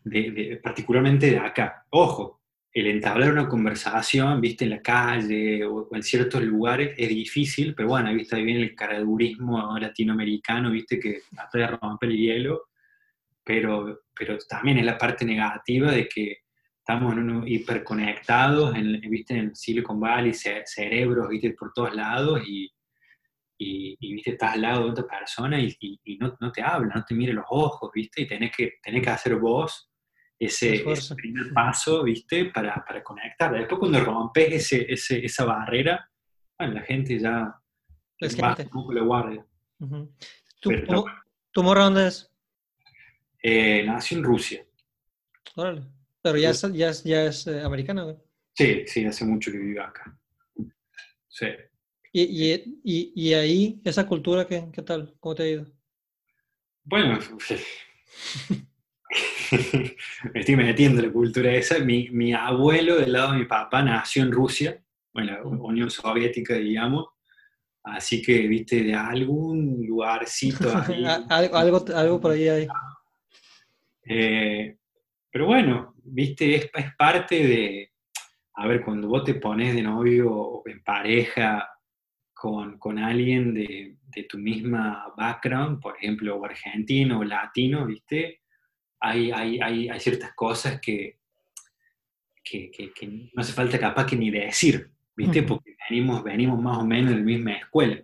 [0.62, 1.86] particularmente de acá.
[1.90, 2.42] Ojo,
[2.72, 7.88] el entablar una conversación, viste, en la calle o, en ciertos lugares es difícil, pero
[7.90, 12.62] bueno, viste, ahí viene el caradurismo latinoamericano, viste, que trata de romper el hielo,
[13.44, 16.38] pero, pero también es la parte negativa de que
[16.78, 22.72] estamos en uno hiperconectados, en, viste, en Silicon Valley, cerebros, viste, por todos lados, y,
[23.56, 27.04] y, viste, estás al lado de otra persona y, y, no, no, te habla, no
[27.04, 29.90] te mire los ojos, viste, y tenés que, tenés que hacer vos
[30.38, 30.84] ese,
[31.16, 33.52] primer paso, viste, para, para conectar.
[33.52, 36.10] Después cuando rompes ese, ese, esa barrera,
[36.58, 37.54] bueno, la gente ya
[38.18, 39.46] es va un poco la guardia.
[40.60, 40.70] ¿Tu,
[41.52, 42.30] ¿Tu morro dónde es?
[43.42, 44.66] Eh, nació en Rusia.
[45.56, 45.82] Órale.
[46.22, 48.18] Pero ya es, ya es, ya es eh, americano,
[48.54, 50.18] Sí, sí, hace mucho que vive acá.
[51.28, 51.46] Sí.
[52.16, 52.54] ¿Y,
[52.84, 55.16] y, y, ahí, esa cultura, ¿qué, qué tal?
[55.18, 55.66] ¿Cómo te ha ido?
[56.84, 57.18] Bueno, me
[60.40, 61.80] estoy metiendo en la cultura esa.
[61.80, 64.80] Mi, mi, abuelo del lado de mi papá nació en Rusia,
[65.12, 67.08] bueno, Unión Soviética, digamos.
[67.82, 71.04] Así que, viste, de algún lugarcito ahí.
[71.28, 72.68] algo, algo por ahí hay.
[74.04, 74.78] Eh,
[75.32, 77.92] pero bueno, viste, es, es parte de,
[78.54, 81.70] a ver, cuando vos te pones de novio o en pareja
[82.78, 83.96] con, alguien de,
[84.28, 88.42] tu misma background, por ejemplo, o argentino o latino, ¿viste?
[89.00, 91.18] Hay, hay, hay, hay ciertas cosas que,
[92.42, 92.70] que,
[93.32, 95.42] no hace falta capaz que ni decir, ¿viste?
[95.42, 98.02] Porque venimos, venimos más o menos de la misma escuela.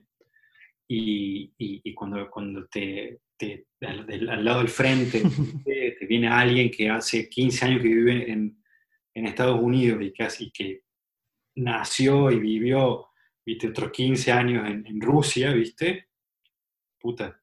[0.89, 5.23] Y, y, cuando, cuando te, te al, lado del frente
[5.65, 8.59] te, viene alguien que hace 15 años que vive en,
[9.15, 10.83] en Estados Unidos y casi que
[11.55, 13.10] nació y vivió
[13.45, 16.09] viste, otros 15 años en, Rusia, viste,
[16.99, 17.41] puta,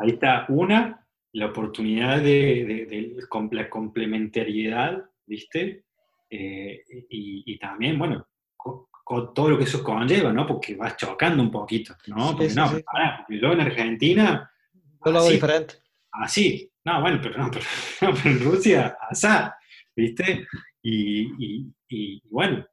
[0.00, 3.16] ahí está una, la oportunidad de,
[3.50, 5.84] la complementariedad, viste,
[6.30, 10.46] eh, y, también, bueno, con, todo lo que eso conlleva, ¿no?
[10.46, 12.36] Porque vas chocando un poquito, ¿no?
[12.36, 14.50] Porque no, porque yo en Argentina...
[15.04, 15.74] Yo lo hago diferente.
[16.12, 19.56] Así, no, bueno, pero no, pero, en Rusia, asá,
[19.94, 20.46] ¿viste?
[20.82, 22.64] y, y bueno,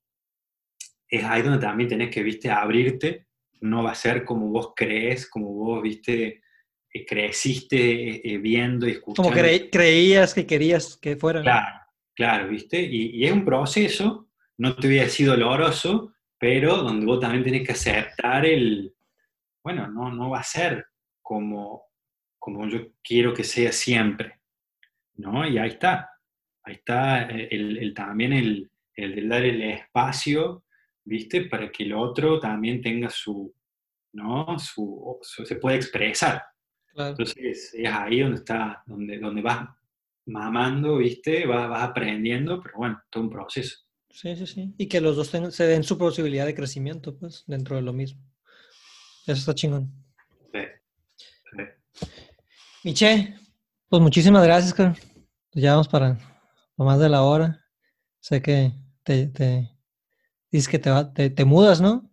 [1.10, 3.26] es ahí donde también tenés que, viste, abrirte,
[3.61, 6.41] no va a ser como vos crees, como vos, viste,
[6.94, 9.30] eh, creciste eh, viendo y escuchando.
[9.30, 9.41] Como
[9.72, 11.41] creías que querías que fuera.
[11.41, 11.80] Claro,
[12.15, 17.44] claro, viste, y, es un proceso, no te hubiera sido doloroso, pero donde vos también
[17.44, 18.94] tenés que aceptar el,
[19.64, 20.86] bueno, no, no va a ser
[21.22, 21.84] como,
[22.38, 24.40] como yo quiero que sea siempre,
[25.15, 25.45] ¿no?
[25.45, 26.10] Y ahí está,
[26.64, 30.64] ahí está eh, el, también el, el de dar el espacio
[31.10, 31.41] ¿viste?
[31.45, 33.53] Para que el otro también tenga su,
[34.14, 34.57] ¿no?
[34.60, 36.44] Su, se puede expresar.
[36.95, 39.69] Entonces es ahí donde está, donde, donde vas
[40.26, 41.45] mamando, ¿viste?
[41.45, 43.77] Vas, vas aprendiendo, pero bueno, todo un proceso.
[44.10, 44.73] Sí, sí, sí.
[44.77, 48.22] Y que los dos se den su posibilidad de crecimiento, pues, dentro de lo mismo.
[49.23, 49.91] Eso está chingón.
[50.52, 50.60] Sí,
[51.52, 51.64] sí.
[52.84, 53.36] Miche,
[53.88, 54.98] pues muchísimas gracias, cabrón.
[55.53, 56.18] Ya vamos para,
[56.76, 57.65] para más de la hora.
[58.19, 58.73] Sé que
[59.03, 59.78] te, te
[60.52, 62.10] dices que te, va- te, te mudas, ¿no?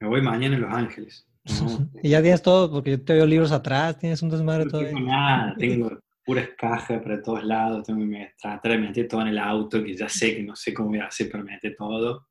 [0.00, 1.26] Me voy mañana a Los Ángeles.
[1.44, 4.70] No, Y ya tienes todo, porque yo te veo libros atrás, tienes un desmadre no
[4.70, 5.04] todo tengo ahí.
[5.04, 9.38] nada, tengo puras cajas para todos lados, tengo que tratar de meter todo en el
[9.38, 12.28] auto, que ya sé que no sé cómo voy a hacer para meter todo.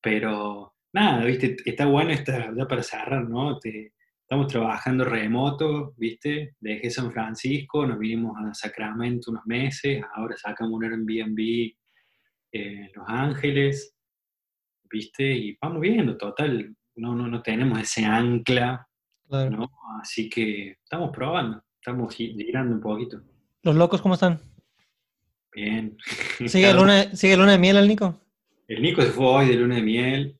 [0.00, 3.58] Pero nada, viste, está bueno esta, ya para cerrar, ¿no?
[3.58, 3.92] Te-
[4.22, 10.74] estamos trabajando remoto, viste, dejé San Francisco, nos vinimos a Sacramento unos meses, ahora sacamos
[10.74, 11.72] un Airbnb
[12.52, 13.96] en Los Ángeles,
[14.90, 18.86] viste, y vamos viendo, total, no, no, no tenemos ese ancla,
[19.28, 19.50] Claro.
[19.50, 19.70] ¿no?
[20.00, 23.20] Así que estamos probando, estamos gi- girando un poquito.
[23.62, 24.40] ¿Los locos cómo están?
[25.54, 25.96] Bien.
[26.46, 28.18] ¿Sigue luna, ¿Sigue luna de miel el Nico?
[28.66, 30.38] El Nico se fue hoy de luna de miel.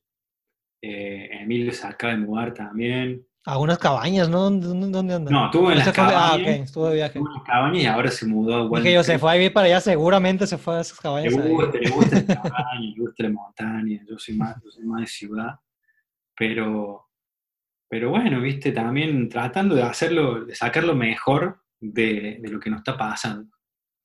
[0.81, 3.25] eh, Emilio se acaba de mudar también.
[3.45, 4.41] A unas cabañas, ¿no?
[4.41, 5.31] ¿Dónde, dónde- dónde anda?
[5.31, 6.03] No, estuvo en ¿No las se fue?
[6.03, 6.59] Ah, ok, cabañas.
[6.59, 7.17] estuvo de viaje.
[7.19, 9.53] Estuvo en las cabañas y ahora se mudó a Dije yo, se fue a vivir
[9.53, 11.37] para allá, seguramente se fue a esas Le cabañas.
[11.37, 11.51] ahí.
[11.51, 14.05] gusta, le gusta la cabaña, le gusta la montaña.
[14.07, 15.59] Yo soy más, yo soy más de ciudad.
[16.35, 17.09] Pero,
[17.87, 22.69] pero bueno, viste, también tratando de hacerlo, de sacar lo mejor de, de lo que
[22.69, 23.49] nos está pasando.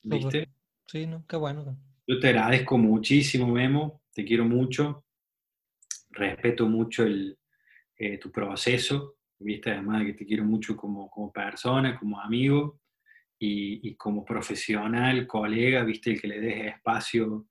[0.02, 0.48] ¿Viste?
[0.86, 1.76] Sí, no, qué bueno.
[2.06, 5.04] Yo te agradezco muchísimo, Memo, te quiero mucho,
[6.10, 7.38] respeto mucho el,
[7.96, 12.80] eh, tu proceso, viste, además de que te quiero mucho como, como persona, como amigo
[13.38, 17.46] y, y como profesional, colega, viste, el que le des espacio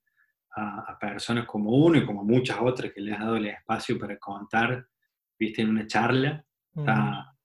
[0.56, 3.98] a, a personas como uno y como muchas otras que le has dado el espacio
[3.98, 4.86] para contar,
[5.38, 6.44] viste, en una charla,
[6.76, 6.80] Mm.
[6.80, 7.36] está,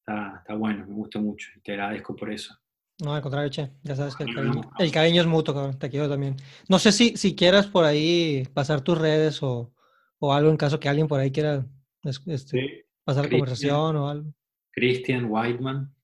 [0.00, 2.54] está, está bueno, me gusta mucho y te agradezco por eso.
[3.02, 3.70] No, al contrario, che.
[3.82, 5.78] Ya sabes que el cariño, el cariño es mutuo, cabrón.
[5.78, 6.36] Te quiero también.
[6.68, 9.72] No sé si, si quieras por ahí pasar tus redes o,
[10.18, 11.64] o algo en caso que alguien por ahí quiera
[12.02, 12.66] es- este, Sí.
[13.08, 14.34] Pasar conversación o algo.
[14.70, 15.94] Christian Whiteman,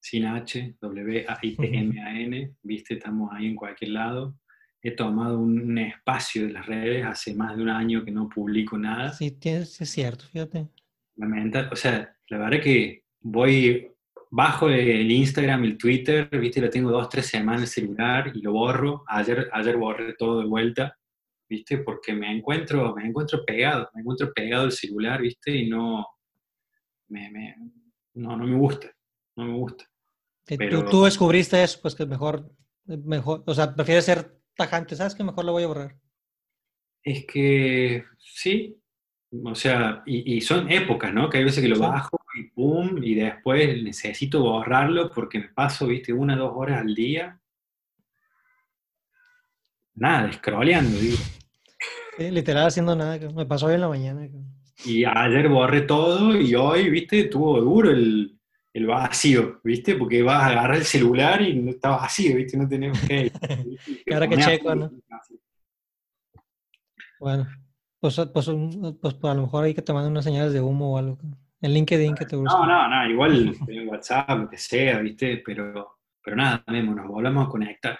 [0.00, 4.36] sin H, W-A-I-T-M-A-N, viste, estamos ahí en cualquier lado.
[4.82, 8.76] He tomado un, espacio de las redes, hace más de un año que no publico
[8.76, 9.12] nada.
[9.12, 10.66] Sí, tienes, es cierto, fíjate.
[11.16, 13.88] Lamenta- o sea, la verdad que voy
[14.28, 18.42] bajo el Instagram el Twitter, viste, lo tengo dos, tres semanas en el celular y
[18.42, 19.04] lo borro.
[19.06, 20.96] Ayer, ayer borré todo de vuelta,
[21.48, 26.04] viste, porque me encuentro, me encuentro pegado, me encuentro pegado al celular, viste, y no,
[27.08, 27.56] me, me-
[28.14, 28.88] no, no me gusta,
[29.36, 29.84] no me gusta.
[30.44, 32.50] Que Pero- tú, tú descubriste eso, pues que mejor,
[32.86, 35.14] mejor, o sea, prefieres ser tajante, ¿sabes?
[35.14, 35.96] Que mejor lo voy a borrar.
[37.02, 38.80] Es que sí,
[39.44, 41.28] o sea, y, y son épocas, ¿no?
[41.28, 41.80] Que hay veces que lo Sí.
[41.82, 46.94] bajo y pum, y después necesito borrarlo porque me paso, viste, una dos horas al
[46.94, 47.40] día.
[49.94, 51.16] Nada, scrolleando, digo.
[52.18, 54.28] Sí, literal haciendo nada, me pasó hoy en la mañana.
[54.84, 58.38] Y ayer borré todo y hoy, viste, tuvo duro el,
[58.74, 62.68] el vacío, viste, porque vas a agarrar el celular y no está vacío, viste, no
[62.68, 63.32] tenemos que...
[64.12, 64.90] Ahora que checo, ¿no?
[67.18, 67.46] Bueno,
[68.00, 70.98] pues, pues, un- pues, a lo mejor hay que manden unas señales de humo o
[70.98, 71.18] algo.
[71.62, 72.54] En LinkedIn que te busque.
[72.54, 77.08] No, no, no, igual en WhatsApp, lo que sea, viste, pero, pero nada, Memo, nos
[77.08, 77.98] volvemos a conectar.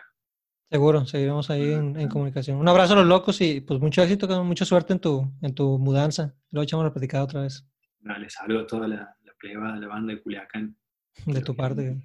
[0.71, 2.59] Seguro, seguiremos ahí en, en comunicación.
[2.59, 5.79] Un abrazo a los locos y pues mucho éxito, mucha suerte en tu, en tu
[5.79, 6.35] mudanza.
[6.51, 7.65] Luego echamos la platicada otra vez
[8.01, 10.77] Dale, saludo a toda la, la pleba de la banda de Culiacán.
[11.25, 11.97] de tu parte.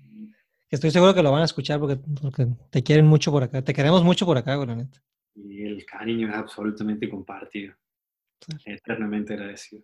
[0.69, 3.63] estoy seguro que lo van a escuchar porque, porque te quieren mucho por acá.
[3.63, 5.03] Te queremos mucho por acá, la neta.
[5.35, 7.73] Y el cariño es absolutamente compartido.
[8.39, 8.57] Sí.
[8.65, 9.83] Eternamente agradecido.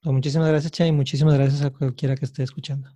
[0.00, 2.88] Pues muchísimas gracias, Che, y muchísimas gracias a cualquiera que esté escuchando.